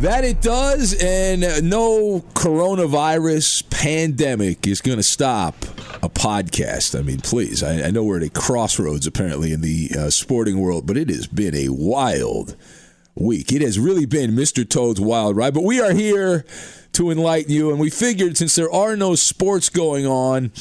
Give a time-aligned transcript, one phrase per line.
[0.00, 5.56] That it does, and no coronavirus pandemic is going to stop
[6.04, 6.96] a podcast.
[6.96, 10.60] I mean, please, I, I, know we're at a crossroads apparently in the uh, sporting
[10.60, 12.54] world, but it has been a wild
[13.16, 13.50] week.
[13.50, 14.66] It has really been Mr.
[14.66, 16.44] Toad's wild ride, but we are here
[16.92, 17.70] to enlighten you.
[17.70, 20.52] And we figured since there are no sports going on,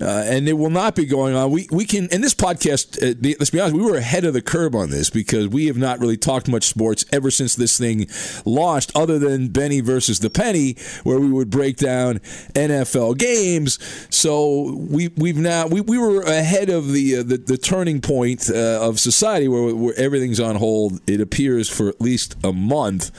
[0.00, 3.14] uh, and there will not be going on, we, we can, and this podcast, uh,
[3.20, 5.76] be, let's be honest, we were ahead of the curve on this because we have
[5.76, 8.06] not really talked much sports ever since this thing
[8.44, 12.18] launched, other than Benny versus the Penny, where we would break down
[12.54, 13.78] NFL games.
[14.10, 18.50] So we, we've now, we, we were ahead of the, uh, the, the, turning point
[18.50, 23.10] uh, of society where, where everything's on hold, it appears, for at least a month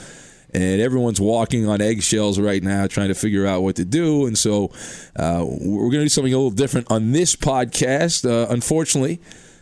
[0.56, 4.26] and everyone's walking on eggshells right now trying to figure out what to do.
[4.26, 4.72] And so
[5.14, 8.28] uh, we're going to do something a little different on this podcast.
[8.28, 9.20] Uh, unfortunately,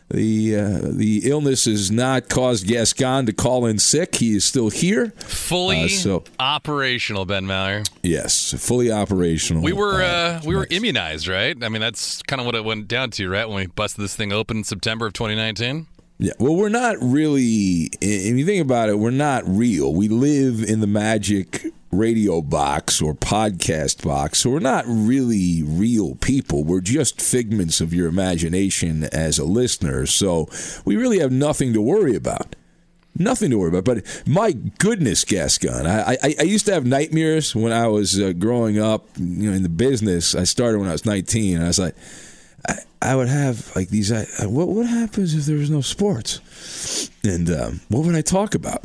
[0.08, 4.16] the uh, the illness has not caused Gascon to call in sick.
[4.16, 7.24] He is still here, fully so, operational.
[7.24, 9.62] Ben Maller, yes, fully operational.
[9.62, 11.56] We were uh, we were immunized, right?
[11.60, 13.48] I mean, that's kind of what it went down to, right?
[13.48, 15.86] When we busted this thing open in September of 2019.
[16.18, 17.90] Yeah, well, we're not really.
[18.00, 19.92] If you think about it, we're not real.
[19.92, 24.38] We live in the magic radio box or podcast box.
[24.38, 26.64] So we're not really real people.
[26.64, 30.06] We're just figments of your imagination as a listener.
[30.06, 30.48] So
[30.84, 32.56] we really have nothing to worry about.
[33.16, 33.84] Nothing to worry about.
[33.84, 38.32] But my goodness, Gascon, I, I, I used to have nightmares when I was uh,
[38.32, 40.34] growing up you know, in the business.
[40.34, 41.94] I started when I was 19, and I was like,
[43.04, 44.10] I, would have like these.
[44.12, 47.10] I, what what happens if there was no sports?
[47.22, 48.82] And um, what would I talk about?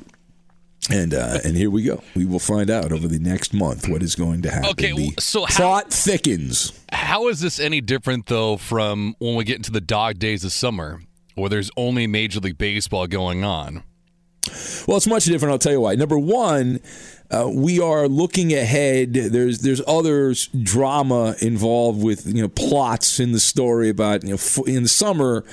[0.92, 2.02] And uh, and here we go.
[2.16, 4.70] We will find out over the next month what is going to happen.
[4.72, 6.74] Okay, the so how, plot thickens.
[6.92, 10.52] How is this any different though from when we get into the dog days of
[10.52, 11.02] summer,
[11.36, 13.84] where there's only Major League Baseball going on?
[14.88, 15.52] Well, it's much different.
[15.52, 15.96] I'll tell you why.
[15.96, 16.80] Number one,
[17.32, 19.14] uh, we are looking ahead.
[19.14, 20.34] There's there's other
[20.64, 25.44] drama involved with you know plots in the story about you know in the summer.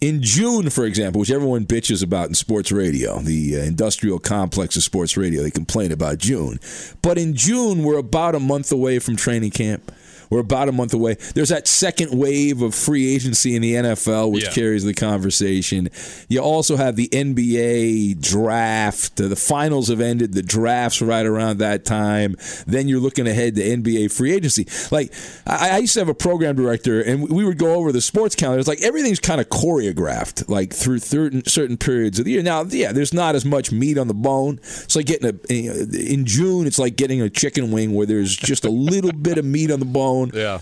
[0.00, 4.76] In June, for example, which everyone bitches about in sports radio, the uh, industrial complex
[4.76, 6.60] of sports radio, they complain about June.
[7.00, 9.90] But in June, we're about a month away from training camp.
[10.30, 11.16] We're about a month away.
[11.34, 14.50] There's that second wave of free agency in the NFL, which Yeah.
[14.50, 15.88] carries the conversation.
[16.28, 19.16] You also have the NBA draft.
[19.16, 20.34] The finals have ended.
[20.34, 22.36] The draft's right around that time.
[22.66, 24.66] Then you're looking ahead to NBA free agency.
[24.90, 25.12] Like
[25.46, 28.34] I, I used to have a program director, and we would go over the sports
[28.34, 28.60] calendar.
[28.60, 32.42] It's like everything's kind of choreographed, like through certain certain periods of the year.
[32.42, 34.58] Now, yeah, there's not as much meat on the bone.
[34.62, 36.66] It's like getting a in June.
[36.66, 39.78] It's like getting a chicken wing where there's just a little bit of meat on
[39.80, 40.13] the bone.
[40.32, 40.60] Yeah.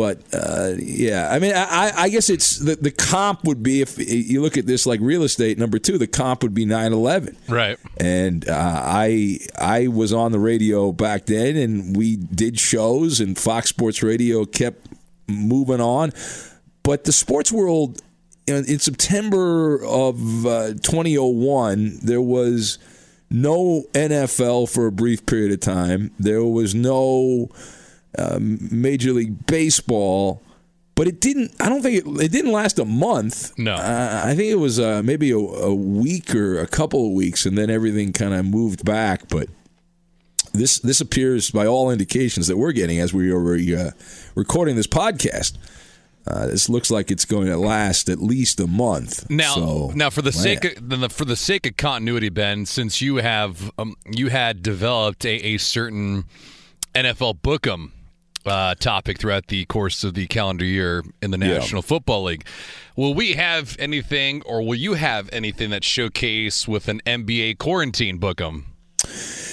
[0.00, 3.98] But uh, yeah, I mean, I, I guess it's the, the comp would be if
[3.98, 5.58] you look at this like real estate.
[5.58, 7.36] Number two, the comp would be 9-11.
[7.48, 7.78] Right.
[7.98, 13.36] And uh, I I was on the radio back then, and we did shows, and
[13.36, 14.86] Fox Sports Radio kept
[15.26, 16.12] moving on.
[16.82, 18.00] But the sports world,
[18.46, 22.78] in September of uh, 2001, there was
[23.30, 26.10] no NFL for a brief period of time.
[26.18, 27.50] There was no
[28.18, 30.42] um, Major League Baseball.
[30.96, 31.52] But it didn't.
[31.60, 32.22] I don't think it.
[32.24, 33.58] It didn't last a month.
[33.58, 33.74] No.
[33.74, 37.46] uh, I think it was uh, maybe a, a week or a couple of weeks,
[37.46, 39.28] and then everything kind of moved back.
[39.30, 39.48] But
[40.52, 43.92] this this appears, by all indications that we're getting as we are uh,
[44.34, 45.56] recording this podcast,
[46.26, 49.30] uh, this looks like it's going to last at least a month.
[49.30, 50.32] Now, So, now for the man.
[50.60, 50.64] sake
[51.04, 55.30] of, for the sake of continuity, Ben, since you have um, you had developed a,
[55.54, 56.24] a certain
[56.94, 57.92] NFL Bookem
[58.50, 61.54] uh, topic throughout the course of the calendar year in the Yeah.
[61.58, 62.44] National Football League,
[62.96, 68.18] will we have anything, or will you have anything that showcase with an NBA quarantine
[68.18, 68.64] Bookem?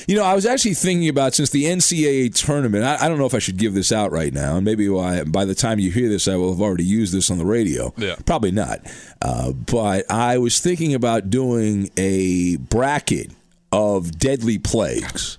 [0.08, 2.84] You know, I was actually thinking about since the NCAA tournament.
[2.84, 5.24] I, I don't know if I should give this out right now, and maybe why,
[5.24, 7.94] by the time you hear this, I will have already used this on the radio.
[7.98, 8.16] Yeah.
[8.26, 8.80] probably not.
[9.22, 13.32] Uh, but I was thinking about doing a bracket
[13.72, 15.38] of deadly plagues.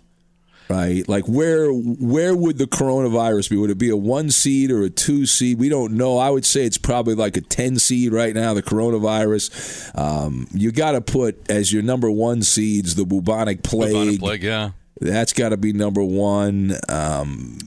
[0.70, 3.56] Right, like where where would the coronavirus be?
[3.56, 5.58] Would it be a one seed or a two seed?
[5.58, 6.18] We don't know.
[6.18, 8.52] I would say it's probably like a ten seed right now.
[8.52, 9.96] The coronavirus.
[9.98, 13.92] Um, you got to put as your number one seeds the bubonic plague.
[13.94, 14.70] Bubonic plague, yeah,
[15.00, 16.74] That's got to be number one.
[16.90, 17.58] Um,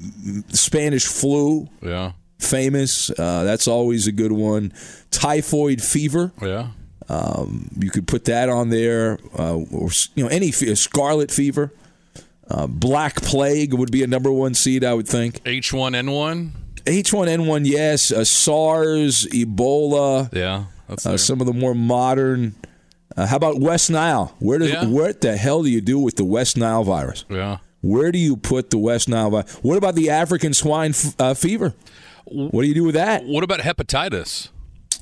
[0.50, 3.09] Spanish flu, yeah, famous.
[3.09, 4.74] Uh, that's always a good one.
[5.09, 6.33] Typhoid fever.
[6.42, 6.68] yeah.
[7.09, 11.74] Um, you could put that on there, uh, or you know any fe- scarlet fever.
[12.53, 15.42] Uh, Black plague would be a number one seed, I would think.
[15.45, 16.50] H1N1,
[16.86, 18.12] H1N1, yes.
[18.12, 20.34] Uh, SARS, Ebola.
[20.34, 22.55] yeah, that's Uh, some of the more modern.
[23.15, 24.36] Uh, how about West Nile?
[24.39, 24.86] Where does Yeah.
[24.86, 27.24] what the hell do you do with the West Nile virus?
[27.29, 27.58] yeah.
[27.81, 29.51] Where do you put the West Nile virus?
[29.63, 31.74] What about the African swine f- uh, fever?
[32.25, 33.25] What do you do with that?
[33.25, 34.50] What about hepatitis?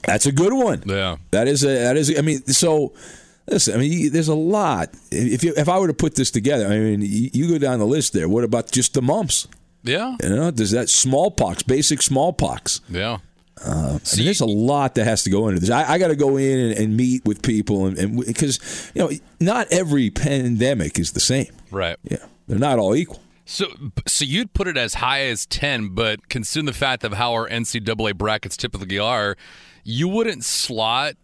[0.05, 0.83] That's a good one.
[0.85, 1.17] Yeah.
[1.31, 2.13] That is a that is.
[2.17, 2.93] I mean, so
[3.49, 3.73] listen.
[3.75, 4.89] I mean, you, there's a lot.
[5.11, 7.79] If you, if I were to put this together, I mean, you, you go down
[7.79, 8.27] the list there.
[8.29, 9.47] What about just the mumps?
[9.83, 12.81] Yeah, You know, does that smallpox, basic smallpox?
[12.89, 13.19] yeah.
[13.61, 15.69] Uh, I mean, there's a lot that has to go into this.
[15.69, 19.11] I, I got to go in and, and meet with people, and because you know,
[19.41, 21.47] not every pandemic is the same.
[21.69, 21.97] Right.
[22.03, 23.21] Yeah, they're not all equal.
[23.45, 23.65] So,
[24.07, 27.49] so you'd put it as high as ten, but considering the fact of how our
[27.49, 29.35] NCAA brackets typically are,
[29.83, 31.15] you wouldn't slot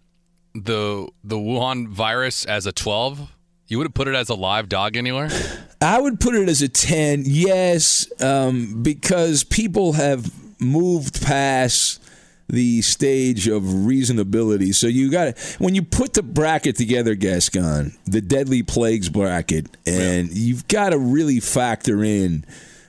[0.55, 3.31] the the Wuhan virus as a twelve.
[3.67, 5.29] You would have put it as a live dog anywhere.
[5.81, 10.31] I would put it as a 10, yes, um, because people have
[10.61, 12.01] moved past
[12.47, 14.73] the stage of reasonability.
[14.73, 19.75] So you got to, when you put the bracket together, Gascon, the deadly plagues bracket,
[19.85, 22.45] and you've got to really factor in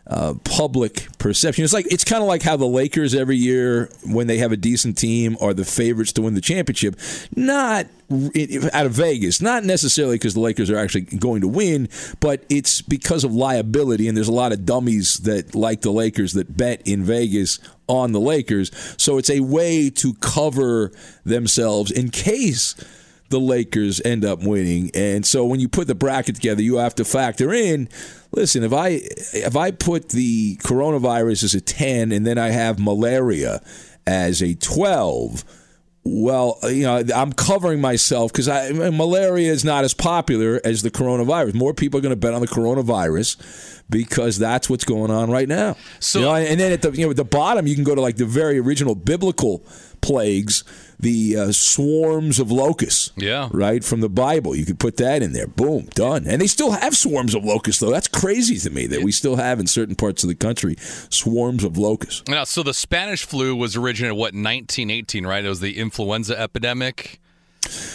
[0.08, 1.64] uh, public perception.
[1.64, 4.56] It's like it's kind of like how the Lakers every year, when they have a
[4.56, 6.96] decent team, are the favorites to win the championship.
[7.34, 7.86] Not
[8.72, 11.88] out of Vegas, not necessarily because the Lakers are actually going to win,
[12.20, 14.06] but it's because of liability.
[14.06, 17.58] And there's a lot of dummies that like the Lakers that bet in Vegas
[17.88, 18.70] on the Lakers.
[18.96, 20.92] So it's a way to cover
[21.24, 22.76] themselves in case
[23.28, 24.90] the Lakers end up winning.
[24.94, 27.88] And so when you put the bracket together, you have to factor in
[28.36, 29.00] listen, if I
[29.32, 33.60] if I put the coronavirus as a 10 and then I have malaria
[34.06, 35.44] as a 12,
[36.04, 41.54] well, you know, I'm covering myself because malaria is not as popular as the coronavirus.
[41.54, 45.48] More people are going to bet on the coronavirus because that's what's going on right
[45.48, 45.76] now.
[45.98, 47.94] So, you know, and then at the you know at the bottom, you can go
[47.94, 49.64] to like the very original biblical
[50.00, 50.62] plagues
[50.98, 53.12] the uh, swarms of locusts.
[53.16, 53.48] Yeah.
[53.52, 53.84] Right?
[53.84, 54.54] From the Bible.
[54.54, 55.46] You could put that in there.
[55.46, 56.26] Boom, done.
[56.26, 57.90] And they still have swarms of locusts, though.
[57.90, 61.64] That's crazy to me that we still have in certain parts of the country swarms
[61.64, 62.28] of locusts.
[62.28, 65.44] Now, so the Spanish flu was originated, what, 1918, right?
[65.44, 67.20] It was the influenza epidemic.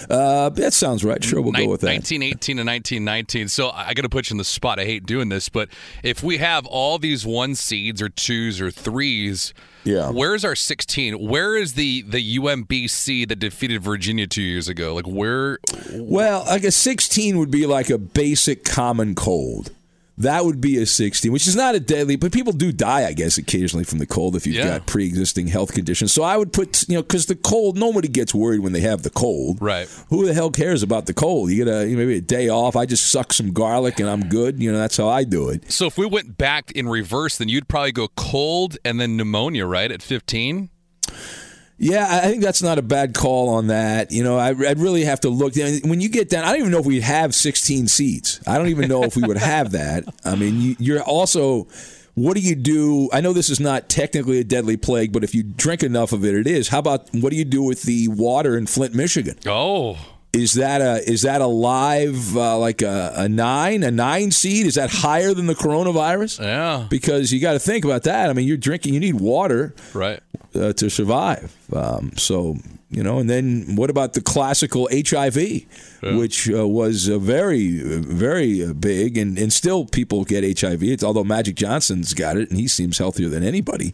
[0.09, 1.23] Uh, that sounds right.
[1.23, 1.87] Sure, we'll Ni- go with that.
[1.87, 3.47] 1918 to 1919.
[3.47, 4.79] So I got to put you in the spot.
[4.79, 5.69] I hate doing this, but
[6.03, 10.09] if we have all these one seeds or twos or threes, yeah.
[10.09, 11.15] Where's our 16?
[11.19, 14.93] Where is the the UMBC that defeated Virginia two years ago?
[14.93, 15.59] Like where?
[15.93, 19.71] Well, like a 16 would be like a basic common cold.
[20.21, 23.13] That would be a 16, which is not a deadly, but people do die, I
[23.13, 24.77] guess, occasionally from the cold if you've yeah.
[24.77, 26.13] got pre-existing health conditions.
[26.13, 29.03] So I would put, you know, because the cold, nobody gets worried when they have
[29.03, 29.57] the cold.
[29.61, 29.87] Right.
[30.09, 31.49] Who the hell cares about the cold?
[31.49, 32.75] You get a you know, maybe a day off.
[32.75, 34.61] I just suck some garlic and I'm good.
[34.61, 35.71] You know, that's how I do it.
[35.71, 39.65] So if we went back in reverse, then you'd probably go cold and then pneumonia,
[39.65, 40.69] right, at 15?
[41.81, 44.11] Yeah, I think that's not a bad call on that.
[44.11, 45.55] You know, I, would really have to look.
[45.55, 48.39] When you get down, I don't even know if we'd have 16 seats.
[48.45, 50.03] I don't even know if we would have that.
[50.23, 51.67] I mean, you, are also.
[52.13, 53.09] What do you do?
[53.11, 56.23] I know this is not technically a deadly plague, but if you drink enough of
[56.23, 56.67] it, it is.
[56.67, 59.39] How about what do you do with the water in Flint, Michigan?
[59.47, 59.97] Oh,
[60.33, 64.65] is that a is that a live uh, like a, a nine a nine seed?
[64.65, 66.41] Is that higher than the coronavirus?
[66.41, 68.29] Yeah, because you got to think about that.
[68.29, 70.21] I mean, you're drinking, you need water, right,
[70.55, 71.55] uh, to survive.
[71.73, 72.55] Um, so
[72.89, 75.63] you know, and then what about the classical HIV, yeah.
[76.15, 80.83] which uh, was very very big, and and still people get HIV.
[80.83, 83.93] It's, although Magic Johnson's got it, and he seems healthier than anybody.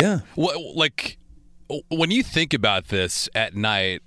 [0.00, 0.20] Yeah.
[0.34, 1.18] What, like,
[1.90, 4.02] when you think about this at night,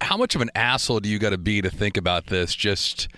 [0.00, 3.08] how much of an asshole do you got to be to think about this just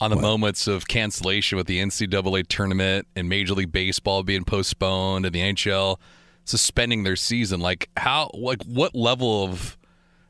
[0.00, 0.22] on the what?
[0.22, 5.40] moments of cancellation with the NCAA tournament and Major League Baseball being postponed and the
[5.40, 5.98] NHL
[6.44, 7.60] suspending their season?
[7.60, 9.76] Like, how, like, what level of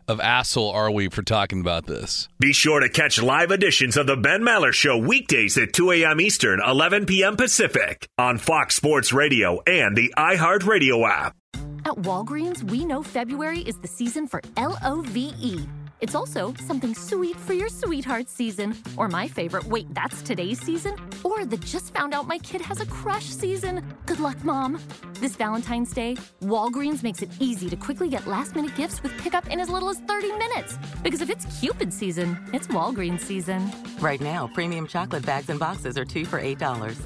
[0.09, 2.29] of asshole are we for talking about this?
[2.39, 6.21] Be sure to catch live editions of the Ben Maller Show weekdays at 2 a.m.
[6.21, 7.37] Eastern, 11 p.m.
[7.37, 11.37] Pacific on Fox Sports Radio and the iHeartRadio app.
[11.85, 15.67] At Walgreens, we know February is the season for L O V E
[16.01, 20.95] it's also something sweet for your sweetheart season, or my favorite, wait, that's today's season,
[21.23, 23.85] or the just found out my kid has a crush season.
[24.07, 24.81] Good luck, Mom.
[25.21, 29.49] This Valentine's Day, Walgreens makes it easy to quickly get last minute gifts with pickup
[29.49, 30.79] in as little as 30 minutes.
[31.03, 33.71] Because if it's Cupid season, it's Walgreens season.
[34.01, 36.97] Right now, premium chocolate bags and boxes are two for $8.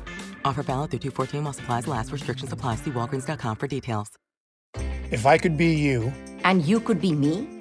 [0.44, 2.12] Offer valid through 214 while supplies last.
[2.12, 2.76] Restrictions apply.
[2.76, 4.10] See walgreens.com for details.
[5.10, 6.12] If I could be you.
[6.44, 7.57] And you could be me?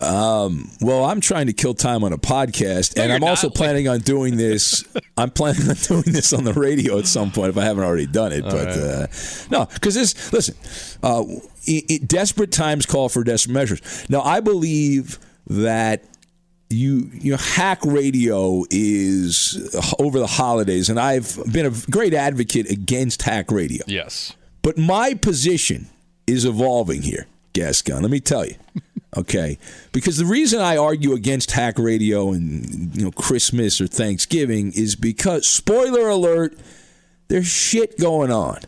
[0.00, 3.86] Um, well, I'm trying to kill time on a podcast, no, and I'm also planning
[3.86, 4.82] on doing this.
[5.18, 8.06] I'm planning on doing this on the radio at some point if I haven't already
[8.06, 8.44] done it.
[8.44, 8.78] All but right.
[8.78, 9.06] uh,
[9.50, 10.54] no, because this, listen,
[11.02, 11.24] uh,
[11.66, 14.06] it, it, desperate times call for desperate measures.
[14.08, 16.04] Now, I believe that
[16.70, 22.70] you you know hack radio is over the holidays, and I've been a great advocate
[22.70, 23.84] against hack radio.
[23.86, 25.88] Yes, but my position
[26.26, 28.00] is evolving here, Gascon.
[28.00, 28.54] Let me tell you.
[29.16, 29.58] Okay,
[29.90, 34.94] because the reason I argue against hack radio and you know Christmas or Thanksgiving is
[34.94, 36.56] because spoiler alert,
[37.26, 38.60] there's shit going on.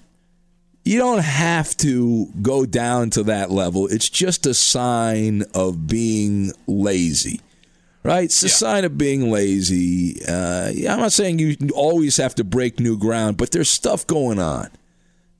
[0.84, 3.86] You don't have to go down to that level.
[3.86, 7.40] It's just a sign of being lazy,
[8.02, 8.24] right?
[8.24, 8.52] It's a yeah.
[8.52, 10.20] sign of being lazy.
[10.28, 14.40] Uh, I'm not saying you always have to break new ground, but there's stuff going
[14.40, 14.70] on.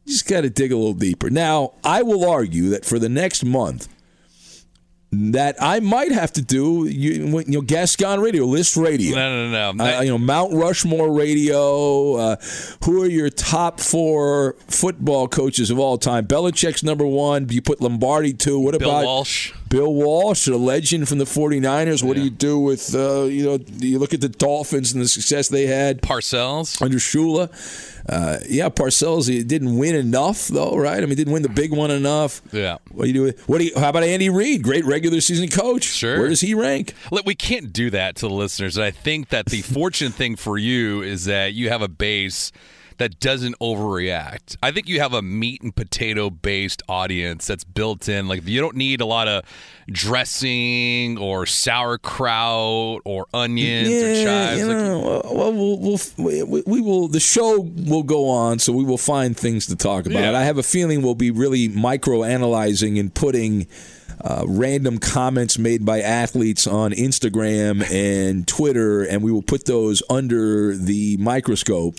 [0.04, 1.28] You just got to dig a little deeper.
[1.28, 3.88] Now, I will argue that for the next month
[5.12, 6.86] that I might have to do.
[6.86, 9.14] You, you know, Gascon Radio, List Radio.
[9.14, 9.84] No, no, no.
[9.84, 12.14] Uh, you know, Mount Rushmore Radio.
[12.14, 12.36] Uh,
[12.84, 16.26] who are your top four football coaches of all time?
[16.26, 17.46] Belichick's number one.
[17.50, 18.58] You put Lombardi two.
[18.58, 19.52] What about Bill about Walsh?
[19.68, 22.02] Bill Walsh, a legend from the 49ers.
[22.02, 22.20] What yeah.
[22.20, 25.48] do you do with, uh, you know, you look at the Dolphins and the success
[25.48, 26.02] they had?
[26.02, 26.80] Parcells.
[26.80, 27.50] Under Shula.
[28.08, 31.02] Uh, yeah, Parcells he didn't win enough though, right?
[31.02, 32.42] I mean, didn't win the big one enough.
[32.52, 32.78] Yeah.
[32.90, 33.38] What do you do?
[33.46, 33.72] What do you?
[33.76, 34.62] How about Andy Reid?
[34.62, 35.84] Great regular season coach.
[35.84, 36.18] Sure.
[36.18, 36.94] Where does he rank?
[37.10, 38.78] Look, we can't do that to the listeners.
[38.78, 42.52] I think that the fortunate thing for you is that you have a base
[43.02, 44.56] that doesn't overreact.
[44.62, 48.28] I think you have a meat and potato based audience that's built in.
[48.28, 49.44] Like you don't need a lot of
[49.88, 54.60] dressing or sauerkraut or onions yeah, or chives.
[54.60, 57.08] You know, like, well, we'll, we'll, we, we will.
[57.08, 60.20] The show will go on, so we will find things to talk about.
[60.20, 60.38] Yeah.
[60.38, 63.66] I have a feeling we'll be really micro analyzing and putting
[64.20, 70.04] uh, random comments made by athletes on Instagram and Twitter, and we will put those
[70.08, 71.96] under the microscope,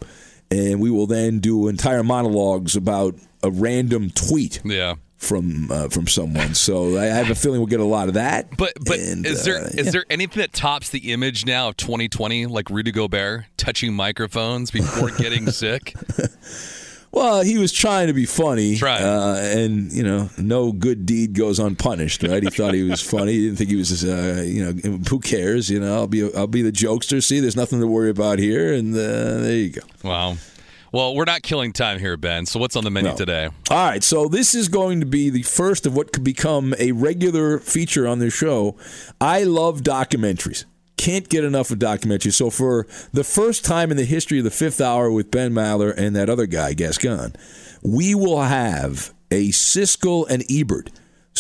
[0.54, 4.62] and we will then do entire monologues about a random tweet.
[4.64, 4.96] Yeah.
[5.18, 8.58] From uh, from someone, so I have a feeling we'll get a lot of that.
[8.58, 9.92] But but And, is there uh, is yeah.
[9.92, 15.12] there anything that tops the image now of 2020, like Rudy Gobert touching microphones before
[15.12, 15.96] getting sick?
[17.14, 21.60] Well, he was trying to be funny, uh, and you know, no good deed goes
[21.60, 22.42] unpunished, right?
[22.42, 23.34] He thought he was funny.
[23.34, 25.70] He didn't think he was, uh, you know, who cares?
[25.70, 27.24] You know, I'll be, I'll be the jokester.
[27.24, 28.98] See, there's nothing to worry about here, and uh,
[29.42, 29.82] there you go.
[30.04, 30.38] Wow.
[30.92, 32.48] Well, we're not killing time here, Ben.
[32.48, 33.16] So what's on the menu No.
[33.18, 33.50] today?
[33.70, 36.92] All right, so this is going to be the first of what could become a
[36.94, 38.76] regular feature on this show.
[39.22, 40.66] I love documentaries.
[41.04, 42.36] Can't get enough of documentaries.
[42.36, 45.94] So for the first time in the history of the fifth hour with Ben Maller
[45.98, 47.34] and that other guy, Gascon,
[47.82, 50.92] we will have a Siskel and Ebert.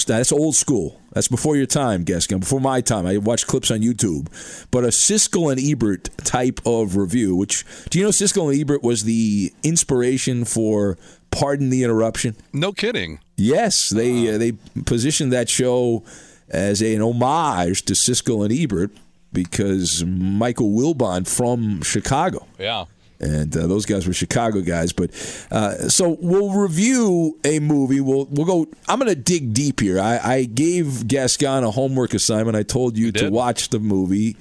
[0.05, 0.99] That's old school.
[1.13, 2.41] That's before your time, Gascon.
[2.41, 3.05] Before my time.
[3.05, 4.27] I watched clips on YouTube.
[4.69, 8.83] But a Siskel and Ebert type of review, which, do you know Siskel and Ebert
[8.83, 10.97] was the inspiration for
[11.31, 12.35] Pardon the Interruption?
[12.51, 13.21] No kidding.
[13.37, 14.51] Yes, they uh, they
[14.83, 16.03] positioned that show
[16.49, 18.91] as an homage to Siskel and Ebert
[19.33, 22.47] because Michael Wilbon from Chicago.
[22.59, 22.85] Yeah.
[23.19, 25.11] And uh, those guys were Chicago guys, but
[25.49, 28.01] uh, so we'll review a movie.
[28.01, 28.67] We'll we'll go.
[28.89, 29.97] I'm going to dig deep here.
[29.99, 32.57] I, I gave Gascon a homework assignment.
[32.57, 34.35] I told you, to watch the movie.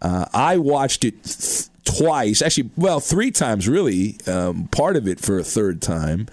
[0.00, 4.16] Uh, I watched it th- twice, actually, well, three times really.
[4.26, 6.26] Um, part of it for a third time.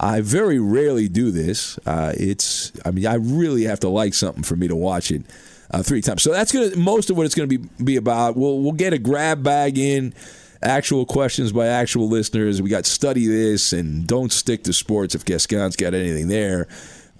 [0.00, 1.78] I very rarely do this.
[1.84, 5.22] Uh, it's, I mean, I really have to like something for me to watch it
[5.70, 6.22] uh, three times.
[6.22, 8.36] So that's gonna most of what it's gonna be be about.
[8.36, 10.14] We'll we'll get a grab bag in,
[10.62, 12.60] actual questions by actual listeners.
[12.62, 16.68] We got study this and don't stick to sports if Gascon's got anything there.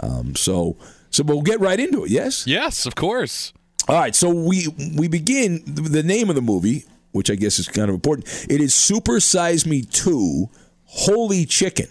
[0.00, 0.76] Um, so
[1.10, 2.10] so we'll get right into it.
[2.10, 2.46] Yes.
[2.46, 3.52] Yes, of course.
[3.88, 7.68] All right, so we we begin the name of the movie, which I guess is
[7.68, 8.28] kind of important.
[8.50, 10.50] It is Super Size Me 2
[10.84, 11.88] Holy Chicken.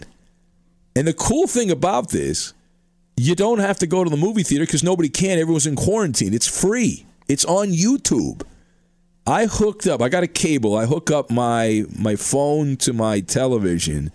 [0.94, 2.54] And the cool thing about this,
[3.18, 5.38] you don't have to go to the movie theater because nobody can.
[5.38, 6.32] Everyone's in quarantine.
[6.32, 7.04] It's free.
[7.28, 8.42] It's on YouTube.
[9.26, 10.00] I hooked up.
[10.00, 10.76] I got a cable.
[10.76, 14.10] I hook up my my phone to my television,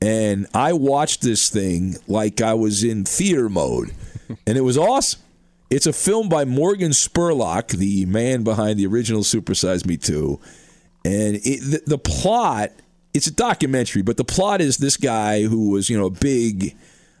[0.00, 3.92] and I watched this thing like I was in theater mode,
[4.46, 5.20] and it was awesome.
[5.70, 10.38] It's a film by Morgan Spurlock, the man behind the original Super Size Me 2.
[11.06, 12.72] And it, the, the plot,
[13.14, 16.76] it's a documentary, but the plot is this guy who was, you know, a big,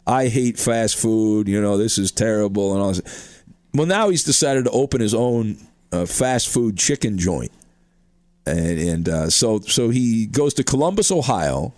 [0.06, 3.42] I hate fast food, you know, this is terrible and all this.
[3.74, 5.58] Well, now he's decided to open his own
[5.92, 7.52] uh, fast food chicken joint.
[8.46, 11.72] And, and uh, so, so he goes to Columbus, Ohio,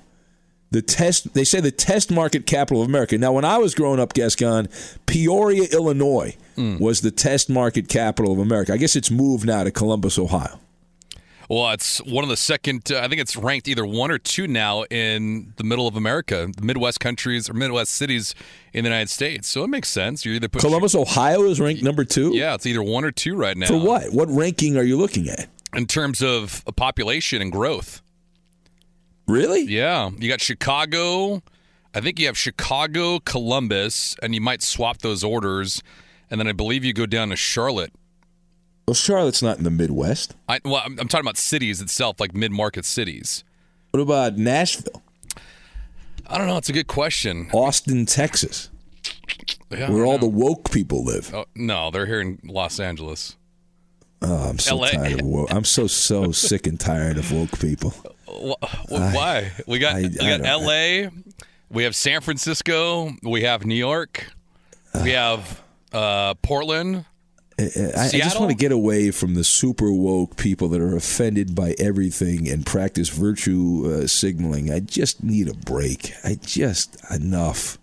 [0.70, 3.16] the test they say the test market capital of America.
[3.16, 4.68] Now, when I was growing up, Gascon,
[5.06, 6.36] Peoria, Illinois
[6.80, 8.72] was the test market capital of America.
[8.72, 10.58] I guess it's moved now to Columbus, Ohio.
[11.48, 12.90] Well, it's one of the second.
[12.90, 16.48] Uh, I think it's ranked either one or two now in the middle of America,
[16.56, 18.34] the Midwest countries or Midwest cities
[18.72, 19.48] in the United States.
[19.48, 20.24] So it makes sense.
[20.24, 22.34] You're either put Columbus, Ohio is ranked number two.
[22.34, 23.66] Yeah, it's either one or two right now.
[23.66, 24.12] For what?
[24.12, 25.48] What ranking are you looking at?
[25.74, 28.00] In terms of a population and growth.
[29.26, 29.62] Really?
[29.62, 30.10] Yeah.
[30.18, 31.42] You got Chicago.
[31.94, 35.82] I think you have Chicago, Columbus, and you might swap those orders.
[36.30, 37.92] And then I believe you go down to Charlotte.
[38.86, 40.34] Well, Charlotte's not in the Midwest.
[40.48, 43.42] I, well, I'm, I'm talking about cities itself, like mid-market cities.
[43.92, 45.02] What about Nashville?
[46.26, 46.56] I don't know.
[46.58, 47.48] It's a good question.
[47.52, 48.70] Austin, Texas,
[49.70, 50.18] Yeah, I where don't all know.
[50.18, 51.32] the woke people live.
[51.34, 53.36] Oh, no, they're here in Los Angeles.
[54.22, 54.88] Oh, I'm so LA.
[54.88, 55.52] tired of woke.
[55.52, 57.90] I'm so so sick and tired of woke people.
[58.26, 58.52] Wh-
[58.88, 59.52] wh- Why?
[59.66, 61.10] We got I- we I got don't- L.A.
[61.70, 63.12] We have San Francisco.
[63.22, 64.30] We have New York.
[65.02, 67.04] We have uh, Portland.
[67.58, 67.62] I,
[67.96, 71.74] I just want to get away from the super woke people that are offended by
[71.78, 74.72] everything and practice virtue uh, signaling.
[74.72, 76.12] I just need a break.
[76.24, 77.78] I just enough.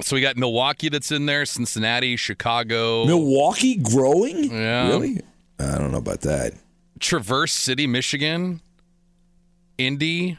[0.00, 4.52] So we got Milwaukee that's in there, Cincinnati, Chicago, Milwaukee growing?
[4.52, 4.88] Yeah.
[4.88, 5.20] Really?
[5.58, 6.52] I don't know about that.
[7.00, 8.60] Traverse City, Michigan,
[9.78, 10.38] Indy.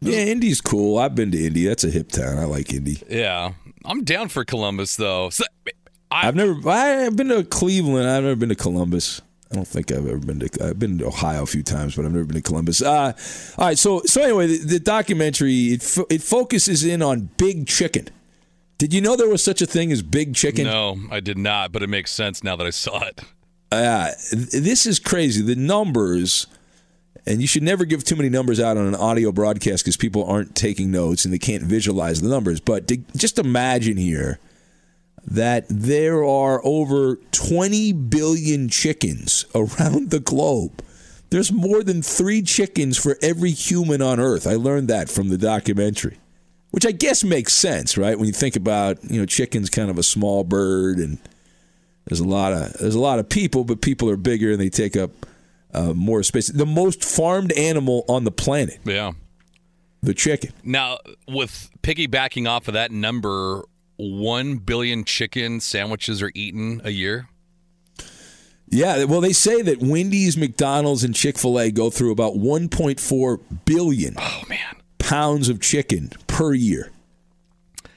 [0.00, 0.98] Yeah, Indy's cool.
[0.98, 1.66] I've been to Indy.
[1.66, 2.38] That's a hip town.
[2.38, 3.00] I like Indy.
[3.08, 3.52] Yeah,
[3.84, 5.30] I'm down for Columbus though.
[5.30, 5.44] So,
[6.14, 6.56] I, I've never.
[6.68, 8.08] I've been to Cleveland.
[8.08, 9.20] I've never been to Columbus.
[9.50, 10.64] I don't think I've ever been to.
[10.64, 12.80] I've been to Ohio a few times, but I've never been to Columbus.
[12.82, 13.12] Uh,
[13.58, 13.78] all right.
[13.78, 18.08] So so anyway, the, the documentary it fo- it focuses in on Big Chicken.
[18.78, 20.64] Did you know there was such a thing as Big Chicken?
[20.66, 23.20] no, I did not, but it makes sense now that I saw it.
[23.72, 25.42] Uh, this is crazy.
[25.42, 26.46] The numbers,
[27.26, 30.24] and you should never give too many numbers out on an audio broadcast because people
[30.24, 32.60] aren't taking notes and they can't visualize the numbers.
[32.60, 34.38] But to, just imagine here
[35.26, 40.82] that there are over 20 billion chickens around the globe.
[41.30, 44.46] There's more than three chickens for every human on Earth.
[44.46, 46.18] I learned that from the documentary,
[46.70, 48.16] which I guess makes sense, right?
[48.16, 51.18] When you think about, you know, chickens kind of a small bird, and
[52.04, 54.68] there's a lot of there's a lot of people, but people are bigger and they
[54.68, 55.10] take up
[55.72, 56.46] uh, more space.
[56.48, 59.12] The most farmed animal on the planet, Yeah.
[60.02, 60.52] the chicken.
[60.62, 63.64] Now, with piggybacking off of that number,
[63.96, 67.28] 1 billion chicken sandwiches are eaten a year.
[68.68, 73.64] Yeah, well, they say that Wendy's, McDonald's, and Chick Fil A go through about 1.4
[73.64, 76.90] billion oh man pounds of chicken per year.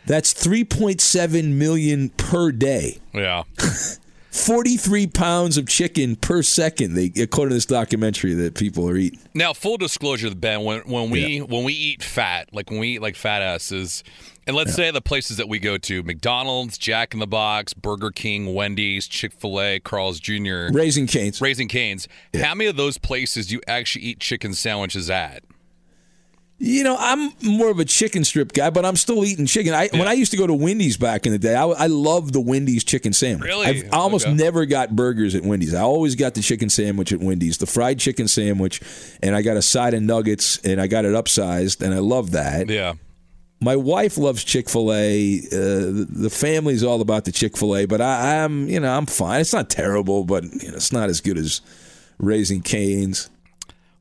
[0.06, 3.00] That's 3.7 million per day.
[3.14, 3.44] Yeah.
[4.38, 6.94] 43 pounds of chicken per second.
[6.94, 9.20] They according to this documentary that people are eating.
[9.34, 13.02] Now, full disclosure, Ben, when when we when we eat fat, like when we eat
[13.02, 14.04] like fat asses,
[14.46, 18.12] and let's say the places that we go to, McDonald's, Jack in the Box, Burger
[18.12, 21.42] King, Wendy's, Chick Fil A, Carl's Jr., Raising Canes.
[21.42, 22.08] Raising Canes.
[22.34, 25.44] How many of those places do you actually eat chicken sandwiches at?
[26.60, 29.76] You know, I'm more of a chicken strip guy, but I'm still eating chicken.
[29.76, 32.34] I, When I used to go to Wendy's back in the day, I, I loved
[32.34, 33.48] the Wendy's chicken sandwich.
[33.48, 33.68] Really?
[33.68, 34.34] I've, I almost Okay.
[34.36, 35.76] never got burgers at Wendy's.
[35.76, 38.82] I always got the chicken sandwich at Wendy's, the fried chicken sandwich,
[39.22, 42.32] and I got a side of nuggets, and I got it upsized, and I love
[42.32, 42.70] that.
[42.70, 42.94] Yeah.
[43.60, 45.38] My wife loves Chick Fil A.
[45.38, 48.92] Uh, the the family's all about the Chick Fil A, but I, I'm, you know,
[48.96, 49.42] I'm fine.
[49.42, 51.62] It's not terrible, but you know, it's not as good as
[52.20, 53.30] Raising Canes.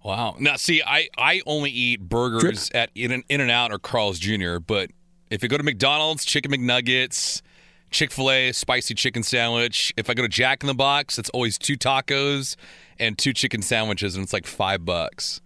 [0.06, 0.36] Wow.
[0.38, 4.58] Now, see, I, I only eat burgers at In In and Out or Carl's Jr.,
[4.58, 4.90] but
[5.30, 7.42] if you go to McDonald's, chicken McNuggets,
[7.90, 9.92] Chick fil A, spicy chicken sandwich.
[9.96, 12.54] If I go to Jack in the Box, it's always two tacos
[12.98, 15.40] and two chicken sandwiches, and it's like five bucks.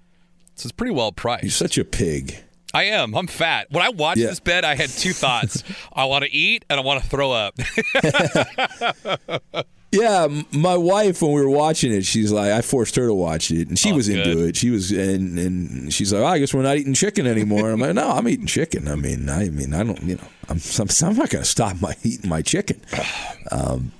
[0.56, 1.42] So it's pretty well priced.
[1.44, 2.36] You're such a pig.
[2.74, 3.14] I am.
[3.14, 3.66] I'm fat.
[3.70, 4.28] When I watched Yeah.
[4.28, 5.64] this bed, I had two thoughts.
[5.92, 7.58] I want to eat and I want to throw up.
[9.92, 13.50] Yeah, my wife when we were watching it, she's like, I forced her to watch
[13.50, 14.56] it, and she Oh, was into it.
[14.56, 17.70] She was, and and she's like, oh, I guess we're not eating chicken anymore.
[17.70, 18.86] I'm like, no, I'm eating chicken.
[18.86, 21.80] I mean, I mean, I don't, you know, I'm I'm, I'm not going to stop
[21.80, 22.80] my eating my chicken.
[23.52, 23.90] Um,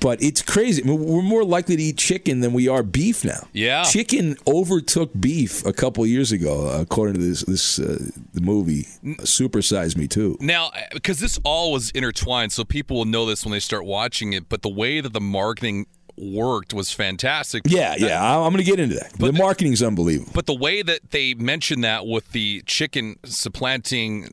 [0.00, 0.82] but it's crazy.
[0.82, 3.48] I mean, we're more likely to eat chicken than we are beef now.
[3.52, 3.82] Yeah.
[3.84, 7.98] chicken overtook beef a couple years ago, according to this this uh,
[8.32, 8.86] the movie
[9.24, 10.36] Super Size Me Too.
[10.40, 14.32] Now, because this all was intertwined, so people will know this when they start watching
[14.32, 14.48] it.
[14.48, 17.62] But the way that the marketing worked was fantastic.
[17.66, 19.14] Yeah, yeah, I- I'm going to get into that.
[19.14, 20.30] the marketing's unbelievable.
[20.34, 24.28] But the way that they mentioned that with the chicken supplanting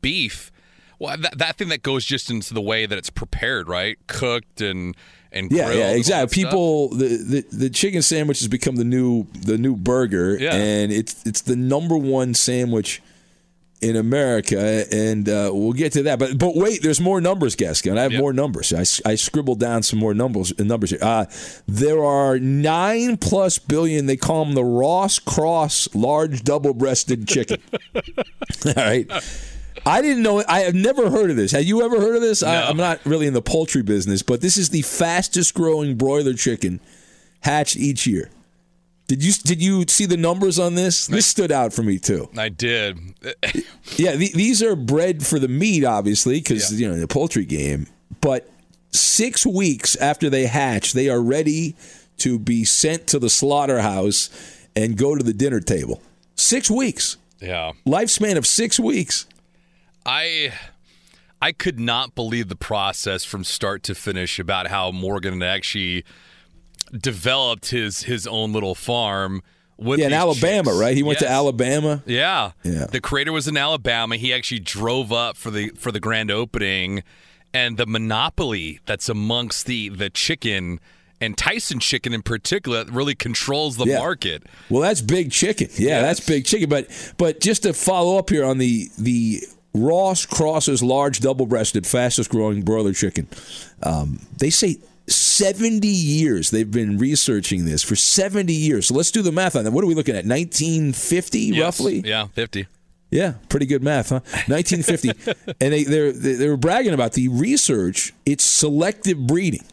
[0.00, 0.50] beef,
[1.02, 3.98] well, that, that thing that goes just into the way that it's prepared, right?
[4.06, 4.96] Cooked and
[5.32, 6.42] and Yeah, grilled yeah, exactly.
[6.44, 10.54] People, the, the the chicken sandwich has become the new the new burger, Yeah.
[10.54, 13.02] and it's it's the number one sandwich
[13.80, 16.18] in America, and uh, we'll get to that.
[16.20, 17.98] But but wait, there's more numbers, Gascon.
[17.98, 18.72] I have more numbers.
[18.72, 20.56] I, I scribbled down some more numbers.
[20.58, 21.00] Numbers here.
[21.02, 21.24] Uh,
[21.66, 24.06] there are nine plus billion.
[24.06, 27.60] They call them the Ross Cross large double breasted chicken.
[28.66, 29.10] All right.
[29.84, 30.42] I didn't know.
[30.48, 31.52] I have never heard of this.
[31.52, 32.42] Have you ever heard of this?
[32.42, 36.34] I, I'm not really in the poultry business, but this is the fastest growing broiler
[36.34, 36.80] chicken
[37.40, 38.30] hatched each year.
[39.08, 41.06] Did you did you see the numbers on this?
[41.06, 42.28] This stood out for me too.
[42.36, 42.98] I did.
[43.96, 47.88] Yeah, the, these are bred for the meat, obviously, because you know the poultry game.
[48.22, 48.48] But
[48.92, 51.76] six weeks after they hatch, they are ready
[52.18, 54.30] to be sent to the slaughterhouse
[54.74, 56.00] and go to the dinner table.
[56.36, 57.72] Six weeks, Yeah.
[57.86, 59.26] lifespan of six weeks.
[60.06, 60.52] I
[61.40, 66.04] I could not believe the process from start to finish about how Morgan actually
[66.98, 69.42] developed his his own little farm
[69.78, 70.76] with yeah, in Alabama, chicks.
[70.80, 70.96] right?
[70.96, 72.02] He went to Alabama.
[72.06, 72.52] Yeah.
[72.62, 72.86] Yeah.
[72.86, 74.16] The creator was in Alabama.
[74.16, 77.02] He actually drove up for the for the grand opening
[77.54, 80.78] and the monopoly that's amongst the the chicken
[81.20, 83.98] and Tyson chicken in particular really controls the Yeah.
[83.98, 84.42] market.
[84.68, 85.68] Well, that's big chicken.
[85.76, 86.68] Yeah, that's big chicken.
[86.68, 89.42] But but just to follow up here on the the
[89.74, 93.26] Ross Crosses large double breasted fastest growing broiler chicken,
[93.82, 94.76] um, they say.
[95.08, 98.86] 70 years they've been researching this for 70 years.
[98.86, 99.72] So let's do the math on that.
[99.72, 100.24] What are we looking at?
[100.24, 101.60] 1950 Yes.
[101.60, 102.02] roughly?
[102.04, 102.68] Yeah, 50.
[103.10, 104.20] Yeah, pretty good math, huh?
[104.46, 105.10] 1950,
[105.60, 108.14] and they they're, they they were bragging about the research.
[108.24, 109.64] It's selective breeding,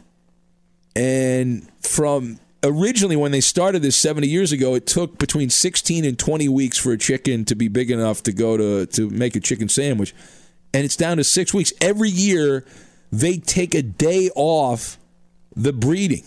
[0.96, 6.18] and from originally when they started this 70 years ago, it took between 16 and
[6.18, 9.40] 20 weeks for a chicken to be big enough to go to to make a
[9.40, 10.14] chicken sandwich,
[10.72, 11.72] and it's down to six weeks.
[11.80, 12.64] Every year,
[13.10, 14.98] they take a day off
[15.56, 16.24] the breeding,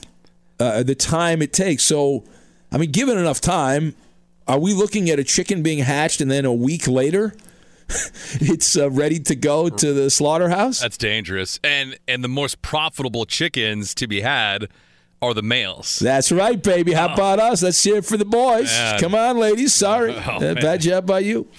[0.60, 1.84] uh, the time it takes.
[1.84, 2.26] So,
[2.72, 3.96] I mean, given enough time,
[4.48, 7.34] are we looking at a chicken being hatched and then a week later
[8.42, 10.80] it's uh, ready to go to the slaughterhouse.
[10.80, 11.60] That's dangerous.
[11.64, 14.70] And and the most profitable chickens to be had
[15.24, 16.00] are the males.
[16.00, 16.94] That's right, baby.
[16.94, 17.64] How about us?
[17.64, 18.66] Let's hear it for the boys.
[18.68, 19.00] Man.
[19.00, 19.74] Come on, ladies.
[19.74, 21.48] Sorry, Oh, Uh, bad job by you.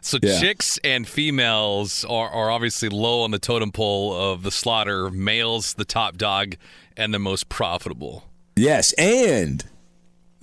[0.00, 0.38] So Yeah.
[0.38, 5.08] chicks and females are, are obviously low on the totem pole of the slaughter.
[5.10, 6.56] Males the top dog
[6.94, 8.24] and the most profitable.
[8.54, 9.64] Yes, and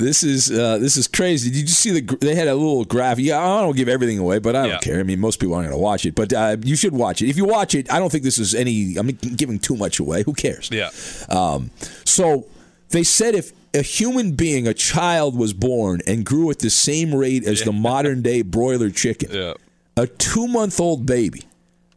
[0.01, 1.49] this is uh, this is crazy.
[1.49, 2.17] Did you see the?
[2.17, 3.19] They had a little graph.
[3.19, 4.77] Yeah, I don't give everything away, but I don't Yeah.
[4.79, 4.99] care.
[4.99, 7.29] I mean, most people aren't going to watch it, but uh, you should watch it.
[7.29, 8.95] If you watch it, I don't think this is any.
[8.97, 10.23] I'm giving too much away.
[10.23, 10.69] Who cares?
[10.71, 10.89] Yeah.
[11.29, 11.71] Um,
[12.05, 12.47] so
[12.89, 17.15] they said if a human being, a child, was born and grew at the same
[17.15, 19.53] rate as the modern day broiler chicken, Yeah.
[19.95, 21.43] a two month old baby,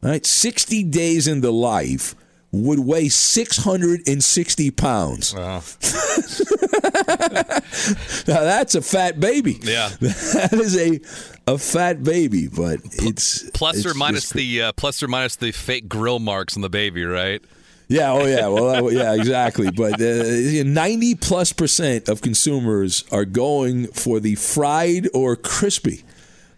[0.02, 2.14] right, 60 days into life,
[2.62, 5.34] would weigh 660 pounds.
[5.34, 5.60] now
[8.26, 9.58] that's a fat baby.
[9.62, 9.90] Yeah.
[10.34, 11.00] That is a
[11.46, 15.52] a fat baby, but it's Plus it's or minus the uh, plus or minus the
[15.52, 17.42] fake grill marks on the baby, right?
[17.88, 19.70] Yeah, oh yeah, well, yeah, exactly.
[19.70, 26.04] But uh, ninety plus percent of consumers are going for the fried or crispy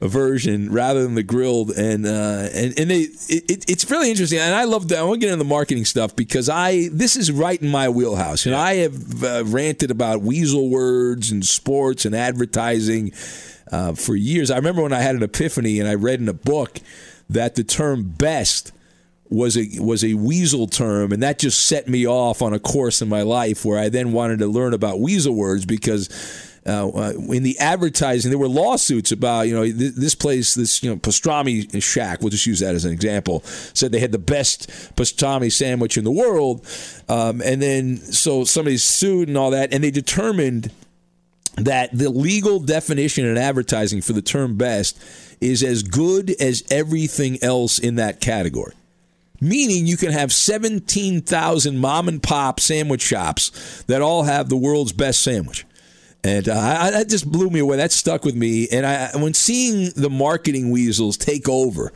[0.01, 4.39] version rather than the grilled, and uh, and and they, it, it, it's really interesting.
[4.39, 4.99] And I love that.
[4.99, 7.89] I want to get into the marketing stuff because I this is right in my
[7.89, 8.47] wheelhouse.
[8.47, 13.13] And I have uh, ranted about weasel words and sports and advertising
[13.73, 14.51] uh, for years.
[14.51, 16.79] I remember when I had an epiphany and I read in a book
[17.29, 18.73] that the term best
[19.29, 23.03] was a was a weasel term, and that just set me off on a course
[23.03, 26.53] in my life where I then wanted to learn about weasel words because.
[26.67, 30.83] Uh, uh, in the advertising, there were lawsuits about you know th- this place, this
[30.83, 32.21] you know pastrami shack.
[32.21, 33.43] We'll just use that as an example.
[33.45, 36.67] Said they had the best pastrami sandwich in the world,
[37.09, 40.73] um, and then so somebody sued and all that, and they determined
[41.57, 44.99] that the legal definition in advertising for the term best
[45.41, 48.75] is as good as everything else in that category.
[49.41, 54.93] Meaning you can have 17,000 mom and pop sandwich shops that all have the world's
[54.93, 55.66] best sandwich.
[56.27, 57.77] And uh, I, that just blew me away.
[57.77, 58.67] That stuck with me.
[58.73, 61.93] And I, when seeing the marketing weasels take over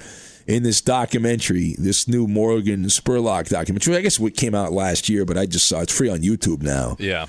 [0.46, 5.24] in this documentary, this new Morgan Spurlock documentary, I guess it came out last year,
[5.24, 6.96] but I just saw it's free on YouTube now.
[7.00, 7.26] Yeah.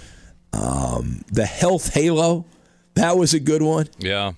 [0.54, 2.46] Um, the Health Halo,
[2.94, 4.34] that was a good one Yeah.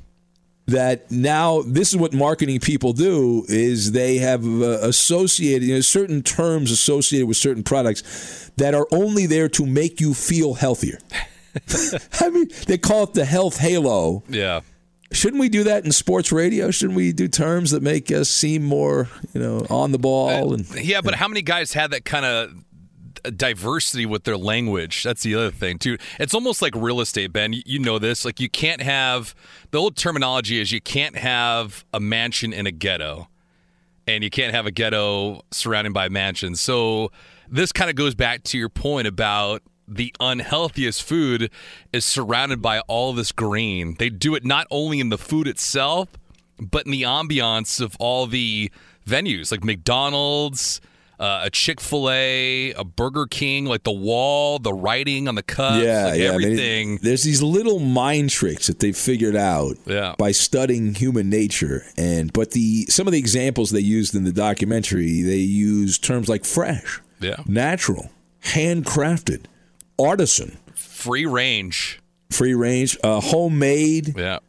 [0.68, 5.82] that now this is what marketing people do is they have uh, associated you know,
[5.82, 11.00] certain terms associated with certain products that are only there to make you feel healthier.
[12.22, 14.24] I mean, they call it the health halo.
[14.28, 14.62] Yeah.
[15.12, 16.72] Shouldn't we do that in sports radio?
[16.72, 20.70] Shouldn't we do terms that make us seem more, you know, on the ball and
[20.72, 25.04] uh, Yeah, but how many guys had that kind of diversity with their language?
[25.04, 26.00] That's the other thing, too.
[26.20, 27.54] It's almost like real estate, Ben.
[27.54, 28.26] You, you know this.
[28.26, 29.36] Like, you can't have
[29.70, 33.28] the old terminology is you can't have a mansion in a ghetto,
[34.08, 36.60] and you can't have a ghetto surrounded by mansions.
[36.60, 37.12] So,
[37.50, 41.50] this kind of goes back to your point about the unhealthiest food
[41.92, 43.96] is surrounded by all this green.
[44.00, 46.10] They do it not only in the food itself,
[46.60, 48.72] but in the ambiance of all the
[49.08, 50.80] venues like McDonald's,
[51.20, 55.44] uh, a Chick fil A, a Burger King, like the wall, the writing on the
[55.44, 56.32] cups, yeah, like yeah.
[56.32, 57.00] I mean, everything.
[57.02, 60.16] there's these little mind tricks that they've figured out Yeah.
[60.18, 64.32] by studying human nature, and but the some of the examples they used in the
[64.34, 67.38] documentary, they use terms like fresh, Yeah.
[67.46, 68.10] natural,
[68.46, 69.46] handcrafted,
[70.00, 72.00] artisan, Free range.
[72.32, 74.18] free range, uh, homemade.
[74.18, 74.40] Yeah.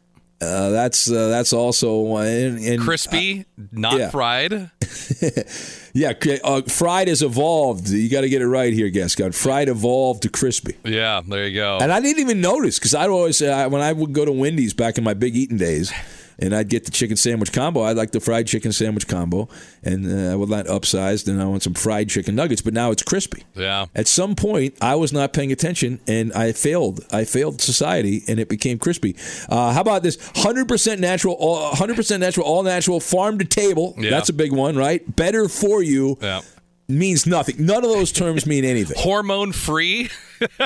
[0.41, 2.27] Uh, that's uh, that's also one.
[2.27, 4.09] And, and Crispy, not yeah.
[4.09, 4.51] fried.
[5.93, 6.11] yeah,
[6.43, 7.89] uh, fried has evolved.
[7.89, 9.31] You got to get it right here, Gascon.
[9.31, 10.75] Fried evolved to crispy.
[10.83, 11.77] Yeah, there you go.
[11.81, 14.73] And I didn't even notice because I'd always uh, when I would go to Wendy's
[14.73, 15.91] back in my big eating days,
[16.39, 17.83] and I'd get the chicken sandwich combo.
[17.83, 19.47] I'd like the fried chicken sandwich combo,
[19.83, 22.61] and uh, I would like upsized, and I want some fried chicken nuggets.
[22.61, 23.43] But now it's crispy.
[23.55, 23.85] Yeah.
[23.95, 27.05] At some point, I was not paying attention, and I failed.
[27.11, 29.15] I failed society, and it became crispy.
[29.49, 30.17] Uh, how about this?
[30.35, 31.37] Hundred percent natural,
[31.75, 33.93] hundred percent natural, all natural, farm to table.
[33.97, 34.09] Yeah.
[34.09, 35.03] That's a big one, right?
[35.15, 36.17] Better for you.
[36.21, 36.41] Yeah.
[36.87, 37.65] Means nothing.
[37.65, 38.95] None of those terms mean anything.
[38.99, 40.09] Hormone free.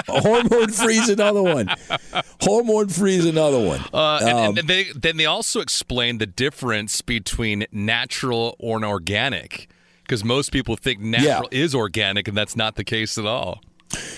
[0.07, 1.69] Hormone free is another one.
[2.41, 3.79] Hormone free is another one.
[3.93, 8.83] Uh, and, Um, and then they then they also explain the difference between natural or
[8.83, 9.69] organic,
[10.03, 13.61] because most people think natural is organic, and that's not the case at all.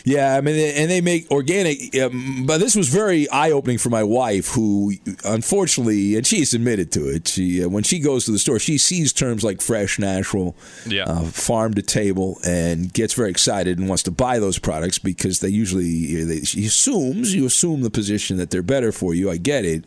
[0.04, 1.96] Yeah, I mean, and they make organic.
[1.96, 4.94] Um, but this was very eye opening for my wife, who
[5.24, 7.28] unfortunately, and she's admitted to it.
[7.30, 10.56] She uh, when she goes to the store, she sees terms like fresh, natural,
[10.86, 11.04] Yeah.
[11.06, 15.40] uh, farm to table, and gets very excited and wants to buy those products because
[15.40, 19.30] they usually they, she assumes you assume the position that they're better for you.
[19.32, 19.86] I get it.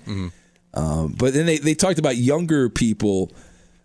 [0.77, 3.31] Um, but then they, they talked about younger people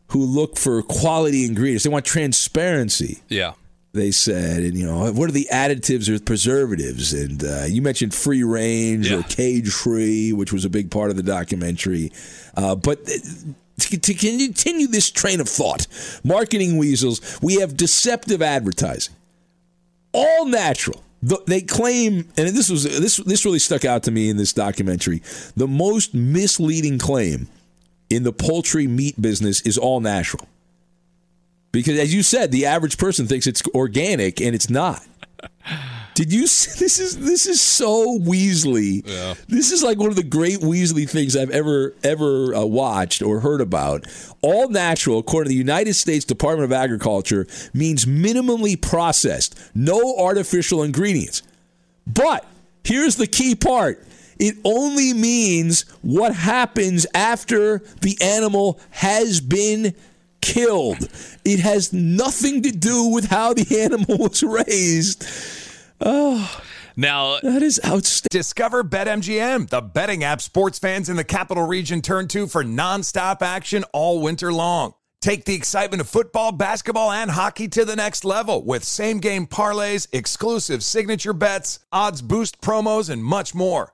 [0.08, 1.84] who look for quality ingredients.
[1.84, 3.20] They want transparency.
[3.28, 3.54] Yeah.
[3.91, 7.11] They said, and you know, what are the additives or preservatives?
[7.11, 11.15] And uh, you mentioned free range or cage free, which was a big part of
[11.17, 12.11] the documentary.
[12.55, 15.87] Uh, but to, to continue this train of thought,
[16.23, 19.15] marketing weasels, we have deceptive advertising,
[20.13, 21.03] all natural.
[21.47, 25.21] They claim, and this was this this really stuck out to me in this documentary.
[25.57, 27.49] The most misleading claim
[28.09, 30.47] in the poultry meat business is all natural,
[31.72, 35.05] because as you said, the average person thinks it's organic and it's not.
[36.20, 36.47] Did you?
[36.47, 39.07] See, this is this is so Weasley.
[39.07, 39.36] Yeah.
[39.47, 43.39] This is like one of the great Weasley things I've ever ever uh, watched or
[43.39, 44.05] heard about.
[44.41, 50.84] All natural, according to the United States Department of Agriculture, means minimally processed, no artificial
[50.84, 51.41] ingredients.
[52.05, 52.45] But
[52.84, 54.05] here's the key part.
[54.39, 59.93] It only means what happens after the animal has been
[60.41, 61.09] killed.
[61.45, 65.25] It has nothing to do with how the animal was raised.
[66.01, 66.61] Oh,
[66.95, 68.27] now that is outstanding.
[68.31, 73.41] Discover BetMGM, the betting app sports fans in the capital region turn to for nonstop
[73.41, 74.93] action all winter long.
[75.21, 79.47] Take the excitement of football, basketball, and hockey to the next level with same game
[79.47, 83.93] parlays, exclusive signature bets, odds boost promos, and much more.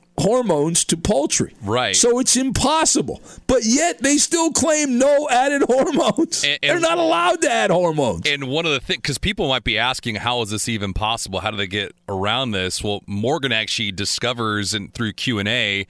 [0.17, 1.55] hormones to poultry.
[1.61, 1.95] Right.
[1.95, 3.21] So it's impossible.
[3.47, 6.43] But yet they still claim no added hormones.
[6.43, 8.27] And- They're not allowed to add hormones.
[8.27, 11.39] And one of the things, because people might be asking, how is this even possible?
[11.39, 12.83] How do they get around this?
[12.83, 15.87] Well, Morgan actually discovers and through Q and A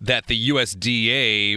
[0.00, 1.56] that the USDA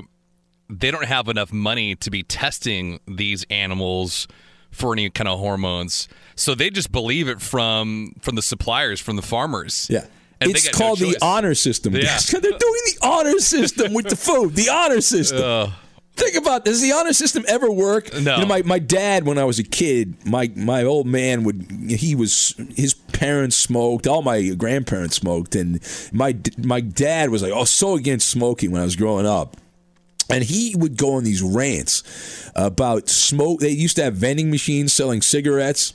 [0.70, 4.28] they don't have enough money to be testing these animals
[4.72, 6.08] for any kind of hormones.
[6.36, 9.88] So they just believe it from from the suppliers, from the farmers.
[9.90, 10.06] Yeah.
[10.44, 11.96] And it's no called the honor system.
[11.96, 12.18] Yeah.
[12.32, 14.56] They're doing the honor system with the food.
[14.56, 15.72] The honor system.
[16.16, 18.14] Think about does the honor system ever work?
[18.14, 18.36] No.
[18.36, 21.66] You know, my, my dad, when I was a kid, my my old man would
[21.90, 25.80] he was his parents smoked, all my grandparents smoked, and
[26.12, 29.58] my my dad was like oh so against smoking when I was growing up.
[30.30, 33.60] And he would go on these rants about smoke.
[33.60, 35.94] They used to have vending machines selling cigarettes.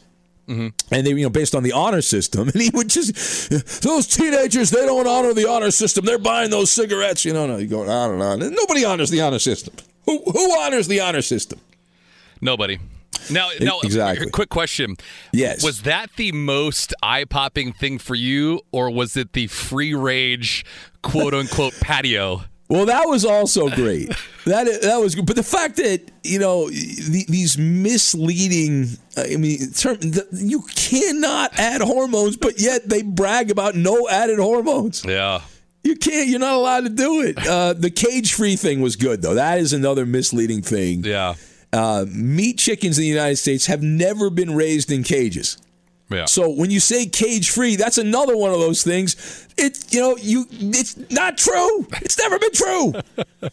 [0.49, 0.95] Mm-hmm.
[0.95, 4.71] And they, you know, based on the honor system, and he would just those teenagers.
[4.71, 6.05] They don't honor the honor system.
[6.05, 7.25] They're buying those cigarettes.
[7.25, 8.39] You know, no, you going on and on.
[8.55, 9.75] Nobody honors the honor system.
[10.07, 11.61] Who who honors the honor system?
[12.41, 12.79] Nobody.
[13.31, 14.31] Now, now, Exactly.
[14.31, 14.97] quick question.
[15.33, 15.63] Yes.
[15.63, 20.65] Was that the most eye popping thing for you, or was it the free range,
[21.03, 22.45] quote unquote, patio?
[22.69, 24.09] Well, that was also great.
[24.45, 25.27] that that was good.
[25.27, 31.59] But the fact that you know the, these misleading, I mean, term, the, you cannot
[31.59, 35.05] add hormones, but yet they brag about no added hormones.
[35.05, 35.41] Yeah.
[35.83, 36.29] You can't.
[36.29, 37.39] You're not allowed to do it.
[37.47, 39.35] Uh, the cage-free thing was good, though.
[39.35, 41.05] That is another misleading thing.
[41.05, 41.35] Yeah.
[41.73, 45.57] Uh, meat chickens in the United States have never been raised in cages.
[46.11, 46.25] Yeah.
[46.25, 49.47] So when you say cage-free, that's another one of those things.
[49.57, 51.87] It, you know, you it's not true.
[52.01, 52.95] It's never been true.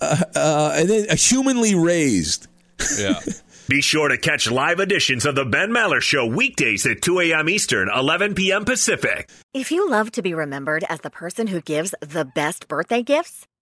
[0.00, 2.48] uh, uh, and then a humanly raised.
[2.98, 3.20] Yeah.
[3.66, 7.48] Be sure to catch live editions of The Ben Maller Show weekdays at 2 a.m.
[7.48, 8.66] Eastern, 11 p.m.
[8.66, 9.30] Pacific.
[9.54, 13.46] If you love to be remembered as the person who gives the best birthday gifts,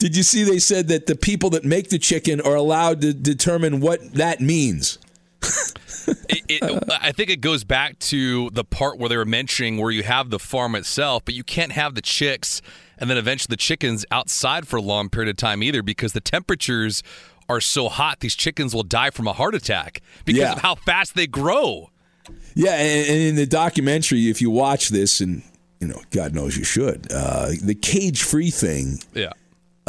[0.00, 3.12] Did you see they said that the people that make the chicken are allowed to
[3.12, 4.98] determine what that means?
[6.28, 9.90] it, it, I think it goes back to the part where they were mentioning where
[9.90, 12.62] you have the farm itself, but you can't have the chicks
[12.98, 16.20] and then eventually the chickens outside for a long period of time either because the
[16.20, 17.02] temperatures
[17.48, 18.20] are so hot.
[18.20, 20.52] These chickens will die from a heart attack because Yeah.
[20.52, 21.90] of how fast they grow.
[22.54, 25.42] Yeah, and, and in the documentary, if you watch this, and
[25.80, 29.32] you know, God knows you should, uh, the cage-free thing Yeah.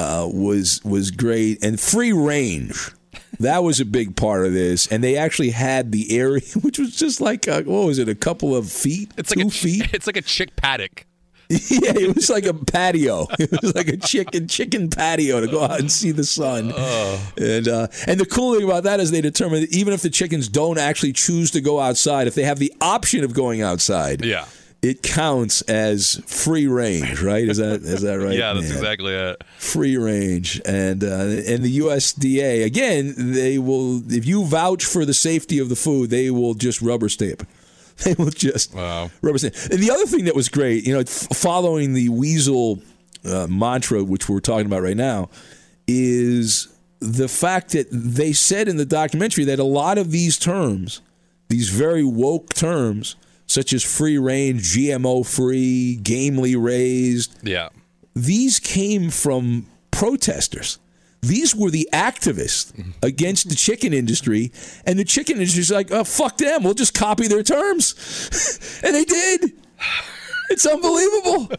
[0.02, 2.92] Uh, was was great, and free range.
[3.40, 6.96] That was a big part of this, and they actually had the area, which was
[6.96, 9.90] just like a, what was it, a couple of feet, It's two like a feet.
[9.94, 11.06] It's like a chick paddock.
[11.50, 13.28] yeah, it was like a patio.
[13.38, 16.72] It was like a chicken chicken patio to go out and see the sun.
[17.38, 20.10] And uh, and the cool thing about that is they determine that even if the
[20.10, 24.24] chickens don't actually choose to go outside, if they have the option of going outside,
[24.24, 24.46] Yeah.
[24.82, 27.48] It counts as free range, right?
[27.48, 28.36] Is that is that right?
[28.38, 28.78] yeah, that's man?
[28.78, 29.44] exactly it.
[29.60, 31.08] free range and uh,
[31.48, 36.10] and the USDA again they will if you vouch for the safety of the food
[36.10, 37.48] they will just rubber stamp
[38.04, 39.12] they will just Wow.
[39.22, 42.80] rubber stamp and the other thing that was great you know f- following the weasel
[43.24, 45.30] uh, mantra which we're talking about right now
[45.88, 46.68] is
[47.00, 51.02] the fact that they said in the documentary that a lot of these terms
[51.50, 53.16] these very woke terms
[53.52, 57.70] such as free range GMO free gamely raised Yeah.
[58.16, 60.80] these came from protesters.
[61.22, 62.92] These were the activists Mm-hmm.
[63.04, 64.52] against the chicken industry,
[64.88, 66.64] and the chicken industry's like, "Oh, fuck them!
[66.64, 67.94] We'll just copy their terms,"
[68.84, 69.52] and they did.
[70.50, 71.50] It's unbelievable.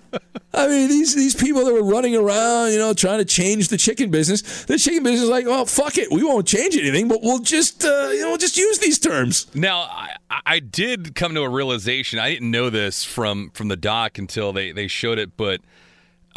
[0.55, 3.79] I mean, these these people that were running around, you know, trying to change the
[3.79, 4.65] chicken business.
[4.65, 7.85] The chicken business is like, well, fuck it, we won't change anything, but we'll just,
[7.85, 9.47] uh, you know, just use these terms.
[9.55, 12.19] Now, I, I did come to a realization.
[12.19, 15.61] I didn't know this from from the doc until they they showed it, but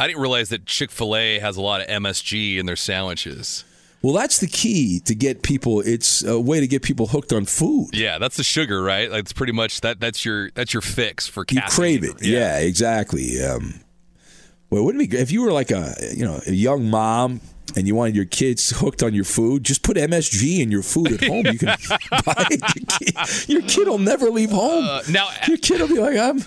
[0.00, 3.64] I didn't realize that Chick Fil A has a lot of MSG in their sandwiches.
[4.06, 5.80] Well, that's the key to get people.
[5.80, 7.88] It's a way to get people hooked on food.
[7.92, 9.10] Yeah, that's the sugar, right?
[9.10, 9.98] Like, it's pretty much that.
[9.98, 12.22] That's your that's your fix for You crave it.
[12.22, 13.42] Yeah, exactly.
[13.42, 13.80] Um,
[14.70, 17.40] well, wouldn't it be if you were like a you know a young mom
[17.74, 19.64] and you wanted your kids hooked on your food?
[19.64, 21.46] Just put MSG in your food at home.
[21.46, 21.68] You can
[22.24, 22.62] buy it.
[22.62, 24.84] Your kid, your kid will never leave home.
[24.84, 26.42] Uh, now, your kid will be like, I'm,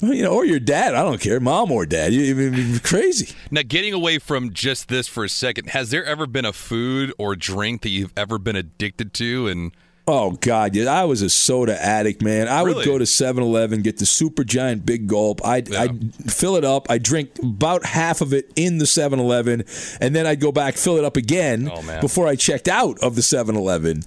[0.00, 0.94] you know, or your dad.
[0.94, 2.12] I don't care, mom or dad.
[2.12, 3.34] You, you're crazy.
[3.50, 7.12] Now, getting away from just this for a second, has there ever been a food
[7.18, 9.48] or drink that you've ever been addicted to?
[9.48, 9.72] And
[10.06, 12.46] Oh God, yeah, I was a soda addict, man.
[12.46, 15.40] I would go to 7-Eleven, get the super giant big gulp.
[15.42, 16.90] I'd, I'd fill it up.
[16.90, 19.64] I drink about half of it in the 7-Eleven,
[20.02, 23.14] and then I'd go back, fill it up again Oh, before I checked out of
[23.16, 24.02] the 7-Eleven.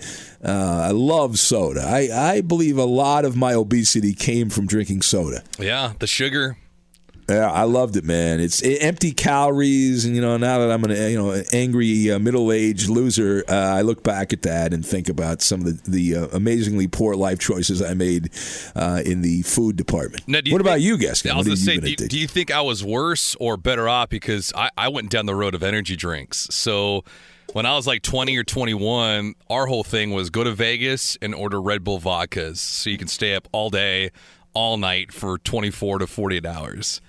[0.45, 1.81] Uh, I love soda.
[1.83, 5.43] I, I believe a lot of my obesity came from drinking soda.
[5.57, 6.57] yeah, the sugar.
[7.29, 8.39] Yeah, I loved it, man.
[8.39, 12.87] It's empty calories, and you know, now that I'm an you know angry uh, middle-aged
[12.87, 16.27] loser, uh, I look back at that and think about some of the, the uh,
[16.27, 18.29] amazingly poor life choices I made
[18.77, 20.25] uh, in the food department.
[20.25, 21.33] Now, what about you, Gascon?
[21.33, 23.89] I was going to say, do, you- do you think I was worse or better
[23.89, 24.07] off?
[24.07, 26.47] Because I, I went down the road of energy drinks.
[26.51, 27.03] So
[27.51, 31.35] when I was like 20 or 21, our whole thing was go to Vegas and
[31.35, 34.11] order Red Bull vodkas so you can stay up all day,
[34.53, 37.01] all night for 24 to 48 hours.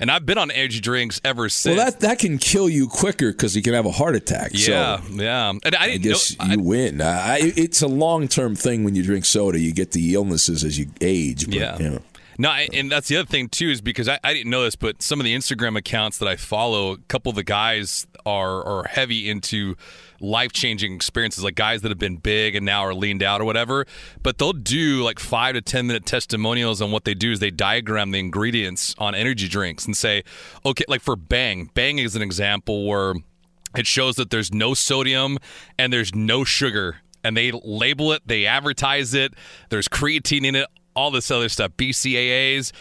[0.00, 1.76] And I've been on energy drinks ever since.
[1.76, 4.50] Well, that that can kill you quicker because you can have a heart attack.
[4.52, 5.50] yeah, so yeah.
[5.50, 6.46] And I I didn't guess know.
[6.46, 7.00] you win.
[7.00, 9.58] Uh, I, it's a long-term thing when you drink soda.
[9.58, 11.44] You get the illnesses as you age.
[11.46, 11.78] But, Yeah.
[11.78, 12.02] you know.
[12.36, 14.74] No, I- and that's the other thing too is because I, I didn't know this,
[14.74, 18.64] but some of the Instagram accounts that I follow, a couple of the guys are
[18.64, 19.76] are heavy into
[20.24, 23.44] life changing experiences, like guys that have been big and now are leaned out or
[23.44, 23.86] whatever.
[24.22, 27.50] But they'll do like five to ten minute testimonials on what they do is they
[27.50, 30.24] diagram the ingredients on energy drinks and say,
[30.64, 33.14] okay, like for Bang, Bang is an example where
[33.76, 35.38] it shows that there's no sodium
[35.78, 39.34] and there's no sugar and they label it they advertise it
[39.70, 42.72] there's creatine in it all this other stuff bcaas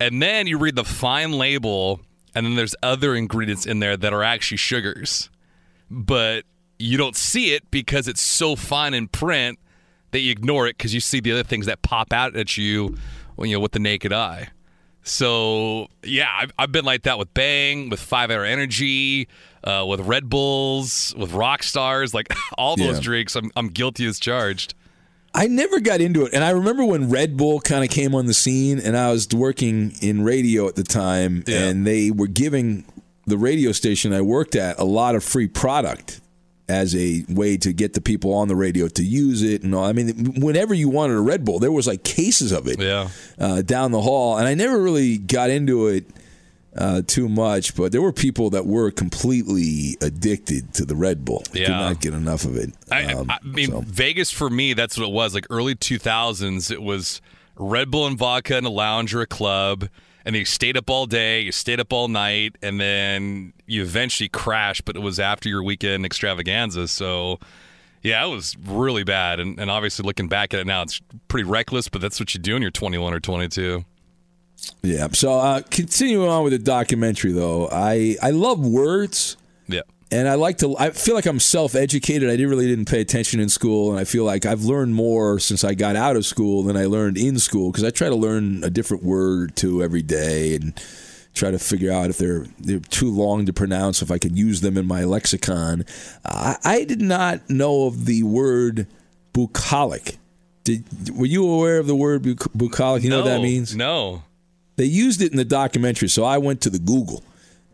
[0.00, 2.00] and then you read the fine label
[2.34, 5.30] and then there's other ingredients in there that are actually sugars
[5.90, 6.44] but
[6.78, 9.58] you don't see it because it's so fine in print
[10.10, 12.96] that you ignore it because you see the other things that pop out at you
[13.38, 14.48] you know with the naked eye
[15.04, 19.26] so yeah, I've, I've been like that with Bang, with Five Hour Energy,
[19.64, 23.02] uh, with Red Bulls, with Rock Stars, like all those Yeah.
[23.02, 23.34] drinks.
[23.34, 24.74] I'm I'm guilty as charged.
[25.34, 26.32] I never got into it.
[26.34, 29.26] And I remember when Red Bull kind of came on the scene, and I was
[29.34, 32.84] working in radio at the time, and they were giving
[33.26, 36.20] the radio station I worked at a lot of free product
[36.68, 39.84] as a way to get the people on the radio to use it and all.
[39.84, 43.08] I mean, whenever you wanted a Red Bull, there was like cases of it Yeah.
[43.38, 46.06] uh, down the hall, and I never really got into it
[46.76, 47.74] uh, too much.
[47.76, 51.42] But there were people that were completely addicted to the Red Bull.
[51.52, 51.68] Could Yeah.
[51.78, 52.72] not get enough of it.
[52.90, 55.34] I, Um, I mean, Vegas for me, that's what it was.
[55.34, 57.20] Like early 2000s, it was
[57.56, 59.88] Red Bull and vodka in a lounge or a club,
[60.24, 64.28] and you stayed up all day, you stayed up all night, and then you eventually
[64.28, 64.84] crashed.
[64.84, 67.38] But it was after your weekend extravaganza, so.
[68.04, 71.48] Yeah, it was really bad, and, and obviously looking back at it now, it's pretty
[71.48, 71.86] reckless.
[71.86, 73.84] But that's what you do when you're 21 or 22.
[74.82, 75.08] Yeah.
[75.12, 79.36] So uh, continuing on with the documentary, though, I I love words.
[79.68, 79.82] Yeah.
[80.12, 80.76] And I like to.
[80.78, 82.28] I feel like I'm self-educated.
[82.28, 85.38] I didn't really didn't pay attention in school, and I feel like I've learned more
[85.38, 88.14] since I got out of school than I learned in school because I try to
[88.14, 90.78] learn a different word or two every day and
[91.32, 94.02] try to figure out if they're they're too long to pronounce.
[94.02, 95.86] If I could use them in my lexicon,
[96.26, 98.88] I, I did not know of the word
[99.32, 100.18] bucolic.
[100.64, 103.02] Did were you aware of the word buc- bucolic?
[103.02, 103.74] You know what that means?
[103.74, 104.24] No.
[104.76, 107.22] They used it in the documentary, so I went to the Google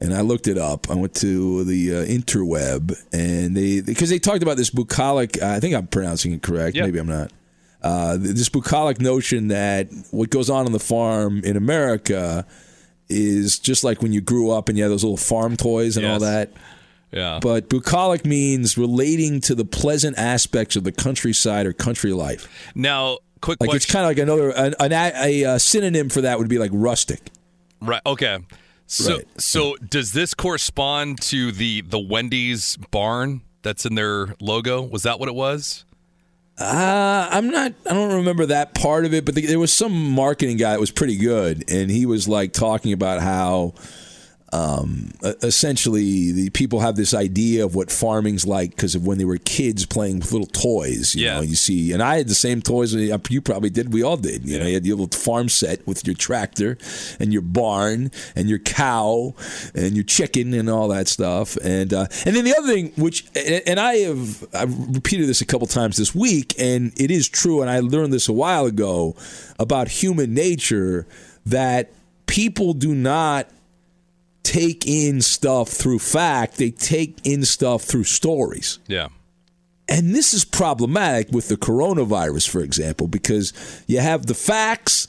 [0.01, 0.90] and I looked it up.
[0.90, 5.42] I went to the uh, interweb and they because they talked about this bucolic.
[5.42, 6.76] I think I'm pronouncing it correct.
[6.76, 6.84] Yeah.
[6.84, 7.32] Maybe I'm not.
[7.80, 12.44] Uh, this bucolic notion that what goes on on the farm in America
[13.09, 16.05] is just like when you grew up and you had those little farm toys and
[16.07, 16.53] all that.
[17.12, 17.38] Yeah.
[17.40, 22.49] But bucolic means relating to the pleasant aspects of the countryside or country life.
[22.74, 23.76] Now, quick Like question.
[23.76, 26.70] it's kind of like another an, an, a, a synonym for that would be like
[26.74, 27.20] rustic.
[27.80, 28.03] Right.
[28.05, 28.38] Okay.
[28.91, 29.26] So Right.
[29.41, 34.82] so does this correspond to the the Wendy's barn that's in their logo?
[34.82, 35.84] Was that what it was?
[36.59, 37.72] Uh, I'm not.
[37.89, 40.80] I don't remember that part of it, but the, there was some marketing guy that
[40.80, 43.74] was pretty good, and he was like talking about how
[44.53, 49.24] um, essentially the people have this idea of what farming's like because of when they
[49.24, 51.14] were kids playing with little toys.
[51.14, 53.92] You know, you see, and I had the same toys you probably did.
[53.92, 54.46] We all did.
[54.46, 56.78] You know, you had your little farm set with your tractor
[57.20, 59.34] and your barn and your cow
[59.74, 61.57] and your chicken and all that stuff.
[61.62, 65.42] And uh, and then the other thing, which and and I have I've repeated this
[65.42, 67.61] a couple times this week, and it is true.
[67.61, 69.14] And I learned this a while ago
[69.59, 71.07] about human nature
[71.44, 71.92] that
[72.26, 73.49] people do not
[74.43, 78.78] take in stuff through fact, they take in stuff through stories.
[78.86, 79.09] Yeah.
[79.89, 83.53] And this is problematic with the coronavirus, for example, because
[83.86, 85.09] you have the facts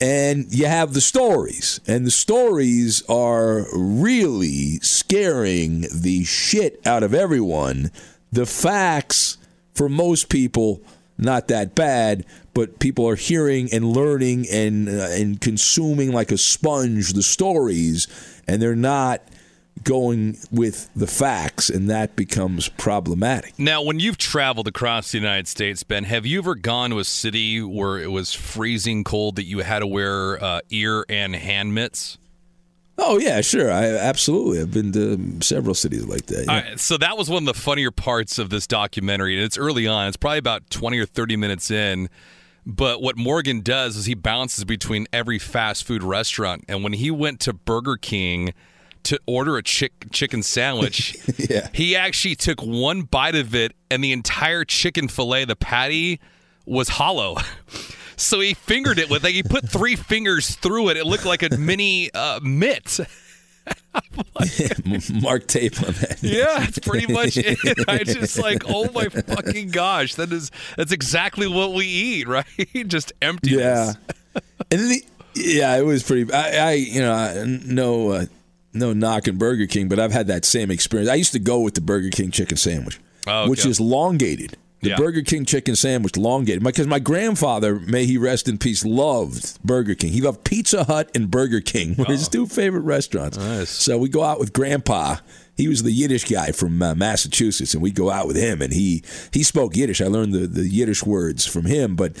[0.00, 1.80] and you have the stories.
[1.86, 7.90] And the stories are really scaring the shit out of everyone.
[8.32, 9.38] The facts,
[9.74, 10.82] for most people,
[11.18, 16.38] not that bad, but people are hearing and learning and uh, and consuming like a
[16.38, 18.08] sponge the stories,
[18.50, 19.22] and they're not
[19.84, 23.58] going with the facts, and that becomes problematic.
[23.58, 27.04] Now, when you've traveled across the United States, Ben, have you ever gone to a
[27.04, 31.74] city where it was freezing cold that you had to wear uh, ear and hand
[31.74, 32.18] mitts?
[32.98, 33.72] Oh yeah, sure.
[33.72, 34.60] I absolutely.
[34.60, 36.44] I've been to several cities like that.
[36.44, 36.52] yeah.
[36.52, 39.56] All right, so that was one of the funnier parts of this documentary, and it's
[39.56, 40.08] early on.
[40.08, 42.10] It's probably about twenty or thirty minutes in.
[42.66, 47.10] But what Morgan does is he bounces between every fast food restaurant, and when he
[47.10, 48.52] went to Burger King
[49.04, 51.68] to order a chick- chicken sandwich, yeah.
[51.72, 56.20] he actually took one bite of it, and the entire chicken fillet, the patty,
[56.66, 57.36] was hollow.
[58.20, 60.98] So he fingered it with like he put three fingers through it.
[60.98, 63.00] It looked like a mini uh, mitt.
[65.22, 66.18] Mark tape on that.
[66.22, 67.58] Yeah, that's pretty much it.
[67.88, 72.44] I just like, oh my fucking gosh, that is that's exactly what we eat, right?
[72.86, 73.58] just emptiness.
[73.60, 73.92] Yeah,
[74.70, 75.04] and then the,
[75.34, 76.32] yeah, it was pretty.
[76.32, 78.24] I, I you know, I, no, uh,
[78.72, 81.10] no knocking Burger King, but I've had that same experience.
[81.10, 83.50] I used to go with the Burger King chicken sandwich, Oh, okay.
[83.50, 84.56] which is longated.
[84.82, 84.96] The Yeah.
[84.96, 89.94] Burger King chicken sandwich longated because my grandfather, may he rest in peace, loved Burger
[89.94, 90.12] King.
[90.12, 93.36] He loved Pizza Hut and Burger King were his two favorite restaurants.
[93.36, 93.68] Nice.
[93.68, 95.16] So we go out with Grandpa.
[95.54, 98.72] He was the Yiddish guy from uh, Massachusetts, and we'd go out with him, and
[98.72, 100.00] he he spoke Yiddish.
[100.00, 102.12] I learned the, the Yiddish words from him, but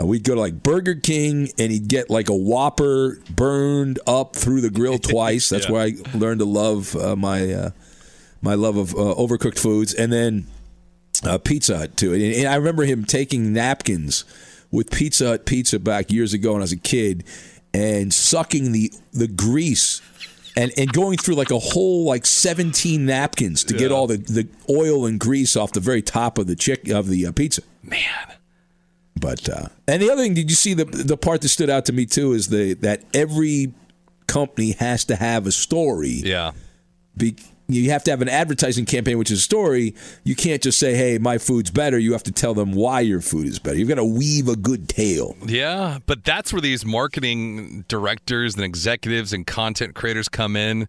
[0.00, 4.34] uh, we'd go to like Burger King, and he'd get like a Whopper burned up
[4.34, 5.50] through the grill twice.
[5.50, 5.72] That's Yeah.
[5.72, 7.70] where I learned to love uh, my uh,
[8.40, 10.46] my love of uh, overcooked foods, and then
[11.24, 12.12] uh, Pizza Hut too.
[12.12, 14.24] And, and I remember him taking napkins
[14.70, 17.24] with Pizza Hut pizza back years ago when I was a kid,
[17.72, 20.02] and sucking the the grease.
[20.58, 24.48] And, and going through like a whole like 17 napkins to get all the, the
[24.70, 27.60] oil and grease off the very top of the chick of the uh, pizza.
[27.82, 28.00] Man.
[29.20, 31.84] But uh, and the other thing, did you see the the part that stood out
[31.86, 33.74] to me too is the that every
[34.26, 36.20] company has to have a story.
[36.24, 36.52] Yeah.
[37.16, 37.36] Be,
[37.68, 39.94] you have to have an advertising campaign, which is a story.
[40.24, 43.20] You can't just say, "Hey, my food's better." You have to tell them why your
[43.20, 43.76] food is better.
[43.76, 45.36] You've got to weave a good tale.
[45.46, 50.88] Yeah, but that's where these marketing directors and executives and content creators come in.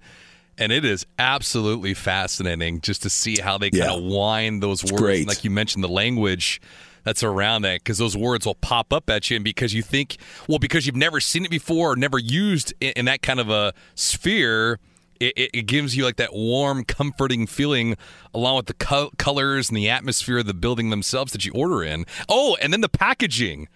[0.59, 3.93] And it is absolutely fascinating just to see how they kind Yeah.
[3.93, 4.99] of wind those words.
[5.01, 5.27] great.
[5.27, 6.59] Like you mentioned, the language
[7.03, 9.35] that's around that, because those words will pop up at you.
[9.35, 10.17] And because you think,
[10.47, 13.49] well, because you've never seen it before or never used in, in that kind of
[13.51, 14.79] a sphere,
[15.19, 17.95] it, it, it gives you like that warm, comforting feeling
[18.33, 21.83] along with the co- colors and the atmosphere of the building themselves that you order
[21.83, 22.05] in.
[22.29, 23.67] Oh, and then the packaging.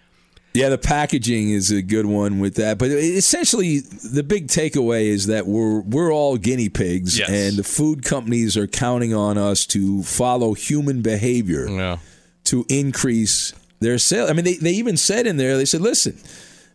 [0.54, 2.76] Yeah, the packaging is a good one with that.
[2.76, 7.30] But essentially, the big takeaway is that we're we're all guinea pigs, Yes.
[7.30, 11.96] and the food companies are counting on us to follow human behavior Yeah.
[12.44, 14.28] to increase their sales.
[14.28, 16.18] I mean, they, they even said in there, they said, listen.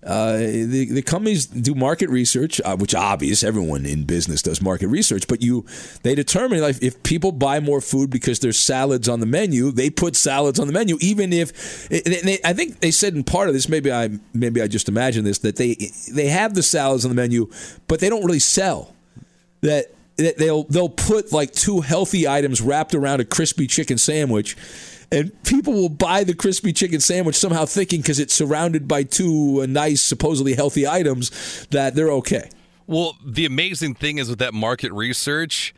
[0.08, 3.44] Uh, the, the companies do market research, uh, which obvious.
[3.44, 5.66] Everyone in business does market research, but you
[6.04, 9.90] they determine like if people buy more food because there's salads on the menu, they
[9.90, 10.98] put salads on the menu.
[11.02, 14.68] Even if they, I think they said in part of this, maybe I maybe I
[14.68, 15.76] just imagined this that they
[16.10, 17.52] they have the salads on the menu,
[17.88, 18.96] but they don't really sell
[19.60, 24.56] that they'll they'll put like two healthy items wrapped around a crispy chicken sandwich
[25.12, 29.62] and people will buy the crispy chicken sandwich somehow thinking because it's surrounded by two
[29.62, 32.50] uh, nice supposedly healthy items that they're okay
[32.88, 35.74] Well, the amazing thing is with that market research,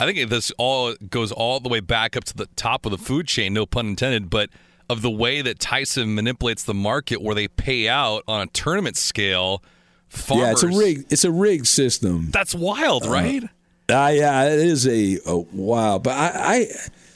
[0.00, 2.98] I think this all goes all the way back up to the top of the
[2.98, 4.50] food chain, no pun intended, but
[4.90, 8.96] of the way that Tyson manipulates the market where they pay out on a tournament
[8.96, 9.62] scale.
[10.08, 13.42] Farmers, yeah it's a rigged it's a rigged system That's wild, right?
[13.90, 15.98] Uh, yeah, it is a, a wow.
[15.98, 16.66] But I, I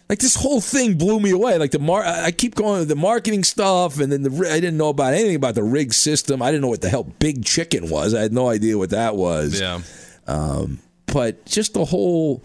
[0.08, 1.58] Like this whole thing blew me away.
[1.58, 4.88] Like the mar, I keep going the marketing stuff, and then the I didn't know
[4.88, 6.40] about anything about the rig system.
[6.40, 8.14] I didn't know what the hell Big Chicken was.
[8.14, 9.60] I had no idea what that was.
[9.60, 9.80] Yeah.
[10.26, 12.42] Um, but just the whole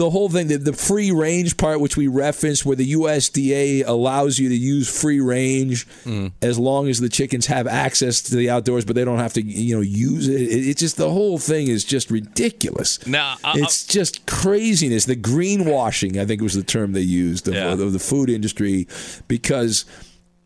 [0.00, 4.38] the whole thing, the, the free range part, which we referenced, where the USDA allows
[4.38, 6.32] you to use free range Mm.
[6.40, 9.42] as long as the chickens have access to the outdoors, but they don't have to,
[9.42, 10.40] you know, use it.
[10.40, 13.06] it it's just the whole thing is just ridiculous.
[13.06, 15.04] Now, I- it's just craziness.
[15.04, 18.88] The greenwashing, I think, was the term they used of, of the food industry,
[19.28, 19.84] because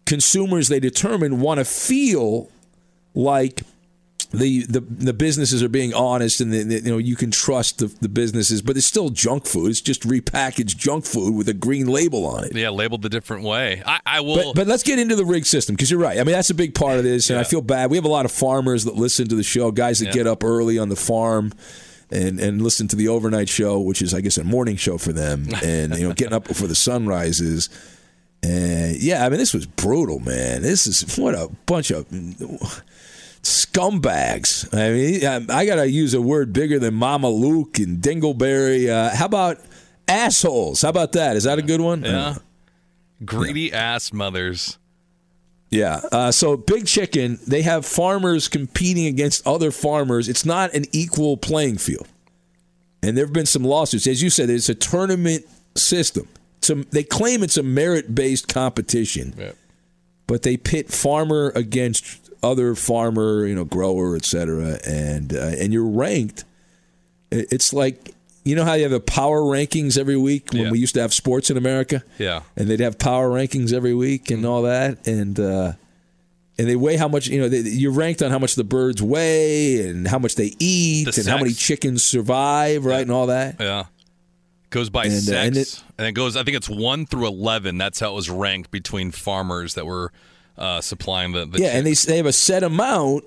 [0.07, 2.48] consumers they determine want to feel
[3.14, 3.62] like
[4.39, 7.78] the, the the businesses are being honest and the, the- you know you can trust
[7.78, 11.55] the, the businesses but it's still junk food it's just repackaged junk food with a
[11.55, 13.82] green label on it Yeah, labeled the different way.
[13.87, 14.37] I, I will.
[14.53, 16.18] but, but let's get into the rig system because you're right.
[16.18, 17.91] I mean, that's a big part of this, and I feel bad.
[17.91, 20.12] We have a lot of farmers that listen to the show, guys that Yeah.
[20.12, 21.53] get up early on the farm
[22.11, 25.12] and and listen to the overnight show, which is, I guess, a morning show for
[25.12, 27.68] them, and you know, getting up before the sun rises.
[28.43, 30.61] And yeah, I mean, this was brutal, man.
[30.62, 32.07] This is what a bunch of
[33.45, 34.72] scumbags.
[34.74, 38.88] I mean, I, I got to use a word bigger than Mama Luke and Dingleberry.
[38.88, 39.61] Uh, how about
[40.09, 40.82] assholes?
[40.82, 41.36] How about that?
[41.36, 42.03] Is that a good one?
[42.05, 42.36] yeah.
[43.24, 44.78] Greedy ass mothers.
[45.70, 46.01] Yeah.
[46.12, 50.28] Uh, so Big Chicken, they have farmers competing against other farmers.
[50.28, 52.07] It's not an equal playing field.
[53.03, 54.07] And there have been some lawsuits.
[54.07, 55.45] As you said, it's a tournament
[55.76, 56.28] system.
[56.68, 59.34] A, they claim it's a merit based competition,
[60.26, 65.72] but they pit farmer against other farmer, you know, grower, et cetera, and uh, and
[65.72, 66.45] you're ranked.
[67.30, 68.14] It's like
[68.45, 70.70] you know how you have the power rankings every week when Yeah.
[70.70, 72.42] we used to have sports in America Yeah.
[72.57, 75.72] and they'd have power rankings every week and all that, and uh,
[76.59, 77.49] and they weigh how much you know.
[77.49, 81.20] They, you're ranked on how much the birds weigh and how much they eat The
[81.22, 83.57] and how many chickens survive, right, and all that.
[83.59, 83.84] Yeah.
[84.70, 85.32] Goes by And, uh, sex.
[85.47, 85.57] and
[85.99, 87.78] And it- it, goes, I think it's 1 through 11.
[87.78, 90.11] That's how it was ranked between farmers that were
[90.57, 93.24] uh, supplying the, the yeah, and they they have a set amount.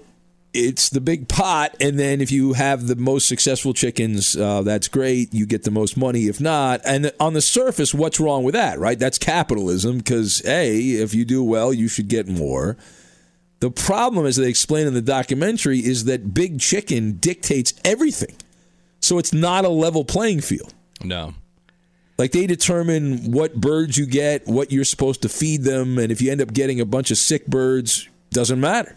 [0.53, 4.87] It's the big pot, and then if you have the most successful chickens, uh, that's
[4.87, 5.33] great.
[5.33, 6.23] You get the most money.
[6.27, 8.97] If not, and on the surface, what's wrong with that, right?
[8.97, 9.99] That's capitalism.
[9.99, 12.77] Because a, if you do well, you should get more.
[13.59, 18.35] The problem, as they explain in the documentary, is that big chicken dictates everything.
[18.99, 20.73] So it's not a level playing field.
[21.03, 21.33] No.
[22.17, 26.21] Like they determine what birds you get, what you're supposed to feed them, and if
[26.21, 28.95] you end up getting a bunch of sick birds, doesn't matter.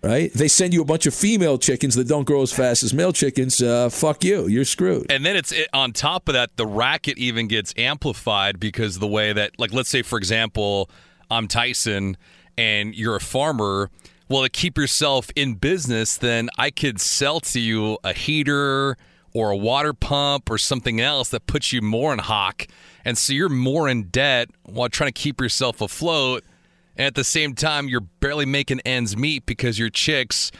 [0.00, 0.32] Right?
[0.32, 3.12] They send you a bunch of female chickens that don't grow as fast as male
[3.12, 4.46] chickens, uh, fuck you.
[4.46, 5.10] You're screwed.
[5.10, 9.08] And then it's it, on top of that, the racket even gets amplified because the
[9.08, 10.88] way that, like, let's say, for example,
[11.30, 12.16] I'm Tyson
[12.56, 13.90] and you're a farmer.
[14.28, 18.96] Well, to keep yourself in business, then I could sell to you a heater
[19.32, 22.66] or a water pump or something else that puts you more in hock.
[23.04, 26.44] And so you're more in debt while trying to keep yourself afloat.
[26.96, 30.50] And at the same time, you're barely making ends meet because your chicks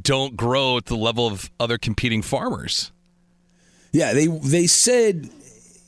[0.00, 2.92] don't grow at the level of other competing farmers.
[3.92, 5.28] Yeah, they they said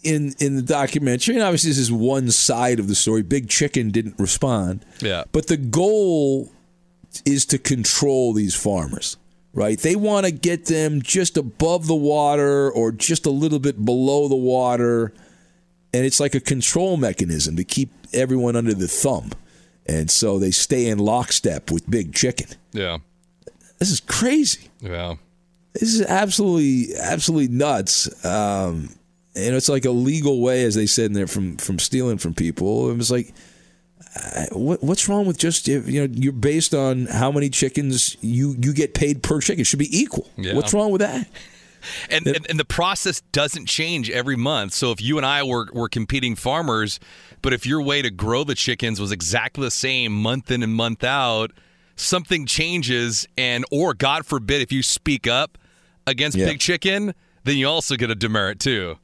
[0.03, 3.23] in in the documentary, and obviously this is one side of the story.
[3.23, 4.85] Big Chicken didn't respond.
[5.01, 5.25] Yeah.
[5.33, 6.53] But the goal
[7.25, 9.17] is to control these farmers,
[9.55, 9.79] right?
[9.79, 14.29] They want to get them just above the water or just a little bit below
[14.29, 15.15] the water.
[15.93, 19.31] And it's like a control mechanism to keep everyone under the thumb.
[19.87, 22.49] And so they stay in lockstep with Big Chicken.
[22.73, 22.99] Yeah.
[23.79, 24.71] This is crazy.
[24.81, 25.15] Yeah.
[25.75, 28.25] This is absolutely, absolutely nuts.
[28.25, 28.89] Um,
[29.37, 32.35] and it's like a legal way, as they said in there, from from stealing from
[32.35, 32.91] people.
[32.91, 33.35] It was like,
[34.17, 38.55] Uh, what, what's wrong with just you know you're based on how many chickens you
[38.61, 40.29] you get paid per chicken It should be equal.
[40.37, 40.55] Yeah.
[40.55, 41.29] What's wrong with that?
[42.11, 44.73] And, and and the process doesn't change every month.
[44.73, 46.99] So if you and I were were competing farmers,
[47.43, 50.75] but if your way to grow the chickens was exactly the same month in and
[50.75, 51.51] month out,
[51.97, 55.59] something changes and or God forbid if you speak up
[56.07, 56.47] against Yeah.
[56.47, 58.97] big chicken, then you also get a demerit too.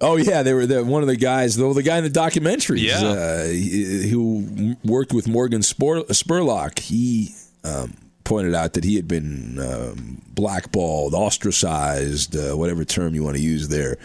[0.00, 2.80] Oh yeah, they were the, one of the guys, though the guy in the documentary,
[2.80, 2.98] Yeah.
[3.02, 6.78] uh, who worked with Morgan Spur, Spurlock.
[6.80, 7.34] He
[7.64, 7.94] um,
[8.24, 13.42] pointed out that he had been um, blackballed, ostracized, uh, whatever term you want to
[13.42, 13.96] use there,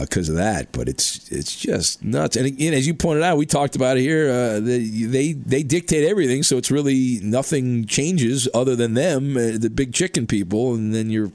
[0.00, 0.72] because of that.
[0.72, 2.36] But it's it's just nuts.
[2.36, 4.28] And again, as you pointed out, we talked about it here.
[4.28, 9.56] Uh, they, they they dictate everything, so it's really nothing changes other than them, uh,
[9.56, 11.30] the big chicken people, and then you're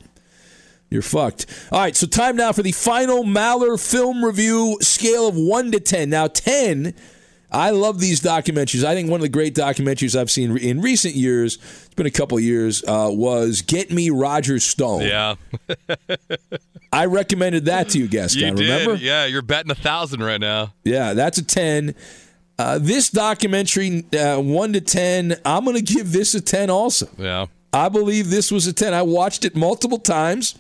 [0.89, 1.45] you're fucked.
[1.71, 5.79] All right, so time now for the final Maller film review scale of 1 to
[5.79, 6.09] 10.
[6.09, 6.93] Now, 10,
[7.51, 8.83] I love these documentaries.
[8.83, 12.11] I think one of the great documentaries I've seen in recent years, it's been a
[12.11, 15.01] couple years, uh, was Get Me Roger Stone.
[15.01, 15.35] Yeah.
[16.93, 18.41] I, recommended that to you, Gascon.
[18.41, 18.59] You did.
[18.59, 18.95] Remember?
[18.95, 20.73] Yeah, you're betting a thousand right now.
[20.83, 21.95] Yeah, that's a 10.
[22.59, 27.07] Uh, this documentary, uh, 1 to 10, I'm going to give this a 10 also.
[27.17, 27.47] Yeah.
[27.71, 28.93] I believe this was a 10.
[28.93, 30.55] I watched it multiple times.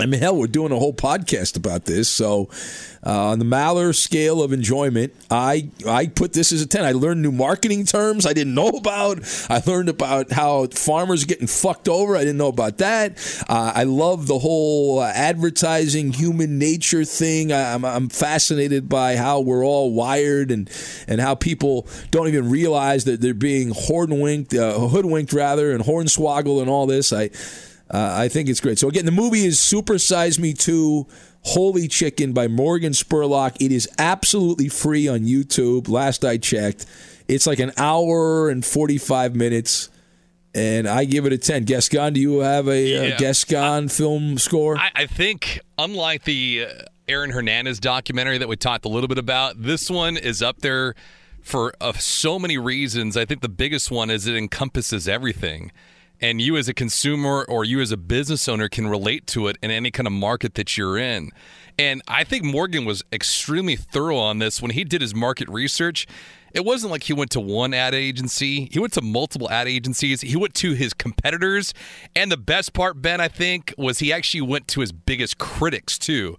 [0.00, 2.08] I mean, hell, we're doing a whole podcast about this.
[2.08, 2.48] So,
[3.04, 6.84] uh, on the Maller scale of enjoyment, I I put this as a ten.
[6.84, 9.18] I learned new marketing terms I didn't know about.
[9.48, 12.16] I learned about how farmers are getting fucked over.
[12.16, 13.18] I didn't know about that.
[13.48, 17.52] Uh, I love the whole uh, advertising human nature thing.
[17.52, 20.70] I, I'm, I'm fascinated by how we're all wired and
[21.06, 26.60] and how people don't even realize that they're being hoodwinked, uh, hoodwinked rather, and hornswoggled
[26.60, 27.12] and all this.
[27.12, 27.30] I.
[27.90, 28.78] Uh, I think it's great.
[28.78, 31.06] So again, the movie is Super Size Me 2
[31.42, 33.56] Holy Chicken by Morgan Spurlock.
[33.60, 35.88] It is absolutely free on YouTube.
[35.88, 36.84] Last I checked,
[37.28, 39.88] it's like an hour and 45 minutes.
[40.54, 41.64] And I give it a 10.
[41.64, 43.14] Gascon, do you have a, Yeah.
[43.14, 44.76] uh Gascon film score?
[44.76, 49.18] I, I think, unlike the uh, Aaron Hernandez documentary that we talked a little bit
[49.18, 50.94] about, this one is up there
[51.42, 53.16] for uh, so many reasons.
[53.16, 55.70] I think the biggest one is it encompasses everything.
[56.20, 59.56] And you, as a consumer or you, as a business owner, can relate to it
[59.62, 61.30] in any kind of market that you're in.
[61.78, 66.08] And I think Morgan was extremely thorough on this when he did his market research.
[66.52, 68.68] It wasn't like he went to one ad agency.
[68.72, 70.22] He went to multiple ad agencies.
[70.22, 71.72] He went to his competitors.
[72.16, 75.98] And the best part, Ben, I think, was he actually went to his biggest critics,
[75.98, 76.36] too,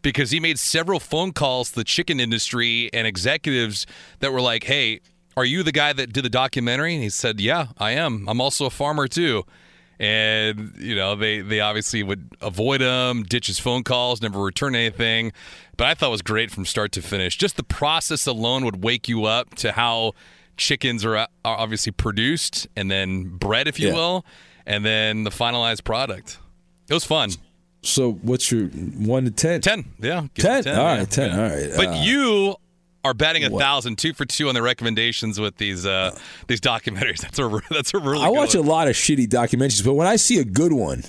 [0.00, 3.84] because he made several phone calls to the chicken industry and executives
[4.20, 5.00] that were like, hey,
[5.38, 6.94] are you the guy that did the documentary?
[6.94, 8.28] And he said, yeah, I am.
[8.28, 9.44] I'm also a farmer, too.
[10.00, 14.74] And, you know, they, they obviously would avoid him, ditch his phone calls, never return
[14.76, 15.32] anything.
[15.76, 17.36] But I thought it was great from start to finish.
[17.36, 20.12] Just the process alone would wake you up to how
[20.56, 23.94] chickens are, are obviously produced and then bred, if you Yeah.
[23.94, 24.26] will,
[24.66, 26.38] and then the finalized product.
[26.88, 27.30] It was fun.
[27.82, 29.60] so what's your 1 to 10?
[29.62, 30.26] 10, yeah.
[30.34, 30.78] give 10?
[30.78, 31.30] All right, yeah, 10.
[31.32, 31.70] All right.
[31.76, 32.56] But Uh, you
[33.08, 37.18] are batting a thousand, two for two on the recommendations with these uh, these documentaries.
[37.20, 38.24] That's a that's a really.
[38.24, 38.64] I watch one.
[38.64, 41.02] a lot of shitty documentaries, but when I see a good one,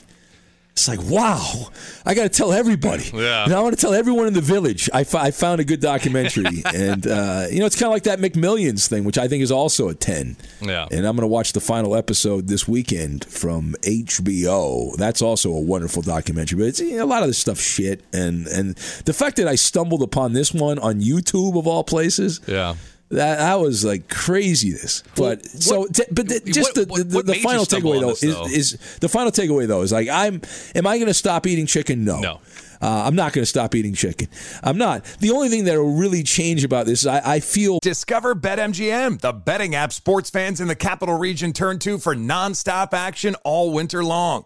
[0.79, 1.69] it's like, wow,
[2.05, 3.09] I got to tell everybody.
[3.19, 3.43] Yeah.
[3.43, 4.89] And I want to tell everyone in the village.
[4.93, 6.63] I, found a good documentary.
[6.73, 9.51] and, uh, you know, it's kind of like that McMillions thing, which I think is
[9.51, 10.37] also a 10.
[10.61, 10.87] Yeah.
[10.89, 14.95] And I'm going to watch the final episode this weekend from HBO.
[14.95, 16.59] That's also a wonderful documentary.
[16.59, 18.03] But it's, you know, a lot of this stuff shit.
[18.13, 22.39] And, and the fact that I stumbled upon this one on YouTube, of all places.
[22.47, 22.75] Yeah.
[23.11, 27.33] That, that was like craziness, but so t- but the, just what- the, what- the,
[27.33, 28.45] the final takeaway though this, is, though?
[28.45, 30.41] is the final takeaway though is like I'm
[30.75, 32.05] am I going to stop eating chicken?
[32.05, 32.41] No, no.
[32.81, 34.27] Uh, I'm not going to stop eating chicken.
[34.63, 35.03] I'm not.
[35.19, 39.19] The only thing that will really change about this is I, I feel Discover BetMGM,
[39.19, 43.73] the betting app sports fans in the capital region turn to for nonstop action all
[43.73, 44.45] winter long.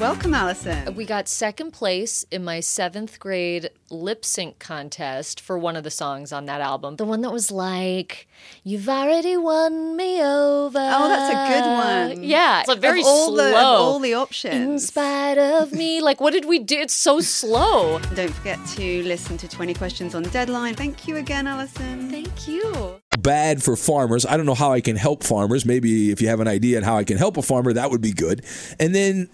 [0.00, 0.96] Welcome, Allison.
[0.96, 5.90] We got second place in my seventh grade lip sync contest for one of the
[5.90, 6.96] songs on that album.
[6.96, 8.26] The one that was like,
[8.64, 10.78] You've already won me over.
[10.78, 12.24] Oh, that's a good one.
[12.24, 12.60] Yeah.
[12.62, 13.50] It's a very of all slow.
[13.50, 14.54] The, of all the options.
[14.56, 16.00] In spite of me.
[16.04, 16.76] Like, what did we do?
[16.76, 17.98] It's so slow.
[18.14, 20.74] Don't forget to listen to 20 Questions on Deadline.
[20.74, 22.10] Thank you again, Allison.
[22.10, 23.00] Thank you.
[23.20, 24.26] Bad for farmers.
[24.26, 25.64] I don't know how I can help farmers.
[25.64, 28.02] Maybe if you have an idea on how I can help a farmer, that would
[28.02, 28.44] be good.
[28.78, 29.30] And then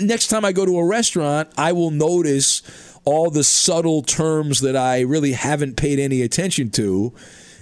[0.00, 2.62] next time I go to a restaurant, I will notice
[3.04, 7.12] all the subtle terms that I really haven't paid any attention to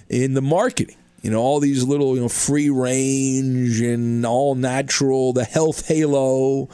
[0.08, 0.96] in the marketing.
[1.22, 6.68] You know, all these little, you know, free range and all natural, the health halo.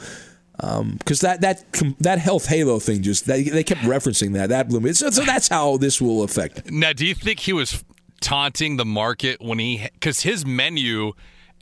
[0.57, 1.63] Because um, that that
[1.99, 4.91] that health halo thing just they, they kept referencing that that blew me.
[4.93, 6.69] So, so that's how this will affect.
[6.69, 7.83] Now, do you think he was
[8.19, 11.13] taunting the market when he because his menu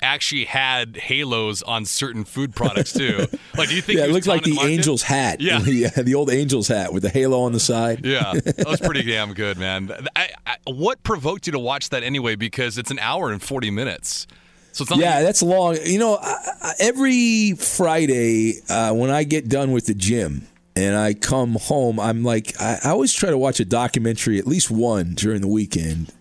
[0.01, 3.27] actually had halos on certain food products too.
[3.57, 3.99] like, do you think?
[3.99, 4.71] Yeah, it looked like the market?
[4.71, 5.41] Angel's hat.
[5.41, 5.59] Yeah.
[5.65, 8.05] yeah, the old Angel's hat with the halo on the side.
[8.05, 9.91] Yeah, that was pretty damn good, man.
[10.15, 12.35] I, I, what provoked you to watch that anyway?
[12.35, 14.27] Because it's an hour and forty minutes.
[14.71, 15.77] So it's not yeah, like- that's long.
[15.83, 20.95] You know, I, I, every Friday uh, when I get done with the gym and
[20.95, 24.69] I come home, I'm like, I, I always try to watch a documentary, at least
[24.69, 26.13] one during the weekend.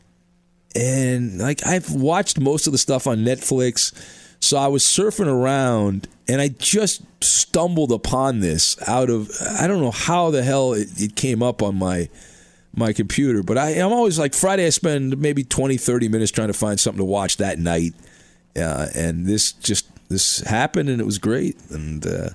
[0.77, 3.93] And like, I've watched most of the stuff on Netflix.
[4.41, 9.81] So I was surfing around and I just stumbled upon this out of, I don't
[9.81, 12.09] know how the hell it, it came up on my
[12.77, 13.43] my computer.
[13.43, 14.66] But I, I'm always like Friday.
[14.66, 17.95] I spend maybe 20, 30 minutes trying to find something to watch that night,
[18.55, 21.57] uh, and this just this happened, and it was great.
[21.70, 22.31] And uh,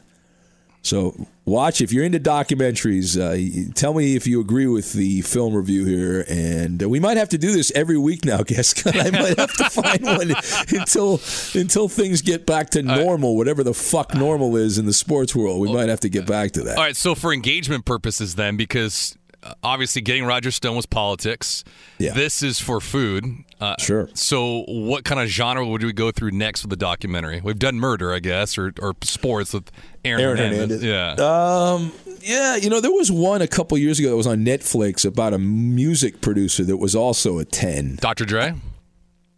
[0.82, 3.18] so watch if you're into documentaries.
[3.18, 7.30] Uh, tell me if you agree with the film review here, and we might have
[7.30, 8.74] to do this every week now, guess.
[8.86, 10.32] I might have to find one
[10.80, 11.20] until
[11.54, 15.60] until things get back to normal, whatever the fuck normal is in the sports world.
[15.60, 16.78] We might have to get back to that.
[16.78, 19.18] All right, so for engagement purposes, then, because
[19.64, 21.64] obviously getting Roger Stone was politics.
[21.98, 22.14] Yeah.
[22.14, 23.26] This is for food.
[23.60, 24.10] Uh, sure.
[24.14, 27.42] So, what kind of genre would we go through next with the documentary?
[27.42, 29.72] We've done murder, I guess, or, or sports with
[30.04, 30.84] Aaron, Aaron Hernandez.
[30.84, 31.18] Hernandez.
[31.20, 31.74] Yeah.
[31.74, 35.06] Um, yeah, you know, there was one a couple years ago that was on Netflix
[35.06, 37.98] about a music producer that was also a 10.
[38.02, 38.26] Dr.
[38.26, 38.54] Dre?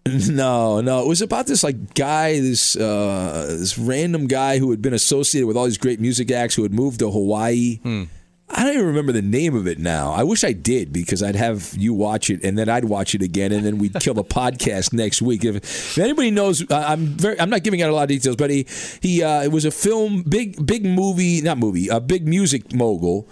[0.05, 4.81] No, no, it was about this like guy, this uh, this random guy who had
[4.81, 7.77] been associated with all these great music acts who had moved to Hawaii.
[7.77, 8.03] Hmm.
[8.49, 10.11] I don't even remember the name of it now.
[10.11, 13.21] I wish I did because I'd have you watch it and then I'd watch it
[13.21, 15.43] again and then we'd kill the podcast next week.
[15.43, 18.35] If, if anybody knows, uh, I'm very, I'm not giving out a lot of details,
[18.35, 18.67] but he
[19.01, 23.29] he uh, it was a film, big big movie, not movie, a big music mogul.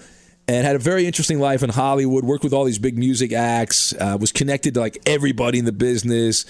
[0.47, 2.26] And had a very interesting life in Hollywood.
[2.26, 3.93] Worked with all these big music acts.
[3.93, 6.45] Uh, was connected to like everybody in the business.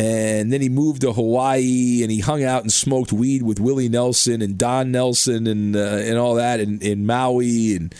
[0.00, 3.88] And then he moved to Hawaii and he hung out and smoked weed with Willie
[3.88, 7.92] Nelson and Don Nelson and uh, and all that in, in Maui and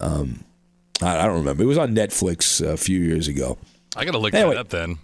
[0.00, 0.44] um
[1.02, 1.62] I, I don't remember.
[1.62, 3.58] It was on Netflix a few years ago.
[3.96, 4.54] I got to look Anyway.
[4.54, 4.98] that up then.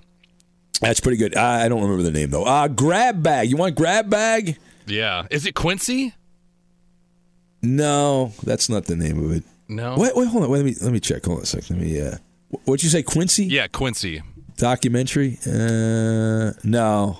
[0.80, 1.36] That's pretty good.
[1.36, 2.44] I, I don't remember the name though.
[2.44, 3.50] Uh, grab bag.
[3.50, 4.56] You want grab bag?
[4.86, 5.26] Yeah.
[5.30, 6.14] Is it Quincy?
[7.62, 9.42] No, that's not the name of it.
[9.68, 9.96] No.
[9.98, 10.50] Wait, wait, hold on.
[10.50, 11.24] Wait, let me let me check.
[11.24, 11.78] Hold on a second.
[11.78, 12.00] Let me.
[12.00, 12.16] Uh,
[12.64, 13.46] what'd you say, Quincy?
[13.46, 14.22] Yeah, Quincy.
[14.56, 15.38] Documentary?
[15.46, 17.18] Uh, no.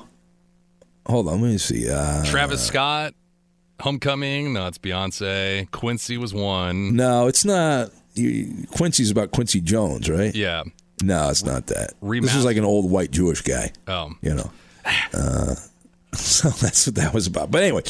[1.07, 1.43] Hold on.
[1.43, 1.89] Let me see.
[1.91, 3.15] Uh, Travis Scott,
[3.81, 4.53] Homecoming.
[4.55, 5.71] No, it's Beyonce.
[5.71, 6.97] Quincy was one.
[6.97, 7.91] No, it's not.
[8.15, 10.35] You, Quincy's about Quincy Jones, right?
[10.35, 10.63] Yeah.
[11.03, 11.93] No, it's not that.
[12.01, 13.73] This is like an old white Jewish guy.
[13.87, 14.13] Oh.
[14.23, 14.51] You know.
[15.13, 15.55] Uh,
[16.15, 17.51] so that's what that was about.
[17.51, 17.83] But anyway,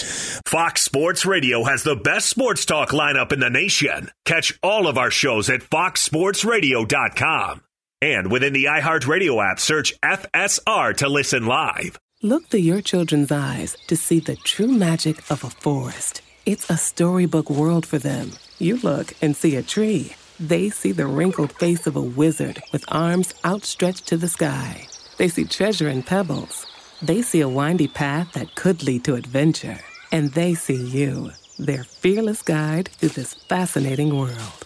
[0.47, 4.10] Fox Sports Radio has the best sports talk lineup in the nation.
[4.24, 7.60] Catch all of our shows at foxsportsradio.com.
[8.02, 11.98] And within the iHeartRadio app, search FSR to listen live.
[12.23, 16.20] Look through your children's eyes to see the true magic of a forest.
[16.44, 18.32] It's a storybook world for them.
[18.59, 20.14] You look and see a tree.
[20.39, 24.86] They see the wrinkled face of a wizard with arms outstretched to the sky.
[25.16, 26.66] They see treasure in pebbles.
[27.01, 29.78] They see a windy path that could lead to adventure.
[30.12, 34.65] And they see you, their fearless guide through this fascinating world.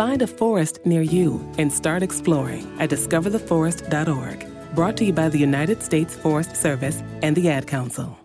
[0.00, 4.74] Find a forest near you and start exploring at discovertheforest.org.
[4.74, 8.18] Brought to you by the United States Forest Service and the Ad Council.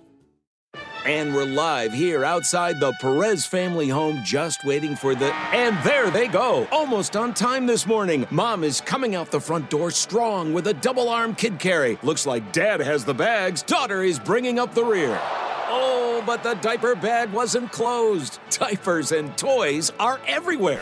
[1.05, 5.35] And we're live here outside the Perez family home, just waiting for the.
[5.51, 6.65] And there they go!
[6.71, 8.25] Almost on time this morning.
[8.31, 11.99] Mom is coming out the front door strong with a double arm kid carry.
[12.03, 13.61] Looks like dad has the bags.
[13.61, 15.19] Daughter is bringing up the rear.
[15.67, 18.39] Oh, but the diaper bag wasn't closed.
[18.49, 20.81] Diapers and toys are everywhere.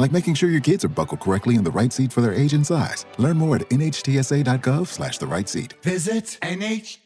[0.00, 2.52] like making sure your kids are buckled correctly in the right seat for their age
[2.52, 3.06] and size.
[3.18, 5.74] Learn more at nhtsa.gov slash the right seat.
[5.82, 7.04] Visit NHTSA.gov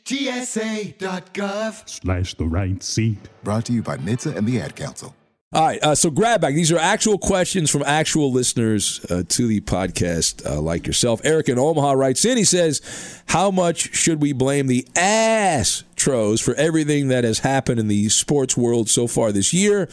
[1.88, 3.28] Slash the right seat.
[3.42, 5.14] Brought to you by NHTSA and the Ad Council.
[5.54, 6.56] All right, uh, so grab bag.
[6.56, 11.20] These are actual questions from actual listeners uh, to the podcast, uh, like yourself.
[11.22, 12.36] Eric in Omaha writes in.
[12.36, 17.86] He says, "How much should we blame the Astros for everything that has happened in
[17.86, 19.88] the sports world so far this year?"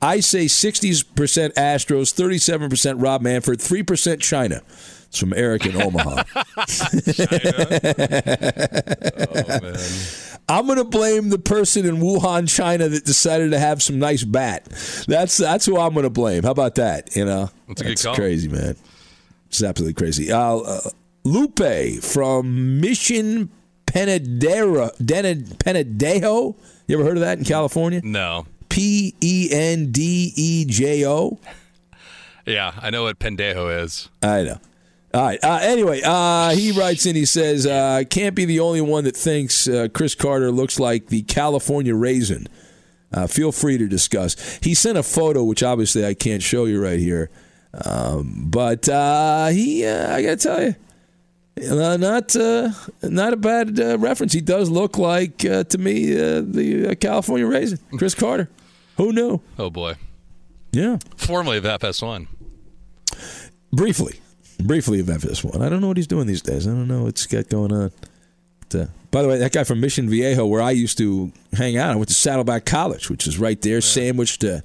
[0.00, 4.62] I say sixty percent Astros, thirty-seven percent Rob Manfred, three percent China.
[5.08, 6.22] It's from Eric in Omaha.
[10.48, 14.24] I'm going to blame the person in Wuhan, China that decided to have some nice
[14.24, 14.64] bat.
[15.06, 16.42] That's that's who I'm going to blame.
[16.42, 17.14] How about that?
[17.16, 18.14] You know, That's a good call.
[18.14, 18.76] crazy, man.
[19.48, 20.32] It's absolutely crazy.
[20.32, 20.80] Uh, uh,
[21.24, 23.50] Lupe from Mission
[23.86, 26.56] Penedero, Den- Penedejo.
[26.86, 28.00] You ever heard of that in California?
[28.02, 28.46] No.
[28.68, 31.38] P E N D E J O.
[32.44, 34.08] Yeah, I know what pendejo is.
[34.20, 34.58] I know.
[35.14, 35.38] All right.
[35.42, 37.14] Uh, anyway, uh, he writes in.
[37.16, 41.08] He says, uh, "Can't be the only one that thinks uh, Chris Carter looks like
[41.08, 42.46] the California raisin."
[43.12, 44.58] Uh, feel free to discuss.
[44.62, 47.30] He sent a photo, which obviously I can't show you right here,
[47.84, 50.74] um, but uh, he, uh, I got to tell you,
[51.82, 52.70] uh, not uh,
[53.02, 54.32] not a bad uh, reference.
[54.32, 58.48] He does look like uh, to me uh, the uh, California raisin, Chris Carter.
[58.96, 59.42] Who knew?
[59.58, 59.96] Oh boy.
[60.72, 60.96] Yeah.
[61.18, 62.28] Formerly of FS1.
[63.74, 64.21] Briefly,
[64.66, 65.60] briefly of FS1.
[65.60, 66.66] I don't know what he's doing these days.
[66.66, 67.90] I don't know what's got going on.
[68.68, 71.76] But, uh, by the way, that guy from Mission Viejo, where I used to hang
[71.76, 74.60] out, I went to Saddleback College, which is right there, sandwiched uh,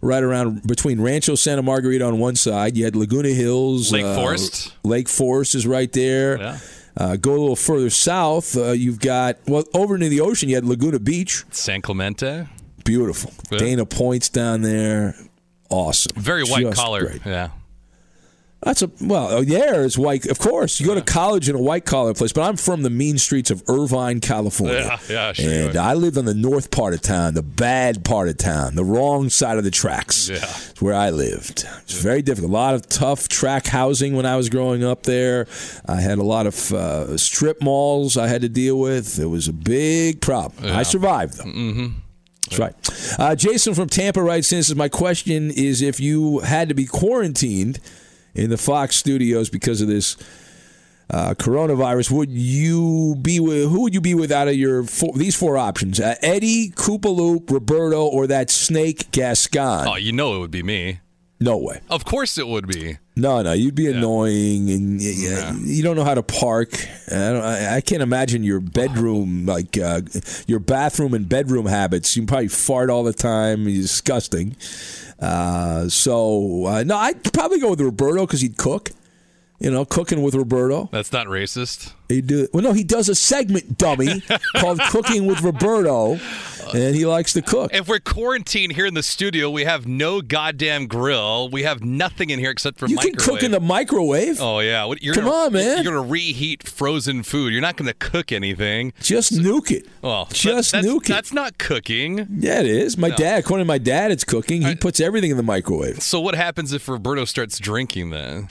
[0.00, 2.76] right around between Rancho Santa Margarita on one side.
[2.76, 4.72] You had Laguna Hills, Lake uh, Forest.
[4.82, 6.38] Lake Forest is right there.
[6.38, 6.58] Yeah.
[6.96, 10.50] Uh, go a little further south, uh, you've got well over near the ocean.
[10.50, 12.46] You had Laguna Beach, San Clemente.
[12.84, 13.32] beautiful.
[13.50, 13.58] Yeah.
[13.58, 15.14] Dana Point's down there,
[15.70, 16.12] awesome.
[16.20, 17.06] Very white Just collar.
[17.06, 17.24] great.
[17.24, 17.48] Yeah.
[18.62, 20.26] That's a well, uh, there is white.
[20.26, 22.90] Of course, you go to college in a white collar place, but I'm from the
[22.90, 24.84] mean streets of Irvine, California.
[24.84, 25.68] Yeah, yeah, sure.
[25.68, 28.84] And I lived on the north part of town, the bad part of town, the
[28.84, 30.28] wrong side of the tracks.
[30.28, 30.36] Yeah.
[30.36, 31.64] It's where I lived.
[31.82, 32.50] It's very difficult.
[32.50, 35.48] A lot of tough track housing when I was growing up there.
[35.86, 39.18] I had a lot of uh, strip malls I had to deal with.
[39.18, 40.70] It was a big problem.
[40.70, 41.52] I survived them.
[41.52, 41.86] Mm-hmm.
[42.48, 43.18] That's right.
[43.18, 44.62] Uh, Jason from Tampa writes in.
[44.62, 47.80] Says my question is: If you had to be quarantined
[48.34, 50.16] in the Fox studios because of this
[51.10, 53.70] uh, coronavirus, would you be with?
[53.70, 56.00] Who would you be with out of your four, these four options?
[56.00, 59.86] Uh, Eddie, Koopaloop, Roberto, or that snake Gascon?
[59.86, 61.00] Oh, you know it would be me.
[61.42, 61.80] No way.
[61.90, 62.98] Of course it would be.
[63.16, 65.54] No, no, you'd be annoying, and y- Yeah.
[65.58, 66.72] you don't know how to park.
[67.10, 70.02] I, don't, I, I can't imagine your bedroom, like uh,
[70.46, 72.16] your bathroom and bedroom habits.
[72.16, 73.68] You probably fart all the time.
[73.68, 74.56] You're disgusting.
[75.18, 78.90] Uh, so uh, no, I'd probably go with Roberto because he'd cook.
[79.58, 80.88] You know, cooking with Roberto.
[80.90, 81.92] That's not racist.
[82.08, 82.64] He do well.
[82.64, 84.20] No, he does a segment, dummy,
[84.56, 86.18] called "Cooking with Roberto,"
[86.74, 87.72] and he likes to cook.
[87.74, 91.48] If we're quarantined here in the studio, we have no goddamn grill.
[91.50, 93.16] We have nothing in here except for You microwave.
[93.18, 94.40] can cook in the microwave.
[94.40, 95.82] Oh yeah, What- you're Come gonna, on, man.
[95.82, 97.52] You're gonna reheat frozen food.
[97.52, 98.92] You're not gonna cook anything.
[99.00, 99.86] Just nuke it.
[100.02, 101.08] Well, Just that's, nuke it.
[101.08, 102.26] That's not cooking.
[102.38, 102.96] Yeah, it is.
[102.98, 103.16] My No.
[103.16, 104.62] dad, according to my dad, it's cooking.
[104.62, 106.02] He puts everything in the microwave.
[106.02, 108.48] So what happens if Roberto starts drinking then?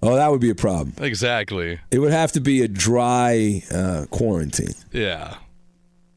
[0.00, 0.92] Oh, that would be a problem.
[1.04, 1.80] Exactly.
[1.90, 4.74] It would have to be a dry uh, quarantine.
[4.92, 5.34] Yeah.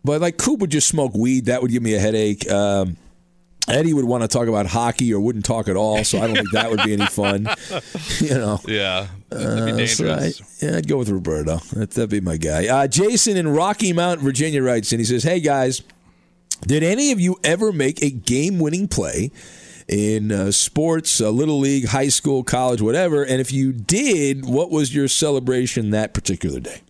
[0.03, 1.45] But like Coop would just smoke weed.
[1.45, 2.49] That would give me a headache.
[2.49, 2.97] Um,
[3.67, 6.03] Eddie would want to talk about hockey or wouldn't talk at all.
[6.03, 7.47] So I don't think that would be any fun.
[8.19, 8.59] you know.
[8.67, 9.07] Yeah.
[9.29, 10.11] That'd be Uh, so.
[10.11, 11.57] I, yeah, I'd go with Roberto.
[11.73, 12.67] That, that'd be my guy.
[12.67, 15.83] Uh, Jason in Rocky Mount, Virginia writes, and he says, "Hey guys,
[16.65, 19.29] did any of you ever make a game-winning play
[19.87, 23.23] in uh, sports, uh, little league, high school, college, whatever?
[23.23, 26.81] And if you did, what was your celebration that particular day?"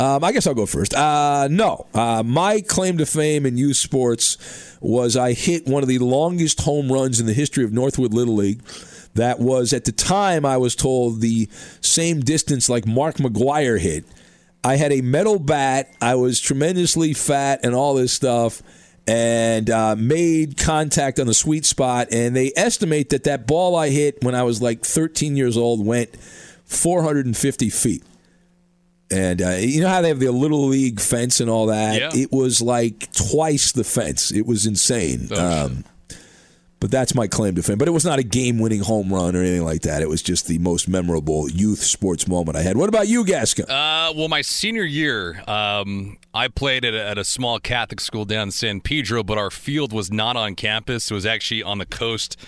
[0.00, 0.94] Um, I guess I'll go first.
[0.94, 5.90] Uh, no, uh, my claim to fame in youth sports was I hit one of
[5.90, 8.62] the longest home runs in the history of Northwood Little League.
[9.12, 11.50] That was at the time I was told the
[11.82, 14.06] same distance like Mark McGwire hit.
[14.64, 15.94] I had a metal bat.
[16.00, 18.62] I was tremendously fat and all this stuff,
[19.06, 22.08] and uh, made contact on the sweet spot.
[22.10, 25.84] And they estimate that that ball I hit when I was like 13 years old
[25.84, 26.16] went
[26.64, 28.02] 450 feet.
[29.12, 32.00] And uh, you know how they have the little league fence and all that.
[32.00, 32.10] Yeah.
[32.14, 34.30] It was like twice the fence.
[34.30, 35.32] It was insane.
[35.36, 35.84] um,
[36.78, 37.76] but that's my claim to fame.
[37.76, 40.00] But it was not a game-winning home run or anything like that.
[40.00, 42.78] It was just the most memorable youth sports moment I had.
[42.78, 43.66] What about you, Gascon?
[43.68, 48.24] Uh, well, my senior year, um, I played at a, at a small Catholic school
[48.24, 51.10] down in San Pedro, but our field was not on campus.
[51.10, 52.38] It was actually on the coast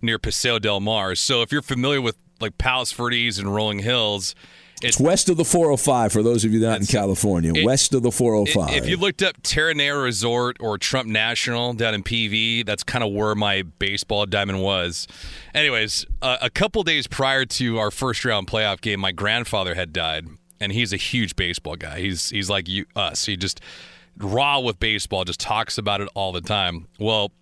[0.00, 1.14] near Paseo del Mar.
[1.14, 4.34] So if you're familiar with like Palos Verdes and Rolling Hills,
[4.82, 7.52] It's west of the 405 for those of you not in California.
[7.54, 8.74] it- west of the 405.
[8.74, 13.12] If you looked up Terranea Resort or Trump National down in PV, that's kind of
[13.12, 15.06] where my baseball diamond was.
[15.54, 19.92] Anyways, uh, a couple days prior to our first round playoff game, my grandfather had
[19.92, 20.26] died,
[20.60, 22.00] and he's a huge baseball guy.
[22.00, 23.26] He's he's like you, us.
[23.26, 23.60] He just
[24.18, 26.86] raw with baseball, just talks about it all the time.
[26.98, 27.32] Well,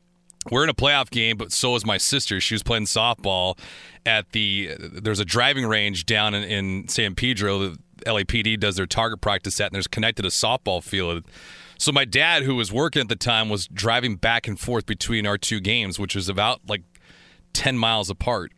[0.49, 2.41] we're in a playoff game, but so is my sister.
[2.41, 3.59] She was playing softball
[4.07, 7.59] at the there's a driving range down in, in San Pedro.
[7.59, 11.25] The LAPD does their target practice at, and there's connected a softball field.
[11.77, 15.27] So my dad, who was working at the time, was driving back and forth between
[15.27, 16.83] our two games, which was about like
[17.53, 18.53] ten miles apart.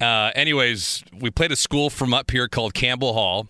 [0.00, 3.46] Uh, anyways, we played a school from up here called Campbell Hall,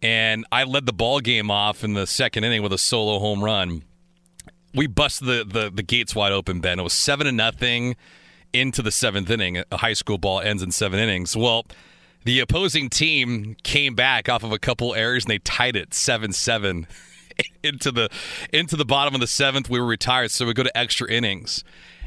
[0.00, 3.42] and I led the ball game off in the second inning with a solo home
[3.42, 3.82] run
[4.74, 6.78] we busted the, the the gates wide open, Ben.
[6.78, 7.96] It was seven to nothing
[8.52, 9.62] into the seventh inning.
[9.70, 11.36] A high school ball ends in seven innings.
[11.36, 11.66] Well,
[12.24, 16.32] the opposing team came back off of a couple errors and they tied it seven
[16.32, 16.86] seven
[17.62, 18.08] into the
[18.52, 19.70] into the bottom of the seventh.
[19.70, 21.64] We were retired, so we go to extra innings.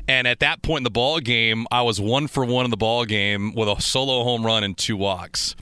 [0.10, 2.78] And at that point in the ball game, I was one for one in the
[2.78, 5.54] ball game with a solo home run and two walks.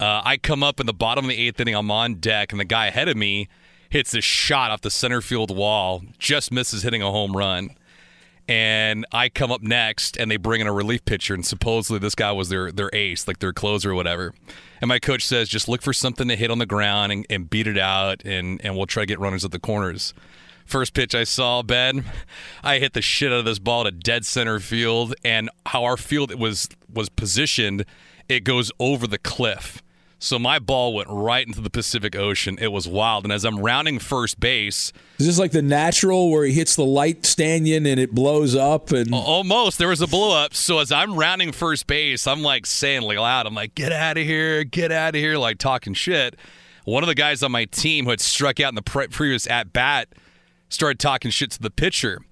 [0.00, 1.74] Uh, I come up in the bottom of the eighth inning.
[1.74, 3.48] I'm on deck, and the guy ahead of me
[3.94, 7.70] hits a shot off the center field wall, just misses hitting a home run.
[8.48, 12.16] And I come up next, and they bring in a relief pitcher, and supposedly this
[12.16, 14.34] guy was their their ace, like their closer or whatever.
[14.80, 17.48] And my coach says, just look for something to hit on the ground and, and
[17.48, 20.12] beat it out, and and we'll try to get runners at the corners.
[20.66, 22.04] First pitch I saw, Ben,
[22.64, 25.96] I hit the shit out of this ball to dead center field, and how our
[25.96, 27.84] field was was positioned,
[28.28, 29.83] it goes over the cliff.
[30.24, 32.56] So my ball went right into the Pacific Ocean.
[32.58, 33.24] It was wild.
[33.24, 36.84] And as I'm rounding first base, Is this like the natural where he hits the
[36.84, 40.54] light stanchion and it blows up and almost there was a blow up.
[40.54, 44.16] So as I'm rounding first base, I'm like saying like loud, I'm like, get out
[44.16, 46.36] of here, get out of here, like talking shit.
[46.86, 49.46] One of the guys on my team who had struck out in the pre- previous
[49.46, 50.08] at bat
[50.70, 52.22] started talking shit to the pitcher.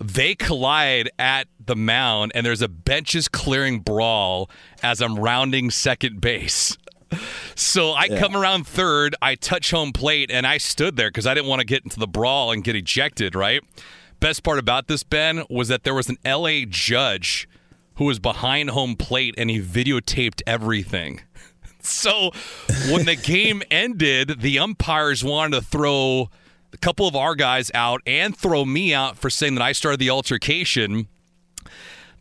[0.00, 4.50] They collide at the mound, and there's a benches clearing brawl
[4.82, 6.76] as I'm rounding second base.
[7.54, 8.18] So I Yeah.
[8.20, 11.60] come around third, I touch home plate, and I stood there because I didn't want
[11.60, 13.60] to get into the brawl and get ejected, right?
[14.20, 17.48] Best part about this, Ben, was that there was an LA judge
[17.96, 21.20] who was behind home plate and he videotaped everything.
[21.84, 22.30] So
[22.92, 26.30] when the game ended, the umpires wanted to throw
[26.72, 29.98] a couple of our guys out and throw me out for saying that I started
[29.98, 31.08] the altercation.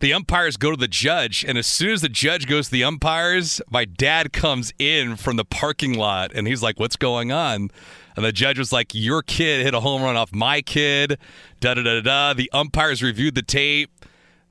[0.01, 2.83] The umpires go to the judge, and as soon as the judge goes to the
[2.83, 7.69] umpires, my dad comes in from the parking lot and he's like, What's going on?
[8.15, 11.19] And the judge was like, Your kid hit a home run off my kid.
[11.59, 12.33] Da da da da.
[12.33, 13.91] The umpires reviewed the tape.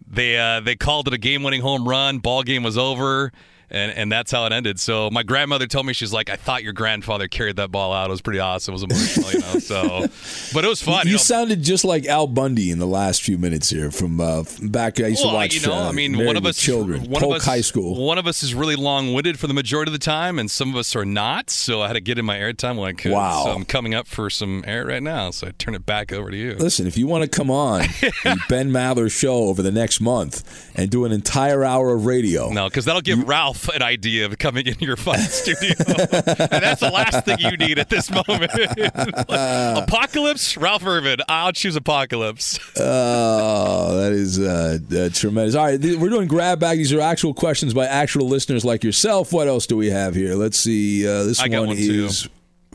[0.06, 2.18] they uh, they called it a game-winning home run.
[2.20, 3.32] Ball game was over.
[3.70, 4.80] And, and that's how it ended.
[4.80, 8.08] So my grandmother told me she's like, I thought your grandfather carried that ball out.
[8.08, 8.72] It was pretty awesome.
[8.72, 9.60] It was emotional, you know.
[9.60, 11.06] So, but it was fun.
[11.06, 11.22] You, you know?
[11.22, 15.00] sounded just like Al Bundy in the last few minutes here from uh, back.
[15.00, 15.54] I used well, to watch.
[15.54, 17.60] You know, uh, I mean, Married one of us, children, one Polk of us, High
[17.60, 18.04] School.
[18.04, 20.76] One of us is really long-winded for the majority of the time, and some of
[20.76, 21.50] us are not.
[21.50, 23.12] So I had to get in my airtime when I could.
[23.12, 23.44] Wow.
[23.44, 25.30] So I'm coming up for some air right now.
[25.30, 26.54] So I turn it back over to you.
[26.54, 27.80] Listen, if you want to come on
[28.24, 32.50] the Ben Maller show over the next month and do an entire hour of radio,
[32.50, 35.74] no, because that'll give Ralph an idea of coming in your fun studio.
[35.78, 38.50] and that's the last thing you need at this moment.
[38.54, 41.20] Like, apocalypse, Ralph Irvin.
[41.28, 42.58] I'll choose Apocalypse.
[42.82, 45.54] Oh, that is uh, uh, tremendous.
[45.54, 46.78] All right, th- we're doing grab bag.
[46.78, 49.32] These are actual questions by actual listeners like yourself.
[49.32, 50.34] What else do we have here?
[50.34, 51.06] Let's see.
[51.06, 52.28] Uh, this one, one, is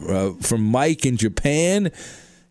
[0.08, 1.92] uh, from Mike in Japan.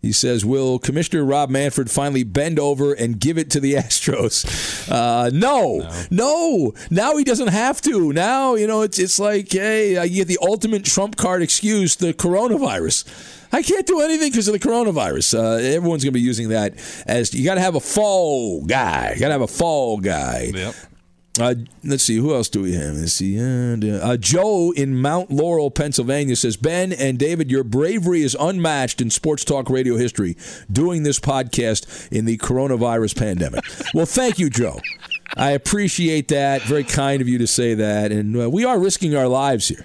[0.05, 4.45] He says, "Will Commissioner Rob Manfred finally bend over and give it to the Astros?"
[4.91, 8.13] Uh, no, no, Now he doesn't have to.
[8.13, 12.15] Now you know it's it's like, hey, you get the ultimate trump card excuse: the
[12.15, 13.05] coronavirus.
[13.53, 15.39] I can't do anything because of the coronavirus.
[15.39, 16.75] Uh, everyone's going to be using that
[17.07, 19.13] as you got to have a fall guy.
[19.15, 20.51] You got to have a fall guy.
[20.53, 20.75] Yep.
[21.41, 22.95] Uh, let's see, who else do we have?
[22.95, 23.39] Let's see.
[23.41, 29.01] Uh, uh, Joe in Mount Laurel, Pennsylvania says, Ben and David, your bravery is unmatched
[29.01, 30.37] in sports talk radio history
[30.71, 33.65] doing this podcast in the coronavirus pandemic.
[33.95, 34.81] well, thank you, Joe.
[35.37, 36.63] I appreciate that.
[36.63, 38.13] Very kind of you to say that.
[38.13, 39.85] And uh, we are risking our lives here.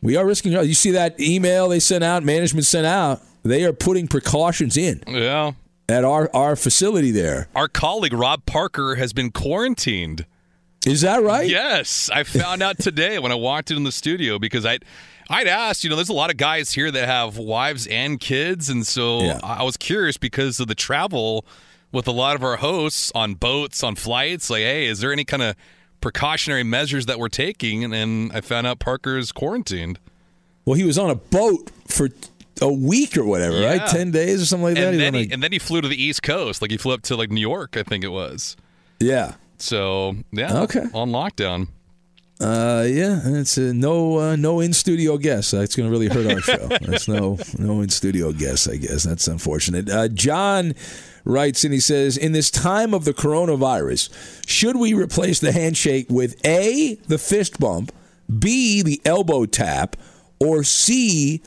[0.00, 3.20] We are risking our You see that email they sent out, management sent out?
[3.42, 5.52] They are putting precautions in Yeah.
[5.88, 7.48] At our, our facility there.
[7.54, 10.26] Our colleague Rob Parker has been quarantined.
[10.86, 11.48] Is that right?
[11.48, 14.78] Yes, I found out today when I walked in the studio because I,
[15.30, 15.82] I'd asked.
[15.82, 19.22] You know, there's a lot of guys here that have wives and kids, and so
[19.22, 19.40] Yeah.
[19.42, 21.46] I was curious because of the travel
[21.90, 24.50] with a lot of our hosts on boats, on flights.
[24.50, 25.56] Like, hey, is there any kind of
[26.02, 27.82] precautionary measures that we're taking?
[27.82, 29.98] And then I found out Parker's quarantined.
[30.66, 32.08] Well, he was on a boat for
[32.62, 33.86] a week or whatever, right?
[33.88, 34.92] Ten days or something like that.
[34.92, 36.62] and then on he, and then he flew to the East Coast.
[36.62, 38.56] Like he flew up to like New York, I think it was.
[39.00, 39.34] yeah.
[39.58, 40.84] So yeah, Okay.
[40.92, 41.68] on lockdown.
[42.40, 45.52] Uh, yeah, it's a no uh, no in studio guest.
[45.52, 46.66] That's going to really hurt our show.
[46.82, 48.68] That's no no in studio guest.
[48.68, 49.88] I guess that's unfortunate.
[49.88, 50.74] Uh, John
[51.24, 54.10] writes and he says, in this time of the coronavirus,
[54.46, 57.92] should we replace the handshake with a the fist bump,
[58.40, 59.96] b the elbow tap,
[60.40, 61.40] or c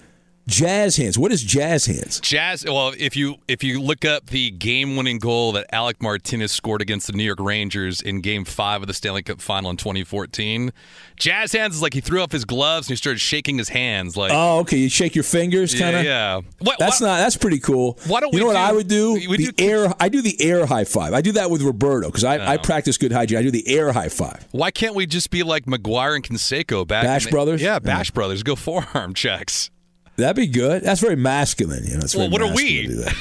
[0.47, 1.17] jazz hands?
[1.17, 2.19] What is jazz hands?
[2.21, 2.65] Jazz.
[2.65, 7.07] Well, if you if you look up the game-winning goal that Alec Martinez scored against
[7.07, 10.71] the New York Rangers in Game Five of the Stanley Cup Final in 2014,
[11.17, 14.15] jazz hands is like he threw off his gloves and he started shaking his hands.
[14.17, 14.77] Like, Oh, okay.
[14.77, 16.03] You shake your fingers, kind of.
[16.05, 16.41] yeah.
[16.59, 17.17] What, That's what- not.
[17.17, 17.97] That's pretty cool.
[18.07, 19.13] Why don't you we know what I would do?
[19.13, 19.93] we the do- air.
[19.99, 21.13] I do the air high five.
[21.13, 23.37] I do that with Roberto because I, I practice good hygiene.
[23.37, 24.47] I do the air high five.
[24.51, 27.03] Why can't we just be like McGwire and Canseco back?
[27.03, 27.61] Bash the- Brothers?
[27.61, 28.43] Yeah, Bash Brothers.
[28.43, 29.69] Go forearm checks.
[30.17, 30.83] That'd be good.
[30.83, 31.85] That's very masculine.
[31.85, 31.99] You know.
[32.03, 32.83] It's Well, what are we?
[32.83, 33.15] to do that.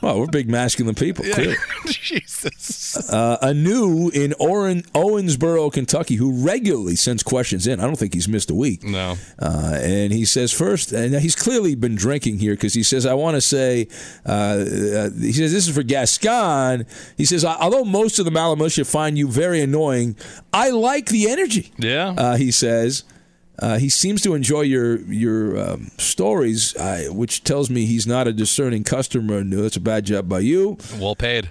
[0.00, 1.24] Well, we're big masculine people.
[1.24, 1.56] clearly.
[1.86, 3.10] Jesus.
[3.12, 7.80] Uh, Anu in Oren, Owensboro, Kentucky, who regularly sends questions in.
[7.80, 8.84] I don't think he's missed a week.
[8.84, 9.16] No.
[9.40, 13.14] Uh, and he says first, and he's clearly been drinking here because he says, I
[13.14, 13.88] want to say,
[14.24, 16.86] uh, uh, he says, this is for Gascon.
[17.16, 20.14] He says, although most of the Malamush find you very annoying,
[20.52, 21.72] I like the energy.
[21.76, 22.14] Yeah.
[22.16, 23.02] Uh, he says.
[23.60, 28.28] Uh, he seems to enjoy your your um, stories, I, which tells me he's not
[28.28, 29.42] a discerning customer.
[29.42, 30.78] No, that's a bad job by you.
[30.98, 31.48] Well paid.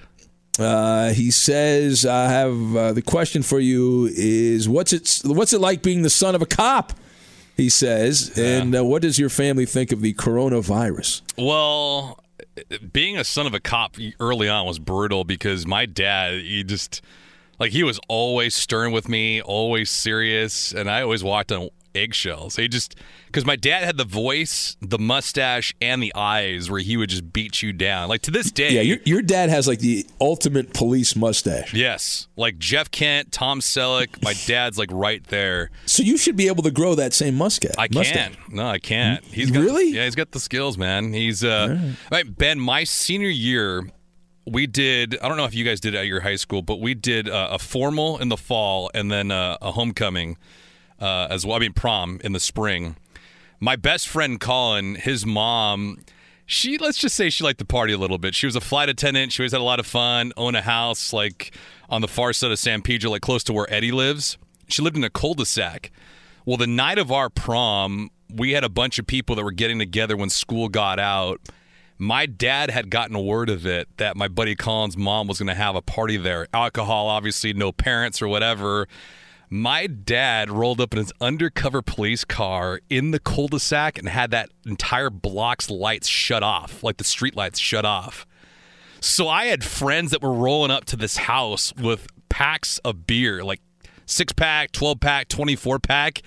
[0.57, 5.59] Uh, he says, "I have uh, the question for you: Is what's it what's it
[5.59, 6.93] like being the son of a cop?"
[7.57, 11.23] He says, and uh, what does your family think of the coronavirus?
[11.39, 12.23] Well,
[12.93, 17.01] being a son of a cop early on was brutal because my dad, he just
[17.59, 22.55] like he was always stern with me, always serious, and I always walked on eggshells.
[22.55, 22.95] He just
[23.25, 27.33] because my dad had the voice, the mustache, and the eyes where he would just
[27.33, 28.07] beat you down.
[28.09, 31.73] Like to this day, Yeah, your your dad has like the ultimate police mustache.
[31.73, 35.69] yes, like Jeff Kent, Tom Selleck, my dad's like right there.
[35.85, 37.75] So you should be able to grow that same mustache.
[37.77, 38.35] I mustache.
[38.35, 38.53] can't.
[38.53, 39.23] No, I can't.
[39.25, 39.91] He's got, Really?
[39.91, 41.13] Yeah, he's got the skills, man.
[41.13, 41.77] He's uh,
[42.11, 42.59] right, Ben.
[42.59, 43.83] My senior year,
[44.45, 45.17] we did.
[45.21, 47.27] I don't know if you guys did it at your high school, but we did
[47.27, 50.37] uh, a formal in the fall and then uh, a homecoming
[50.99, 51.57] uh, as well.
[51.57, 52.95] I mean, prom in the spring.
[53.59, 55.99] My best friend Colin, his mom.
[56.45, 58.33] She let's just say she liked to party a little bit.
[58.33, 59.33] She was a flight attendant.
[59.33, 60.31] She always had a lot of fun.
[60.37, 61.53] Own a house like
[61.89, 64.37] on the far side of San Pedro, like close to where Eddie lives.
[64.69, 65.91] She lived in a cul-de-sac.
[66.45, 69.79] Well, the night of our prom, we had a bunch of people that were getting
[69.79, 71.41] together when school got out.
[71.97, 75.55] My dad had gotten word of it that my buddy Colin's mom was going to
[75.55, 76.47] have a party there.
[76.53, 78.87] Alcohol, obviously, no parents or whatever.
[79.49, 84.49] My dad rolled up in his undercover police car in the cul-de-sac and had that
[84.65, 88.27] entire block's lights shut off, like the street lights shut off.
[88.99, 93.41] So I had friends that were rolling up to this house with packs of beer,
[93.43, 93.61] like
[94.05, 96.21] six pack, 12 pack, 24 pack.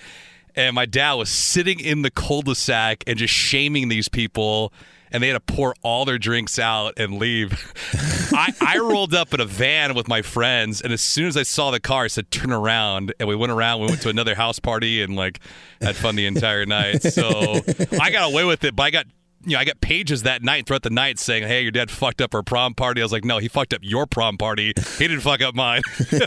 [0.55, 4.73] And my dad was sitting in the cul de sac and just shaming these people.
[5.11, 7.73] And they had to pour all their drinks out and leave.
[8.33, 11.43] I, I rolled up in a van with my friends, and as soon as I
[11.43, 13.81] saw the car, I said, "Turn around!" And we went around.
[13.81, 15.39] We went to another house party and like
[15.81, 17.03] had fun the entire night.
[17.03, 17.61] So
[17.99, 19.05] I got away with it, but I got
[19.45, 22.21] you know, I got pages that night throughout the night saying, "Hey, your dad fucked
[22.21, 24.73] up our prom party." I was like, "No, he fucked up your prom party.
[24.97, 26.17] He didn't fuck up mine." So,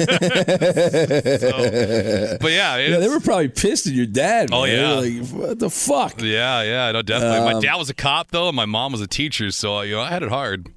[2.40, 4.50] but yeah, Yeah, they were probably pissed at your dad.
[4.52, 5.00] Oh, man.
[5.02, 5.20] They yeah.
[5.20, 6.20] like, what the fuck?
[6.20, 7.40] yeah, yeah, no, definitely.
[7.44, 9.94] my Um, dad was a cop though, and my mom was a teacher, so you
[9.96, 10.68] know, I had it hard.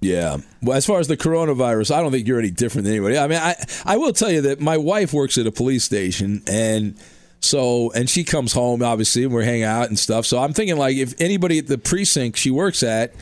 [0.00, 0.38] Yeah.
[0.62, 3.18] Well, as far as the coronavirus, I don't think you're any different than anybody.
[3.18, 3.54] I mean, I
[3.84, 6.96] I will tell you that my wife works at a police station, and
[7.42, 10.24] so and she comes home obviously, and we're hanging out and stuff.
[10.26, 13.12] So I'm thinking like if anybody at the precinct she works at.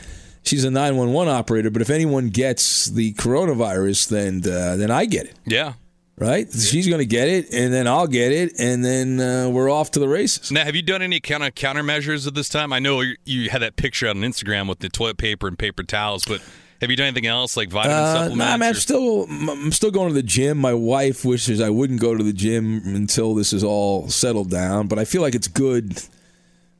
[0.42, 5.26] She's a 911 operator, but if anyone gets the coronavirus, then uh, then I get
[5.26, 5.74] it, Yeah.
[6.16, 6.50] right?
[6.50, 9.90] She's going to get it, and then I'll get it, and then uh, we're off
[9.90, 10.50] to the races.
[10.50, 12.72] Now, have you done any kind of countermeasures at this time?
[12.72, 15.82] I know you- you had that picture on Instagram with the toilet paper and paper
[15.82, 16.40] towels, but
[16.80, 18.36] have you done anything else like vitamin Uh, supplements?
[18.38, 20.58] nah, man, I'm still I'm still going to the gym.
[20.58, 24.86] My wife wishes I wouldn't go to the gym until this is all settled down,
[24.86, 26.02] but I feel like it's good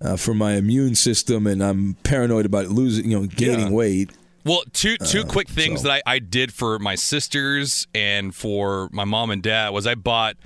[0.00, 3.72] uh, for my immune system, and I'm paranoid about losing, you know, gaining Yeah.
[3.72, 4.10] weight.
[4.44, 8.34] Well, two two Uh, quick things so- that I, I did for my sisters and
[8.34, 10.36] for my mom and dad was I bought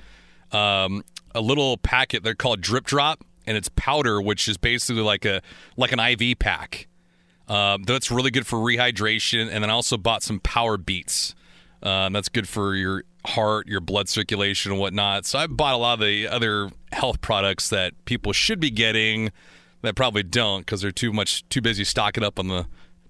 [0.51, 1.03] um,
[1.33, 2.23] a little packet.
[2.23, 5.41] They're called Drip Drop, and it's powder, which is basically like a
[5.77, 6.87] like an IV pack.
[7.47, 11.35] Um, that's really good for rehydration, and then I also bought some Power Beats.
[11.83, 15.25] Um, that's good for your heart, your blood circulation, and whatnot.
[15.25, 19.31] So I bought a lot of the other health products that people should be getting
[19.81, 22.65] that probably don't because they're too much too busy stocking up on the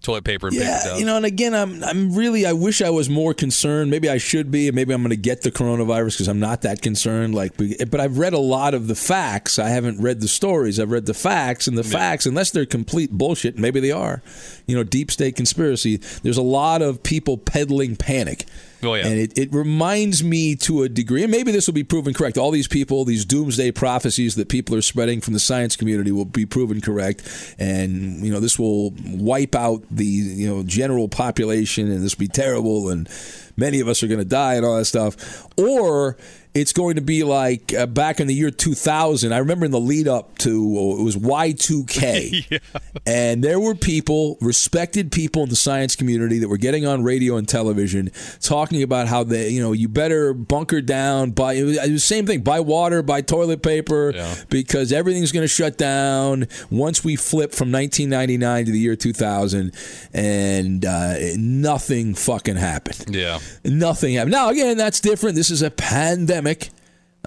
[0.06, 1.00] toilet paper and paper Yeah, towels.
[1.00, 3.92] you know, and again, I'm I'm really I wish I was more concerned.
[3.92, 6.62] Maybe I should be, and maybe I'm going to get the coronavirus because I'm not
[6.62, 7.36] that concerned.
[7.36, 9.60] Like, but I've read a lot of the facts.
[9.60, 10.80] I haven't read the stories.
[10.80, 14.22] I've read the facts, and the facts, unless they're complete bullshit, maybe they are.
[14.68, 15.98] You know, deep state conspiracy.
[16.24, 18.46] There's a lot of people peddling panic.
[18.86, 19.08] Oh, yeah.
[19.08, 22.38] And it, it reminds me to a degree, and maybe this will be proven correct.
[22.38, 26.26] All these people, these doomsday prophecies that people are spreading from the science community will
[26.26, 27.56] be proven correct.
[27.58, 32.24] And, you know, this will wipe out the, you know, general population and this will
[32.24, 33.10] be terrible and
[33.58, 35.48] many of us are going to die and all that stuff.
[35.58, 36.18] Or
[36.56, 39.34] it's going to be like uh, back in the year 2000.
[39.34, 42.62] I remember in the lead up to, oh, it was Y2K.
[43.08, 47.36] And there were people, respected people in the science community that were getting on radio
[47.36, 48.10] and television
[48.40, 51.92] talking about how they, you know, you better bunker down, buy, it was, it was
[51.92, 54.14] the same thing, buy water, buy toilet paper,
[54.50, 59.72] because everything's going to shut down once we flip from 1999 to the year 2000.
[60.14, 63.14] And uh, nothing fucking happened.
[63.14, 63.40] Yeah.
[63.64, 64.32] Nothing happened.
[64.32, 65.36] Now, again, that's different.
[65.36, 66.45] This is a pandemic.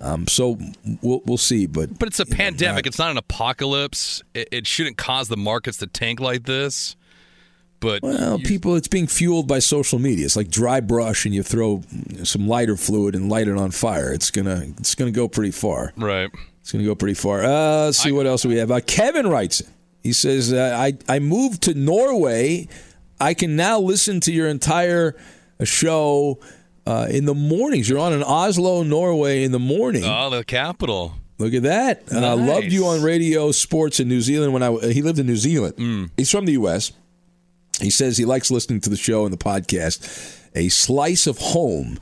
[0.01, 0.59] Um, so
[1.03, 1.67] we'll, we'll see.
[1.67, 2.87] But But it's a pandemic.
[2.87, 4.23] it's not an apocalypse.
[4.35, 6.95] It, it shouldn't cause the markets to tank like this.
[7.81, 10.25] But Well, people, it's being fueled by social media.
[10.25, 11.83] It's like dry brush, and you throw
[12.25, 14.13] some lighter fluid and light it on fire.
[14.13, 15.93] It's gonna, it's gonna go pretty far.
[15.97, 16.31] right.
[16.61, 17.43] It's gonna go pretty far.
[17.45, 18.71] Uh, let's see what else we have.
[18.71, 19.63] Uh, Kevin writes.
[20.03, 22.69] He says, uh, "I I moved to Norway.
[23.19, 25.17] I can now listen to your entire
[25.65, 26.39] show
[26.89, 27.89] uh, in the mornings.
[27.89, 30.05] You're on in Oslo, Norway, in the morning.
[30.05, 31.15] Oh, the capital.
[31.39, 32.11] Look at that.
[32.11, 32.49] Uh, Nice.
[32.49, 35.37] loved you on radio, sports in New Zealand when I uh, he lived in New
[35.37, 35.77] Zealand.
[35.77, 36.11] Mm.
[36.17, 36.93] He's from the U.S.
[37.81, 40.37] He says he likes listening to the show and the podcast.
[40.57, 41.99] A slice of home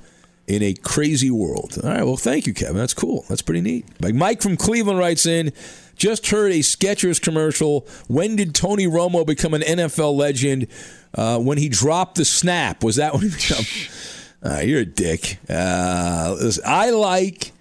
[0.46, 1.76] in a crazy world.
[1.82, 2.04] All right.
[2.04, 2.76] Well, thank you, Kevin.
[2.76, 3.24] That's cool.
[3.28, 3.84] That's pretty neat.
[4.00, 5.52] Like Mike from Cleveland writes in.
[5.96, 7.86] Just heard a Skechers commercial.
[8.06, 10.68] When did Tony Romo become an NFL legend?
[11.14, 12.84] Uh, when he dropped the snap.
[12.84, 13.64] Was that when he became?
[14.46, 15.38] Uh, you're a dick.
[15.50, 17.52] Uh, I like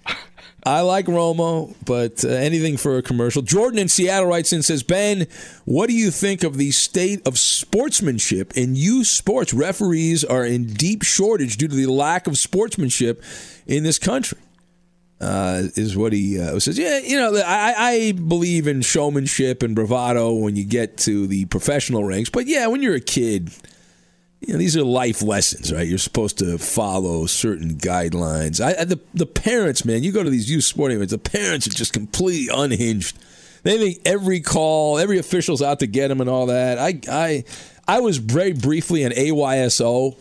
[0.64, 3.42] I like Romo, but uh, anything for a commercial.
[3.42, 5.26] Jordan in Seattle writes in says, Ben,
[5.64, 9.52] what do you think of the state of sportsmanship in youth sports?
[9.52, 13.22] Referees are in deep shortage due to the lack of sportsmanship
[13.66, 14.38] in this country.
[15.20, 16.78] Uh, is what he uh, says.
[16.78, 21.46] Yeah, you know, I, I believe in showmanship and bravado when you get to the
[21.46, 22.28] professional ranks.
[22.28, 23.50] But yeah, when you're a kid,
[24.40, 25.86] you know, these are life lessons, right?
[25.86, 28.60] You're supposed to follow certain guidelines.
[28.60, 31.70] I, the the parents, man, you go to these youth sporting events, the parents are
[31.70, 33.18] just completely unhinged.
[33.62, 36.78] They think every call, every official's out to get them and all that.
[36.78, 37.44] I I
[37.88, 40.16] I was very briefly an AYSO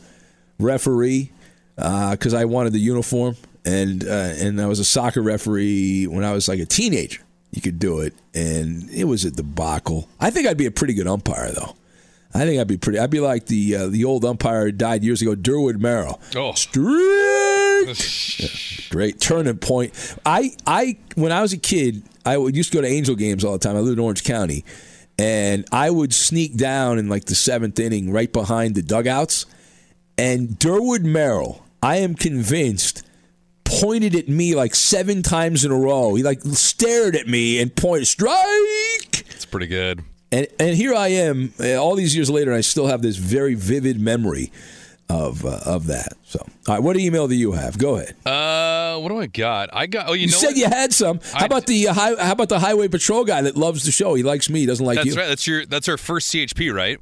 [0.59, 1.31] referee
[1.75, 3.35] because I wanted the uniform,
[3.65, 7.21] and uh, and I was a soccer referee when I was like a teenager.
[7.51, 10.09] You could do it, and it was a debacle.
[10.19, 11.75] I think I'd be a pretty good umpire, though.
[12.35, 12.99] I think I'd be pretty.
[12.99, 16.19] I'd be like the uh, the old umpire who died years ago, Durwood Merrill.
[16.35, 17.95] Oh, strict,
[18.89, 19.93] great turning point.
[20.25, 23.45] I I when I was a kid, I would used to go to Angel games
[23.45, 23.77] all the time.
[23.77, 24.65] I lived in Orange County,
[25.17, 29.45] and I would sneak down in like the seventh inning, right behind the dugouts,
[30.17, 31.63] and Durwood Merrill.
[31.81, 33.03] I am convinced
[33.63, 36.15] pointed at me like seven times in a row.
[36.15, 39.23] He like stared at me and pointed strike.
[39.31, 40.03] It's pretty good.
[40.35, 43.15] And and here I am, uh, all these years later, and I still have this
[43.15, 44.51] very vivid memory
[45.09, 46.09] of uh, of that.
[46.25, 47.77] So, all right, what email do you have?
[47.77, 48.15] Go ahead.
[48.25, 49.69] Uh, what do I got?
[49.71, 50.09] I got.
[50.09, 50.57] Oh, you, You, know said what?
[50.57, 51.19] you had some.
[51.31, 53.91] How I about the uh, high, how about the highway patrol guy that loves the
[53.91, 54.13] show?
[54.15, 55.15] He likes me, he doesn't like That's you.
[55.15, 55.27] right.
[55.27, 55.65] That's your.
[55.65, 56.99] That's our first CHP, right?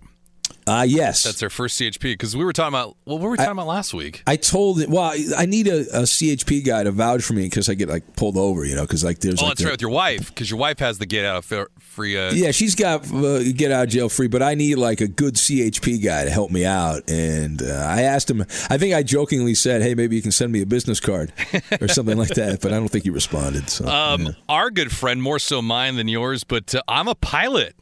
[0.66, 1.24] Uh, yes.
[1.24, 2.96] That's our first CHP because we were talking about.
[3.06, 4.24] Well, what were we talking about last week?
[4.26, 4.86] I told.
[4.88, 7.90] Well, I- I need a, a CHP guy to vouch for me because I get
[7.90, 9.90] like pulled over, you know, because like there's Oh, like that's a- right with your
[9.92, 12.18] wife because your wife has the get out of free.
[12.18, 15.08] Uh, Yeah, she's got uh, get out of jail free, but I need like a
[15.08, 17.10] good CHP guy to help me out.
[17.10, 18.42] And uh, I asked him.
[18.70, 21.34] I think I jokingly said, "Hey, maybe you can send me a business card
[21.82, 23.70] or something like that," but I don't think he responded.
[23.70, 27.76] So Um, our good friend, more so mine than yours, but uh, I'm a pilot.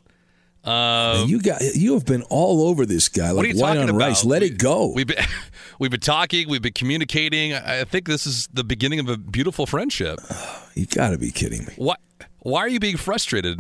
[0.64, 4.00] Um, you got you have been all over this guy are like white on about?
[4.00, 4.24] rice.
[4.24, 4.92] Let We- it go.
[4.94, 5.18] We've been
[5.80, 6.48] we've been talking.
[6.50, 7.54] We've been communicating.
[7.54, 10.20] I think this is the beginning of a beautiful friendship.
[10.74, 11.74] You got to be kidding me.
[11.76, 11.96] Why?
[12.40, 13.60] Why are you being frustrated?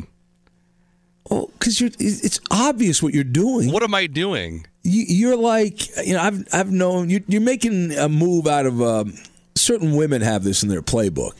[1.29, 1.89] Oh, because you're.
[1.99, 3.69] It's obvious what you're doing.
[3.69, 4.65] What am I doing?
[4.83, 6.21] You, you're like you know.
[6.21, 7.21] I've I've known you.
[7.27, 9.13] You're making a move out of um,
[9.55, 11.33] certain women have this in their playbook.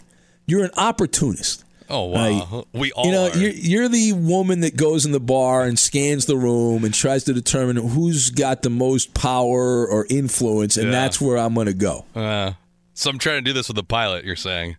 [0.46, 1.64] You're an opportunist.
[1.92, 3.38] Oh wow, we all you know, are.
[3.38, 7.26] you're, you're the woman that goes in the bar and scans the room and tries
[7.26, 10.92] to determine who's got the most power or influence, and Yeah.
[10.92, 12.06] that's where I'm going to go.
[12.16, 12.54] Uh,
[12.94, 14.24] so I'm trying to do this with the pilot.
[14.26, 14.78] You're saying?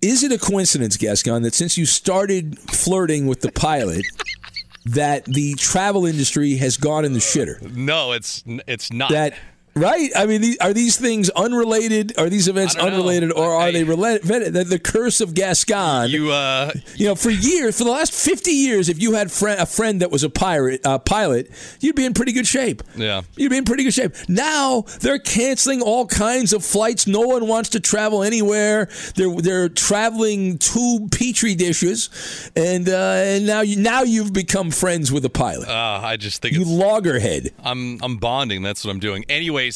[0.00, 4.04] Is it a coincidence, Gascon, that since you started flirting with the pilot,
[4.86, 7.60] that the travel industry has gone in the shitter?
[7.74, 9.10] No, it's it's not.
[9.10, 9.34] That
[9.78, 10.10] right?
[10.16, 12.18] I mean, are these things unrelated?
[12.18, 12.94] Are these events I don't know.
[12.98, 14.52] unrelated, or are they related?
[14.54, 16.10] The, the curse of Gascon.
[16.10, 19.66] You uh, you know, for years, for the last fifty years, if you had a
[19.66, 21.50] friend that was a pirate, uh, pilot,
[21.80, 22.82] you'd be in pretty good shape.
[22.96, 23.22] yeah.
[23.36, 24.14] You'd be in pretty good shape.
[24.28, 27.06] Now they're canceling all kinds of flights.
[27.06, 28.88] No one wants to travel anywhere.
[29.16, 32.10] They're they're traveling two petri dishes,
[32.56, 35.68] and uh, and now you now you've become friends with a pilot.
[35.68, 37.50] Uh, I just think You loggerhead.
[37.62, 38.62] I'm I'm bonding.
[38.62, 39.24] That's what I'm doing.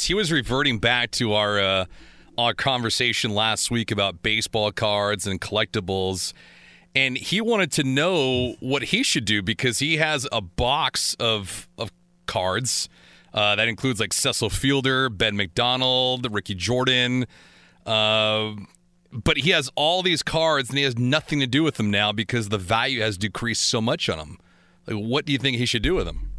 [0.01, 1.85] He was reverting back to our uh,
[2.39, 6.33] our conversation last week about baseball cards and collectibles,
[6.95, 11.69] and he wanted to know what he should do because he has a box of
[11.77, 11.93] of
[12.27, 12.89] cards
[13.35, 17.27] uh, that includes like Cecil Fielder, Ben McDonald, Ricky Jordan.
[17.87, 18.53] Uh,
[19.13, 22.13] but he has all these cards and he has nothing to do with them now
[22.13, 24.39] because the value has decreased so much on them.
[24.87, 26.32] Like, what do you think he should do with them?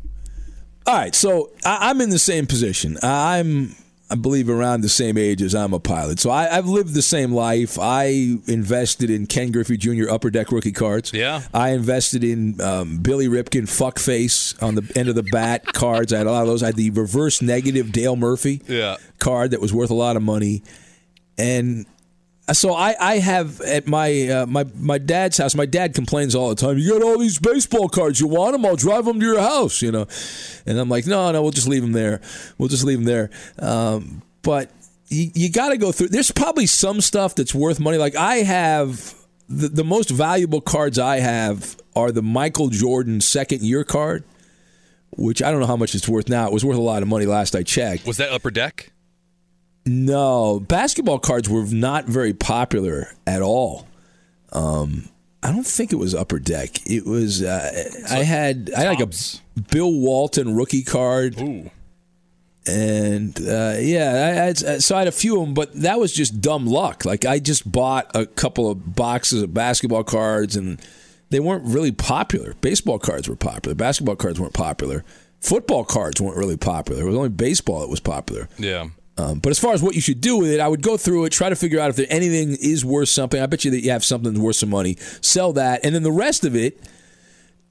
[0.86, 2.98] All right, so I, I'm in the same position.
[3.02, 3.76] I'm,
[4.10, 6.20] I believe, around the same age as I'm a pilot.
[6.20, 7.80] So I, I've lived the same life.
[7.80, 10.10] I invested in Ken Griffey Jr.
[10.10, 11.14] Upper Deck rookie cards.
[11.14, 11.44] Yeah.
[11.54, 16.12] I invested in um, Billy Ripken fuckface on the end of the bat cards.
[16.12, 16.62] I had a lot of those.
[16.64, 18.98] I had the reverse negative Dale Murphy Yeah.
[19.20, 20.64] card that was worth a lot of money,
[21.38, 21.86] and
[22.52, 25.56] so I, I have at my uh, my my dad's house.
[25.56, 26.78] My dad complains all the time.
[26.78, 28.20] You got all these baseball cards.
[28.20, 28.66] You want them?
[28.66, 29.82] I'll drive them to your house.
[29.82, 30.08] You know,
[30.66, 32.20] and I'm like, no, no, we'll just leave them there.
[32.58, 33.30] We'll just leave them there.
[33.60, 34.72] Um, but
[35.08, 36.10] you, you got to go through.
[36.10, 37.98] There's probably some stuff that's worth money.
[37.98, 39.16] Like I have
[39.48, 44.24] the, the most valuable cards I have are the Michael Jordan second year card,
[45.12, 46.48] which I don't know how much it's worth now.
[46.48, 48.06] It was worth a lot of money last I checked.
[48.06, 48.92] Was that upper deck?
[49.86, 53.88] No, basketball cards were not very popular at all.
[54.52, 55.10] Um,
[55.42, 56.90] I don't think it was Upper Deck.
[56.90, 61.40] It was uh, I had I had like a Bill Walton rookie card.
[61.40, 61.70] Ooh.
[62.66, 66.14] And uh, yeah, I, I, so I had a few of them, but that was
[66.14, 67.04] just dumb luck.
[67.04, 70.82] Like I just bought a couple of boxes of basketball cards, and
[71.30, 72.54] they weren't really popular.
[72.62, 73.76] Baseball cards were popular.
[73.76, 75.04] Basketball cards weren't popular.
[75.42, 77.02] Football cards weren't really popular.
[77.02, 78.48] It was only baseball that was popular.
[78.58, 78.88] Yeah.
[79.18, 81.26] Um, but as far as what you should do with it, I would go through
[81.26, 83.42] it, try to figure out if there anything is worth something.
[83.42, 84.96] I bet you that you have something that's worth some money.
[85.22, 86.80] Sell that, and then the rest of it,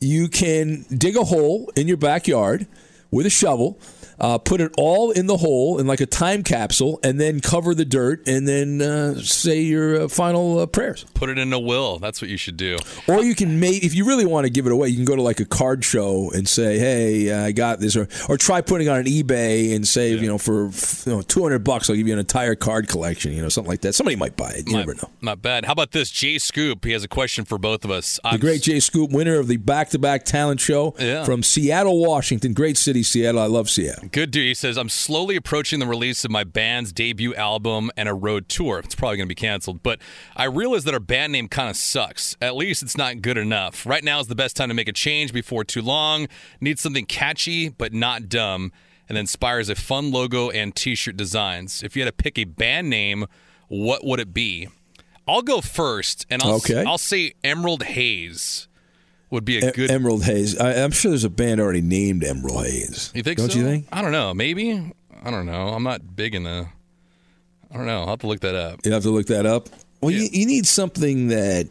[0.01, 2.67] you can dig a hole in your backyard
[3.11, 3.79] with a shovel.
[4.23, 7.75] Uh, put it all in the hole in like a time capsule, and then cover
[7.75, 11.05] the dirt, and then uh, say your uh, final uh, prayers.
[11.15, 11.99] Put it in a will.
[11.99, 12.79] That's what you should do.
[13.09, 15.17] Or you can make, if you really want to give it away, you can go
[15.17, 18.89] to like a card show and say, "Hey, I got this," or or try putting
[18.89, 20.67] on an eBay and say, you know, for
[21.05, 23.71] you know, two hundred bucks, I'll give you an entire card collection, you know, something
[23.71, 23.95] like that.
[23.95, 24.69] Somebody might buy it.
[24.69, 25.11] You never know.
[25.21, 25.65] Not bad.
[25.65, 26.11] How about this?
[26.11, 26.85] Jay Scoop.
[26.85, 28.21] He has a question for both of us.
[28.31, 31.25] The great Jay Scoop, winner of the back-to-back talent show Yeah.
[31.25, 32.53] from Seattle, Washington.
[32.53, 33.41] Great city, Seattle.
[33.41, 34.09] I love Seattle.
[34.13, 34.45] Good dude.
[34.47, 38.47] He says, I'm slowly approaching the release of my band's debut album and a road
[38.47, 38.79] tour.
[38.81, 40.01] It's probably going to be canceled, but
[40.37, 42.37] I realize that our band name kind of sucks.
[42.41, 43.87] At least it's not good enough.
[43.87, 46.29] Right now is the best time to make a change before too long.
[46.61, 48.71] Need something catchy, but not dumb,
[49.09, 51.83] and inspires a fun logo and t shirt designs.
[51.83, 53.25] If you had to pick a band name,
[53.69, 54.69] what would it be?
[55.27, 56.85] I'll go first, and I'll, Okay.
[56.85, 58.69] I'll say Emerald Haze
[59.33, 59.91] would be a E- good.
[59.91, 60.57] Emerald Haze.
[60.59, 63.11] I, I'm sure there's a band already named Emerald Haze.
[63.15, 63.59] You think Don't so?
[63.59, 63.87] you think?
[63.93, 64.33] I don't know.
[64.33, 64.93] Maybe.
[65.25, 65.69] I don't know.
[65.69, 66.67] I'm not big in the.
[67.71, 68.01] I don't know.
[68.03, 68.81] I'll have to look that up.
[68.85, 69.69] You have to look that up.
[70.01, 71.69] Well, you, you need something that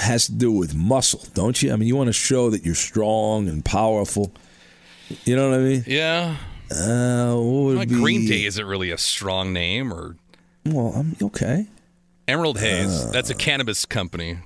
[0.00, 1.72] has to do with muscle, don't you?
[1.72, 4.32] I mean, you want to show that you're strong and powerful.
[5.24, 5.84] You know what I mean?
[5.86, 6.36] Yeah.
[6.70, 7.96] Uh, what would Like be?
[7.96, 10.16] Green Day isn't really a strong name, or
[10.64, 11.66] Well, I'm okay.
[12.26, 13.10] Emerald Haze.
[13.12, 14.38] That's a cannabis company.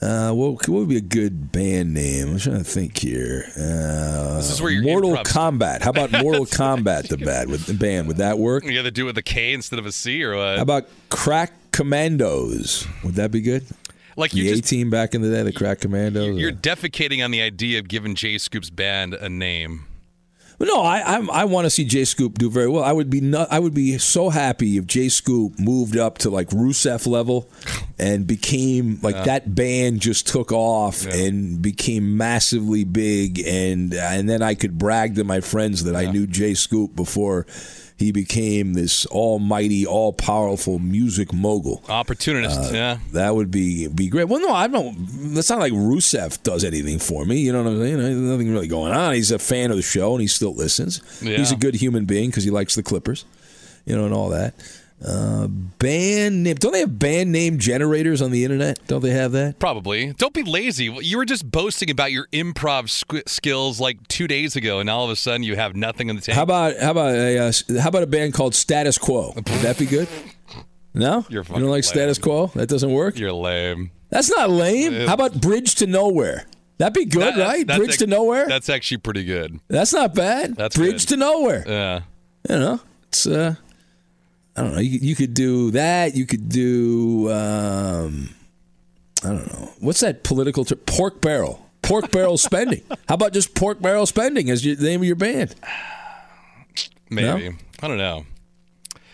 [0.00, 2.32] Uh, what, what would be a good band name?
[2.32, 3.44] I'm trying to think here.
[3.56, 5.82] Uh, This is where your Mortal improv- Kombat.
[5.82, 7.08] How about Mortal Kombat?
[7.08, 8.64] The bad with the band would that work?
[8.64, 10.56] You got to do it with a K instead of a C, or what?
[10.56, 12.86] How about Crack Commandos?
[13.04, 13.64] Would that be good?
[14.18, 16.38] Like the A team back in the day, the Crack Commandos.
[16.38, 19.84] You're defecating on the idea of giving Jay Scoop's band a name.
[20.58, 22.82] But no, I I, I want to see Jay Scoop do very well.
[22.82, 26.30] I would be not, I would be so happy if Jay Scoop moved up to
[26.30, 27.50] like Rusev level
[27.98, 29.24] and became like Yeah.
[29.24, 35.14] that band just took off and became massively big and and then I could brag
[35.16, 37.46] to my friends that I knew Jay Scoop before
[37.96, 41.82] he became this almighty, all powerful music mogul.
[41.88, 42.98] Opportunist, Uh, yeah.
[43.12, 44.28] That would be be great.
[44.28, 45.34] Well, no, I don't.
[45.34, 47.40] That's not like Rusev does anything for me.
[47.40, 47.96] You know what I'm saying?
[47.98, 49.14] There's nothing really going on.
[49.14, 51.00] He's a fan of the show and he still listens.
[51.22, 51.38] Yeah.
[51.38, 53.24] He's a good human being because he likes the Clippers.
[53.86, 54.52] You know, and all that.
[55.04, 56.54] Uh, band name?
[56.56, 58.78] Don't they have band name generators on the internet?
[58.86, 59.58] Don't they have that?
[59.58, 60.12] Probably.
[60.14, 60.84] Don't be lazy.
[61.02, 65.04] You were just boasting about your improv squ- skills like two days ago, and all
[65.04, 66.34] of a sudden you have nothing in the tank.
[66.36, 69.32] How about how about a uh, how about a band called Status Quo?
[69.36, 70.08] Would that be good?
[70.94, 71.82] No, You're you don't like lame.
[71.82, 72.46] Status Quo?
[72.54, 73.18] That doesn't work.
[73.18, 73.90] You're lame.
[74.08, 74.94] That's not lame.
[74.94, 75.06] Yeah.
[75.08, 76.46] How about Bridge to Nowhere?
[76.78, 77.66] That'd be good, That- right?
[77.66, 78.46] that's Bridge ac- to Nowhere.
[78.48, 79.60] That's actually pretty good.
[79.68, 80.56] That's not bad.
[80.56, 81.14] That's Bridge good.
[81.14, 81.64] to Nowhere.
[81.66, 82.00] Yeah.
[82.48, 83.56] You know, it's uh,
[84.56, 84.80] I don't know.
[84.80, 86.14] You, you could do that.
[86.16, 88.34] You could do um,
[89.22, 89.70] I don't know.
[89.80, 90.78] What's that political term?
[90.86, 91.64] Pork barrel.
[91.82, 92.82] Pork barrel spending.
[93.08, 95.54] How about just pork barrel spending as your, the name of your band?
[97.10, 97.56] Maybe.
[97.82, 98.24] I don't know.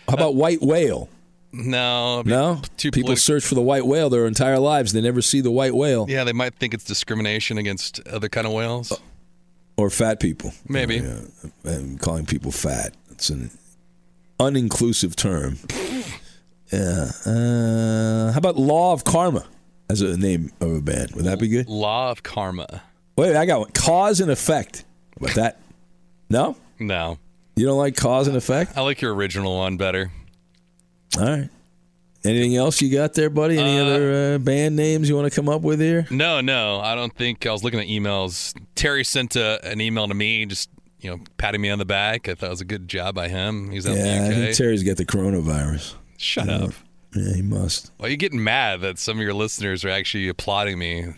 [0.07, 1.09] How about white whale?
[1.51, 2.23] No.
[2.23, 4.91] No, people politi- search for the white whale their entire lives.
[4.91, 8.47] They never see the white whale Yeah, they might think it's discrimination against other kind
[8.47, 8.91] of whales.
[9.77, 10.51] or fat people.
[10.67, 10.97] Maybe.
[10.97, 11.19] Yeah,
[11.63, 12.95] and calling people fat.
[13.11, 13.51] It's an
[14.39, 15.57] uninclusive term.
[16.71, 17.11] Yeah.
[17.25, 19.45] Uh, how about Law of Karma
[19.89, 21.15] as a name of a band?
[21.15, 21.69] Would that be good?
[21.69, 22.81] Law of karma.
[23.15, 23.71] Wait, I got one.
[23.71, 24.85] Cause and effect.
[25.19, 25.59] How about that?
[26.29, 26.57] No?
[26.79, 27.19] No.
[27.55, 28.75] You don't like cause and effect?
[28.75, 30.11] I like your original one better.
[31.19, 31.49] All right.
[32.25, 33.59] Anything else you got there, buddy?
[33.59, 36.07] Any other uh, band names you want to come up with here?
[36.09, 38.55] No, no, I don't think I was looking at emails.
[38.75, 40.69] Terry sent a, an email to me, just
[41.03, 42.27] you know, patting me on the back.
[42.29, 43.69] I thought it was a good job by him.
[43.71, 44.35] He's out Yeah, I in the UK.
[44.45, 45.93] think Terry's got the coronavirus.
[46.17, 46.55] Shut Yeah.
[46.65, 46.71] up.
[47.15, 47.91] Yeah, he must.
[47.97, 51.13] Why are you getting mad that some of your listeners are actually applauding me?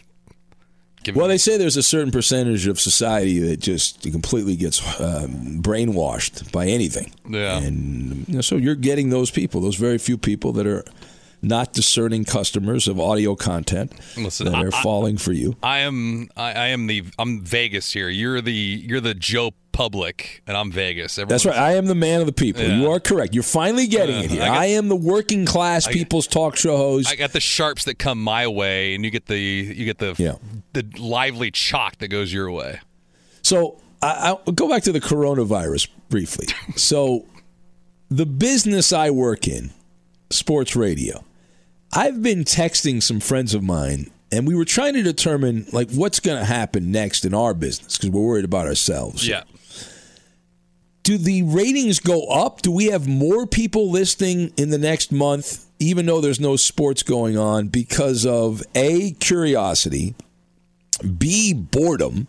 [1.14, 6.52] Well, they say there's a certain percentage of society that just completely gets um, brainwashed
[6.52, 7.12] by anything.
[7.30, 7.60] Yeah.
[7.60, 10.84] And you know, so you're getting those people, those very few people that are
[11.44, 15.56] not discerning customers of audio content Listen, that I- are I- falling for you.
[15.62, 18.10] I am I, I am the I'm Vegas here.
[18.10, 21.16] You're the you're the Joe Public, and I'm Vegas.
[21.16, 21.58] That's right.
[21.58, 22.64] I am the man of the people.
[22.64, 22.78] Yeah.
[22.80, 23.34] You are correct.
[23.34, 24.44] You're finally getting Yeah, it here.
[24.44, 27.10] I I, am the working class I- people's talk show host.
[27.12, 30.16] I got the sharps that come my way, and you get the you get the
[30.18, 30.36] Yeah.
[30.72, 32.80] the lively chalk that goes your way.
[33.42, 36.48] So I, I'll go back to the coronavirus briefly.
[36.78, 37.26] So
[38.10, 39.72] the business I work in,
[40.30, 41.26] sports radio,
[41.92, 46.20] I've been texting some friends of mine, and we were trying to determine like what's
[46.22, 49.28] going to happen next in our business because we're worried about ourselves.
[49.28, 49.44] Yeah.
[51.06, 52.64] Do the ratings go up?
[52.64, 57.04] Do we have more people listening in the next month, even though there's no sports
[57.04, 60.16] going on, because of A, curiosity,
[61.20, 62.26] B, boredom,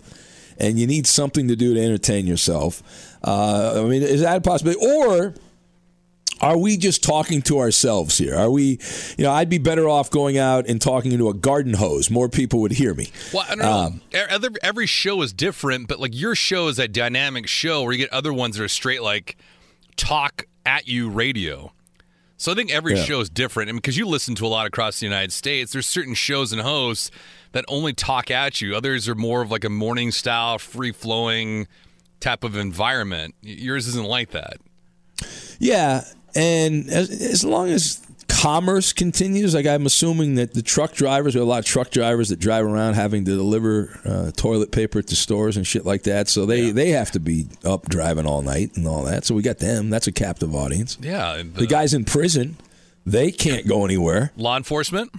[0.59, 2.83] and you need something to do to entertain yourself.
[3.25, 4.79] Uh, I mean, is that a possibility?
[4.87, 5.33] Or
[6.41, 8.35] are we just talking to ourselves here?
[8.35, 8.79] Are we,
[9.17, 12.11] you know, I'd be better off going out and talking into a garden hose.
[12.11, 13.11] More people would hear me.
[13.33, 13.73] Well, I don't know.
[13.73, 17.93] Um, every, every show is different, but like your show is a dynamic show where
[17.93, 19.37] you get other ones that are straight like
[19.97, 21.73] talk at you radio.
[22.39, 23.05] So I think every yeah.
[23.05, 23.71] show is different.
[23.71, 26.61] And because you listen to a lot across the United States, there's certain shows and
[26.61, 27.11] hosts
[27.53, 28.77] that only talk at you.
[28.77, 31.67] Others are more of like a morning style, free flowing
[32.21, 33.35] type of environment.
[33.41, 34.59] Yours isn't like that.
[35.59, 36.05] Yeah,
[36.37, 41.43] and as, as long as commerce continues, like I'm assuming that the truck drivers, there
[41.43, 45.03] are a lot of truck drivers that drive around having to deliver uh, toilet paper
[45.03, 46.29] to stores and shit like that.
[46.29, 46.73] So they, yeah.
[46.73, 49.25] they have to be up driving all night and all that.
[49.25, 49.91] So we got them.
[49.91, 50.99] That's a captive audience.
[51.01, 51.37] Yeah.
[51.39, 52.57] The, the guys in prison,
[53.05, 54.33] they can't go anywhere.
[54.37, 55.13] Law enforcement?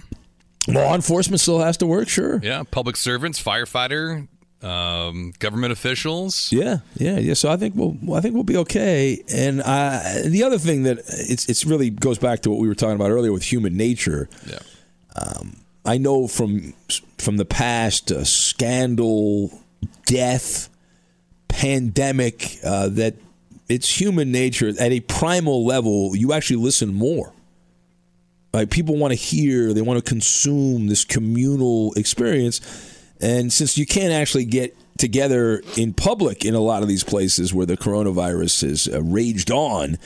[0.68, 2.40] Law enforcement still has to work, sure.
[2.42, 2.62] Yeah.
[2.70, 4.28] Public servants, firefighter,
[4.62, 6.50] um, government officials.
[6.52, 7.34] Yeah, yeah, yeah.
[7.34, 9.22] So I think we'll I think we'll be okay.
[9.32, 12.74] And I, the other thing that it's it's really goes back to what we were
[12.74, 14.28] talking about earlier with human nature.
[14.46, 14.58] Yeah.
[15.16, 16.74] Um, I know from
[17.18, 19.50] from the past, uh, scandal,
[20.06, 20.68] death,
[21.48, 23.14] pandemic, uh, that
[23.68, 26.16] it's human nature at a primal level.
[26.16, 27.32] You actually listen more.
[28.52, 32.60] Like people want to hear, they want to consume this communal experience
[33.20, 37.54] and since you can't actually get together in public in a lot of these places
[37.54, 39.96] where the coronavirus has uh, raged on,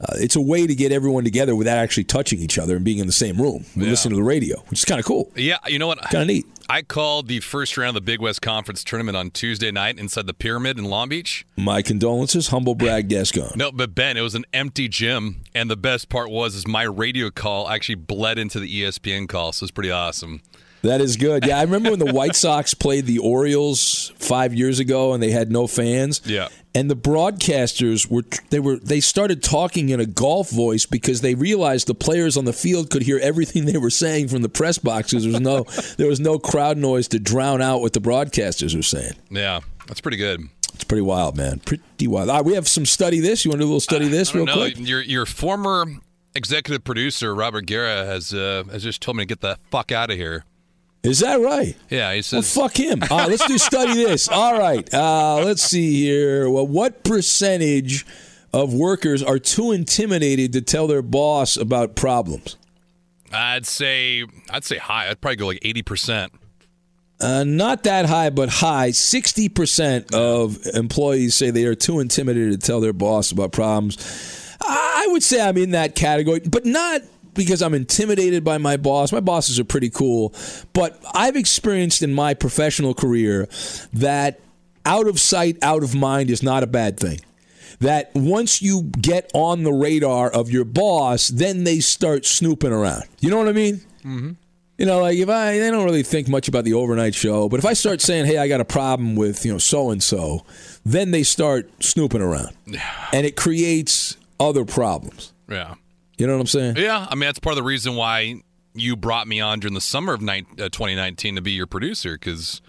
[0.00, 2.98] uh, it's a way to get everyone together without actually touching each other and being
[2.98, 3.90] in the same room and yeah.
[3.90, 5.30] listening to the radio, which is kind of cool.
[5.36, 6.00] Yeah, you know what?
[6.02, 6.46] Kind of neat.
[6.68, 10.26] I called the first round of the Big West Conference tournament on Tuesday night inside
[10.26, 11.46] the Pyramid in Long Beach.
[11.56, 13.52] My condolences, humble brag, Gascon.
[13.56, 16.82] no, but Ben, it was an empty gym, and the best part was is my
[16.82, 20.40] radio call actually bled into the ESPN call, so it's pretty awesome.
[20.82, 21.46] That is good.
[21.46, 25.30] Yeah, I remember when the White Sox played the Orioles five years ago, and they
[25.30, 26.20] had no fans.
[26.24, 31.20] Yeah, and the broadcasters were they were they started talking in a golf voice because
[31.20, 34.48] they realized the players on the field could hear everything they were saying from the
[34.48, 35.24] press boxes.
[35.24, 35.62] There was no
[35.98, 39.12] there was no crowd noise to drown out what the broadcasters were saying.
[39.30, 40.48] Yeah, that's pretty good.
[40.74, 41.60] It's pretty wild, man.
[41.60, 42.30] Pretty wild.
[42.30, 43.44] All right, we have some study this.
[43.44, 44.54] You want to do a little study this real know.
[44.54, 44.78] quick?
[44.78, 45.86] Your your former
[46.34, 50.10] executive producer Robert Guerra has uh, has just told me to get the fuck out
[50.10, 50.44] of here.
[51.02, 51.76] Is that right?
[51.90, 52.54] Yeah, he says.
[52.56, 53.02] Well, fuck him.
[53.10, 54.28] All right, let's do study this.
[54.32, 56.48] All right, uh, let's see here.
[56.48, 58.06] Well, what percentage
[58.52, 62.56] of workers are too intimidated to tell their boss about problems?
[63.32, 65.08] I'd say I'd say high.
[65.10, 66.32] I'd probably go like eighty percent.
[67.20, 68.92] Uh, not that high, but high.
[68.92, 73.96] Sixty percent of employees say they are too intimidated to tell their boss about problems.
[74.60, 77.00] I would say I'm in that category, but not
[77.34, 79.12] because I'm intimidated by my boss.
[79.12, 80.34] My bosses are pretty cool,
[80.72, 83.48] but I've experienced in my professional career
[83.92, 84.40] that
[84.84, 87.20] out of sight, out of mind is not a bad thing.
[87.80, 93.04] That once you get on the radar of your boss, then they start snooping around.
[93.20, 93.76] You know what I mean?
[94.04, 94.30] Mm-hmm.
[94.78, 97.58] You know, like if I, they don't really think much about the overnight show, but
[97.58, 100.44] if I start saying, hey, I got a problem with, you know, so and so,
[100.84, 102.56] then they start snooping around.
[103.12, 105.32] And it creates other problems.
[105.48, 105.74] Yeah.
[106.18, 106.76] You know what I'm saying?
[106.76, 108.42] Yeah, I mean that's part of the reason why
[108.74, 112.12] you brought me on during the summer of ni- uh, 2019 to be your producer
[112.14, 112.60] because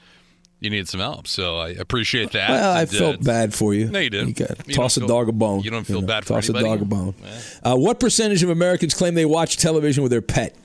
[0.60, 1.28] you needed some help.
[1.28, 2.49] So I appreciate that.
[2.49, 3.90] Well, I felt uh, bad for you.
[3.90, 4.40] No, you did.
[4.40, 5.61] You you toss a feel, dog a bone.
[5.61, 6.65] You don't feel you know, bad for toss anybody?
[6.65, 7.15] a dog a bone.
[7.64, 10.56] Uh, what percentage of Americans claim they watch television with their pet?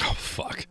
[0.00, 0.66] Oh fuck.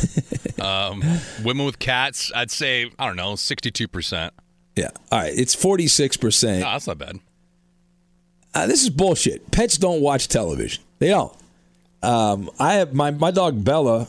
[0.60, 1.02] um,
[1.44, 4.32] women with cats, I'd say I don't know, 62 percent.
[4.74, 4.90] Yeah.
[5.12, 5.32] All right.
[5.34, 6.60] It's 46 percent.
[6.60, 7.20] No, that's not bad.
[8.54, 9.50] Uh, this is bullshit.
[9.50, 10.82] Pets don't watch television.
[10.98, 11.36] They don't.
[12.02, 14.08] Um, I have my my dog Bella.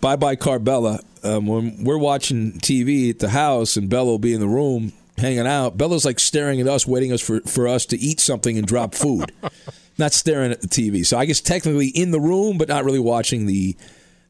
[0.00, 1.00] Bye bye Carbella.
[1.22, 4.92] Um, when we're watching TV at the house and Bella will be in the room
[5.18, 8.56] hanging out, Bella's like staring at us, waiting us for, for us to eat something
[8.56, 9.30] and drop food,
[9.98, 11.04] not staring at the TV.
[11.04, 13.76] So I guess technically in the room, but not really watching the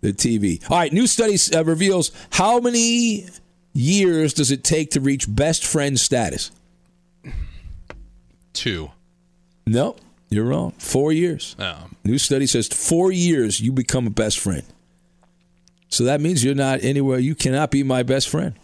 [0.00, 0.62] the TV.
[0.70, 3.26] All right, new study uh, reveals how many
[3.72, 6.50] years does it take to reach best friend status?
[8.52, 8.90] Two.
[9.66, 9.96] No.
[10.30, 10.72] You're wrong.
[10.78, 11.56] Four years.
[11.58, 11.88] Oh.
[12.04, 14.62] New study says four years you become a best friend.
[15.88, 17.18] So that means you're not anywhere.
[17.18, 18.54] You cannot be my best friend.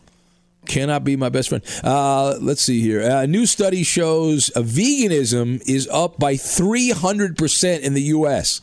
[0.66, 1.64] Cannot be my best friend.
[1.82, 3.02] Uh, let's see here.
[3.02, 8.60] A uh, new study shows veganism is up by 300% in the U.S.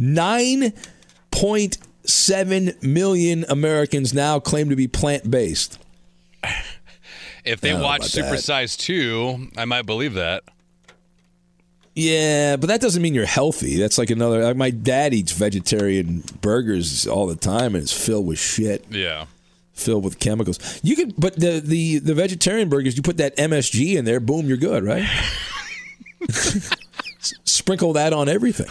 [0.00, 5.78] 9.7 million Americans now claim to be plant based.
[7.44, 10.44] If they watch Super Size 2, I might believe that.
[11.98, 13.76] Yeah, but that doesn't mean you're healthy.
[13.76, 14.44] That's like another.
[14.44, 18.84] Like my dad eats vegetarian burgers all the time, and it's filled with shit.
[18.88, 19.24] Yeah,
[19.72, 20.60] filled with chemicals.
[20.84, 24.46] You could, but the the the vegetarian burgers, you put that MSG in there, boom,
[24.46, 25.04] you're good, right?
[27.42, 28.68] Sprinkle that on everything.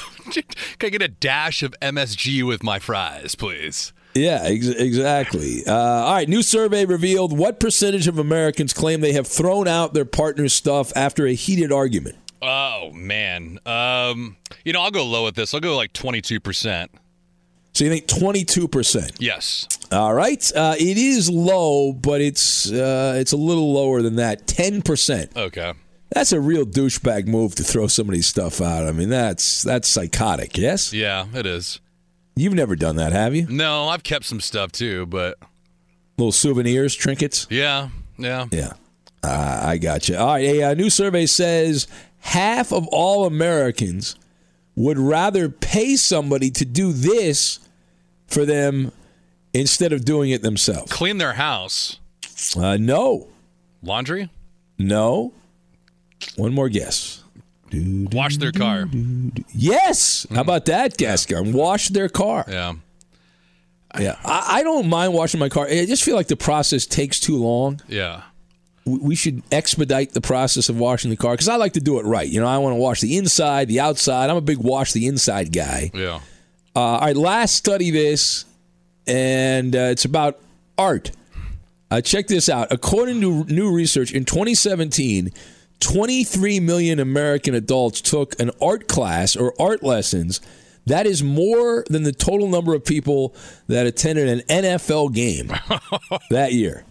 [0.80, 3.92] Can I get a dash of MSG with my fries, please?
[4.16, 5.66] Yeah, ex- exactly.
[5.68, 9.94] Uh, all right, new survey revealed what percentage of Americans claim they have thrown out
[9.94, 12.16] their partner's stuff after a heated argument.
[12.50, 15.54] Oh man, um, you know I'll go low with this.
[15.54, 16.92] I'll go like twenty two percent.
[17.74, 19.12] So you think twenty two percent?
[19.20, 19.68] Yes.
[19.92, 24.48] All right, uh, it is low, but it's uh, it's a little lower than that.
[24.48, 25.32] Ten percent.
[25.36, 25.74] Okay.
[26.10, 28.88] That's a real douchebag move to throw somebody's stuff out.
[28.88, 30.58] I mean, that's that's psychotic.
[30.58, 30.94] Yes.
[30.94, 31.82] Yeah, it is.
[32.38, 33.46] You've never done that, have you?
[33.50, 35.38] No, I've kept some stuff too, but
[36.18, 37.46] Little souvenirs, trinkets.
[37.50, 38.46] yeah, yeah.
[38.52, 38.74] Yeah.
[39.24, 40.16] Uh, I got you.
[40.16, 40.46] All right.
[40.46, 41.88] A, uh new survey says
[42.20, 44.16] half of all Americans
[44.76, 47.60] would rather pay somebody to do this
[48.28, 48.92] for them
[49.54, 50.92] instead of doing it themselves.
[50.92, 52.00] Clean their house.
[52.56, 53.28] Uh, no.
[53.82, 54.30] Laundry.
[54.78, 55.34] No.
[56.36, 57.24] One more guess.
[57.74, 58.86] Wash their car.
[59.54, 60.26] Yes.
[60.34, 61.54] How about that, Gascon?
[61.54, 62.46] Wash their car.
[62.48, 62.74] Yeah.
[64.00, 64.18] Yeah.
[64.24, 65.68] I, I don't mind washing my car.
[65.68, 67.82] I just feel like the process takes too long.
[67.88, 68.24] Yeah.
[68.88, 72.04] We should expedite the process of washing the car because I like to do it
[72.04, 72.28] right.
[72.28, 74.30] You know, I want to wash the inside, the outside.
[74.30, 75.92] I'm a big wash the inside guy.
[75.94, 76.22] Yeah.
[76.76, 78.46] Uh, all right, last study this,
[79.06, 80.40] and uh, it's about
[80.78, 81.12] art.
[81.90, 82.72] Uh, check this out.
[82.72, 85.32] According to new research, in 2017,
[85.80, 90.42] 23 million American adults took an art class or art lessons.
[90.86, 93.36] That is more than the total number of people
[93.68, 95.52] that attended an NFL game
[96.30, 96.86] that year.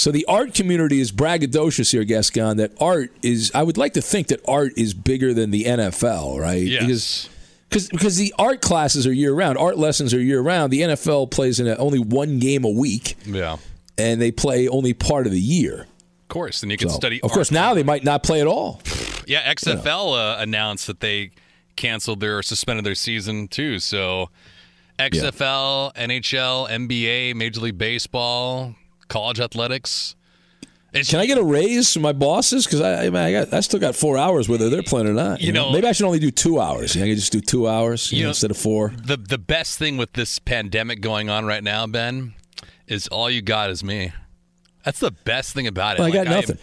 [0.00, 2.56] So the art community is braggadocious here, Gascon.
[2.56, 3.52] That art is.
[3.54, 6.62] I would like to think that art is bigger than the NFL, right?
[6.62, 6.80] Yes.
[6.80, 7.28] Because
[7.68, 10.72] because because the art classes are year round, art lessons are year round.
[10.72, 13.58] The NFL plays in a, only one game a week, Yeah.
[13.98, 15.82] and they play only part of the year.
[15.82, 17.20] Of course, and you can So, study.
[17.20, 18.80] Of course, now they might not play at all.
[19.26, 21.32] Yeah, XFL uh, announced that they
[21.76, 23.78] canceled their or suspended their season too.
[23.78, 24.30] So
[24.98, 28.74] XFL, NHL, NBA, Major League Baseball,
[29.10, 30.16] college athletics.
[30.92, 32.64] Can I get a raise from my bosses?
[32.64, 35.12] Because I, I, mean, I, got, I still got four hours whether they're playing or
[35.12, 35.40] not.
[35.40, 36.96] You know- maybe I should only do two hours.
[36.96, 38.92] I can just do two hours you You know, know- instead of four.
[38.96, 42.34] The the best thing with this pandemic going on right now, Ben,
[42.88, 44.12] is all you got is me.
[44.84, 46.00] That's the best thing about it.
[46.00, 46.58] Well, I Like, got nothing.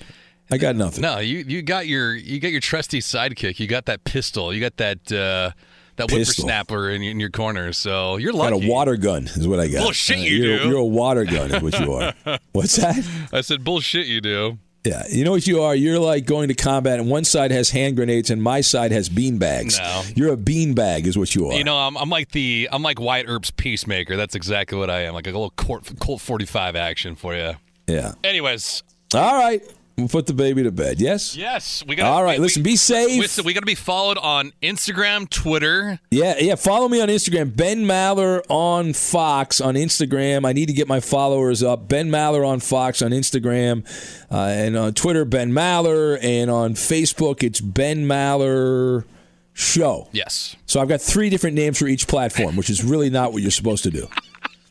[0.52, 1.02] I got nothing.
[1.03, 3.60] No, you you got your you got your trusty sidekick.
[3.60, 4.53] You got that pistol.
[4.53, 5.52] You got that uh,
[5.98, 6.45] that Pistol.
[6.45, 7.74] whippersnapper in, in your corner.
[7.74, 9.84] So you're I got a water gun, is what I got.
[9.84, 10.68] Bullshit, Uh, you you're, do.
[10.69, 12.14] You're a water gun, is what you are.
[12.53, 13.07] What's that?
[13.34, 14.07] I said bullshit.
[14.07, 14.57] You do.
[14.84, 15.76] Yeah, you know what you are?
[15.76, 19.10] You're like going to combat, and one side has hand grenades, and my side has
[19.10, 19.78] bean bags.
[19.80, 20.03] No.
[20.15, 21.53] You're a bean bag, is what you are.
[21.57, 24.15] You know, I'm, I'm like the I'm like Wyatt Earp's peacemaker.
[24.15, 25.14] That's exactly what I am.
[25.14, 27.53] Like a little Colt, Colt 45 action for you.
[27.88, 28.14] yeah.
[28.24, 28.84] Anyways,
[29.14, 29.61] All right,
[29.98, 31.02] we'll put the baby to bed.
[31.02, 31.36] Yes.
[31.36, 32.11] yes, we got.
[32.11, 32.40] All right.
[32.40, 33.19] Listen, be safe.
[33.19, 35.99] Listen, we got to be followed on Instagram, Twitter.
[36.11, 36.56] Yeah, yeah.
[36.56, 40.45] Follow me on Instagram, Ben Maller on Fox on Instagram.
[40.45, 41.88] I need to get my followers up.
[41.88, 43.86] Ben Maller on Fox on Instagram,
[44.32, 49.06] uh, and on Twitter, Ben Maller, and on Facebook, it's Ben Maller
[49.53, 50.10] Show.
[50.11, 50.56] Yes.
[50.68, 53.49] So I've got three different names for each platform, which is really not what you're
[53.52, 54.07] supposed to do.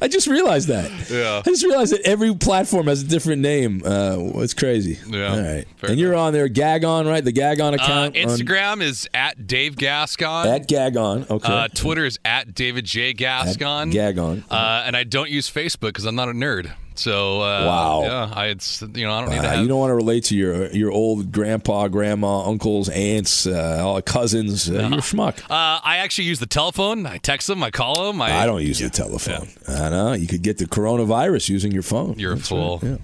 [0.06, 0.92] I just realized that.
[1.10, 1.40] Yeah.
[1.44, 3.82] I just realized that every platform has a different name.
[3.84, 5.00] Uh, it's crazy.
[5.08, 5.66] Yeah, All right.
[5.82, 7.26] and you're on there, Gagon, right?
[7.26, 8.16] The Gagon Uh, account.
[8.16, 10.48] on- Instagram is at Dave Gascon.
[10.48, 11.28] at Gagon.
[11.28, 11.52] Okay.
[11.52, 13.90] Uh, Twitter is at David J Gascon.
[13.90, 14.44] At Gagon.
[14.50, 16.72] Uh, and I don't use Facebook because I'm not a nerd.
[17.00, 18.02] So uh, Wow.
[18.04, 19.62] yeah, I it's you know I don't need to Uh, have.
[19.62, 24.70] you don't want to relate to your your old grandpa, grandma, uncles, aunts, uh, cousins.
[24.70, 25.40] Uh, You're a schmuck.
[25.50, 27.06] Uh, I actually use the telephone.
[27.06, 27.64] I text them.
[27.64, 28.22] I call them.
[28.22, 29.48] I, I don't use the telephone.
[29.68, 32.16] I know you could get the coronavirus using your phone.
[32.18, 32.80] You're a fool.
[32.82, 32.98] right, yeah.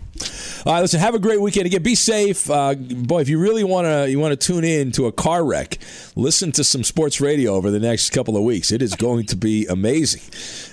[0.64, 1.00] All right, listen.
[1.00, 1.66] Have a great weekend.
[1.66, 3.22] Again, be safe, uh, boy.
[3.22, 5.80] If you really want to, you want to tune in to a car wreck.
[6.16, 8.72] Listen to some sports radio over the next couple of weeks.
[8.72, 10.22] It is going to be amazing.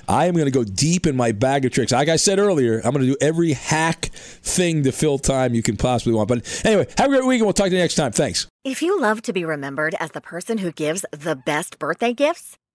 [0.07, 1.93] I am going to go deep in my bag of tricks.
[1.93, 4.11] Like I said earlier, I'm going to do every hack
[4.43, 6.29] thing to fill time you can possibly want.
[6.29, 7.47] But anyway, have a great weekend.
[7.47, 8.13] We'll talk to you next time.
[8.13, 8.47] Thanks.
[8.65, 12.59] If you love to be remembered as the person who gives the best birthday gifts,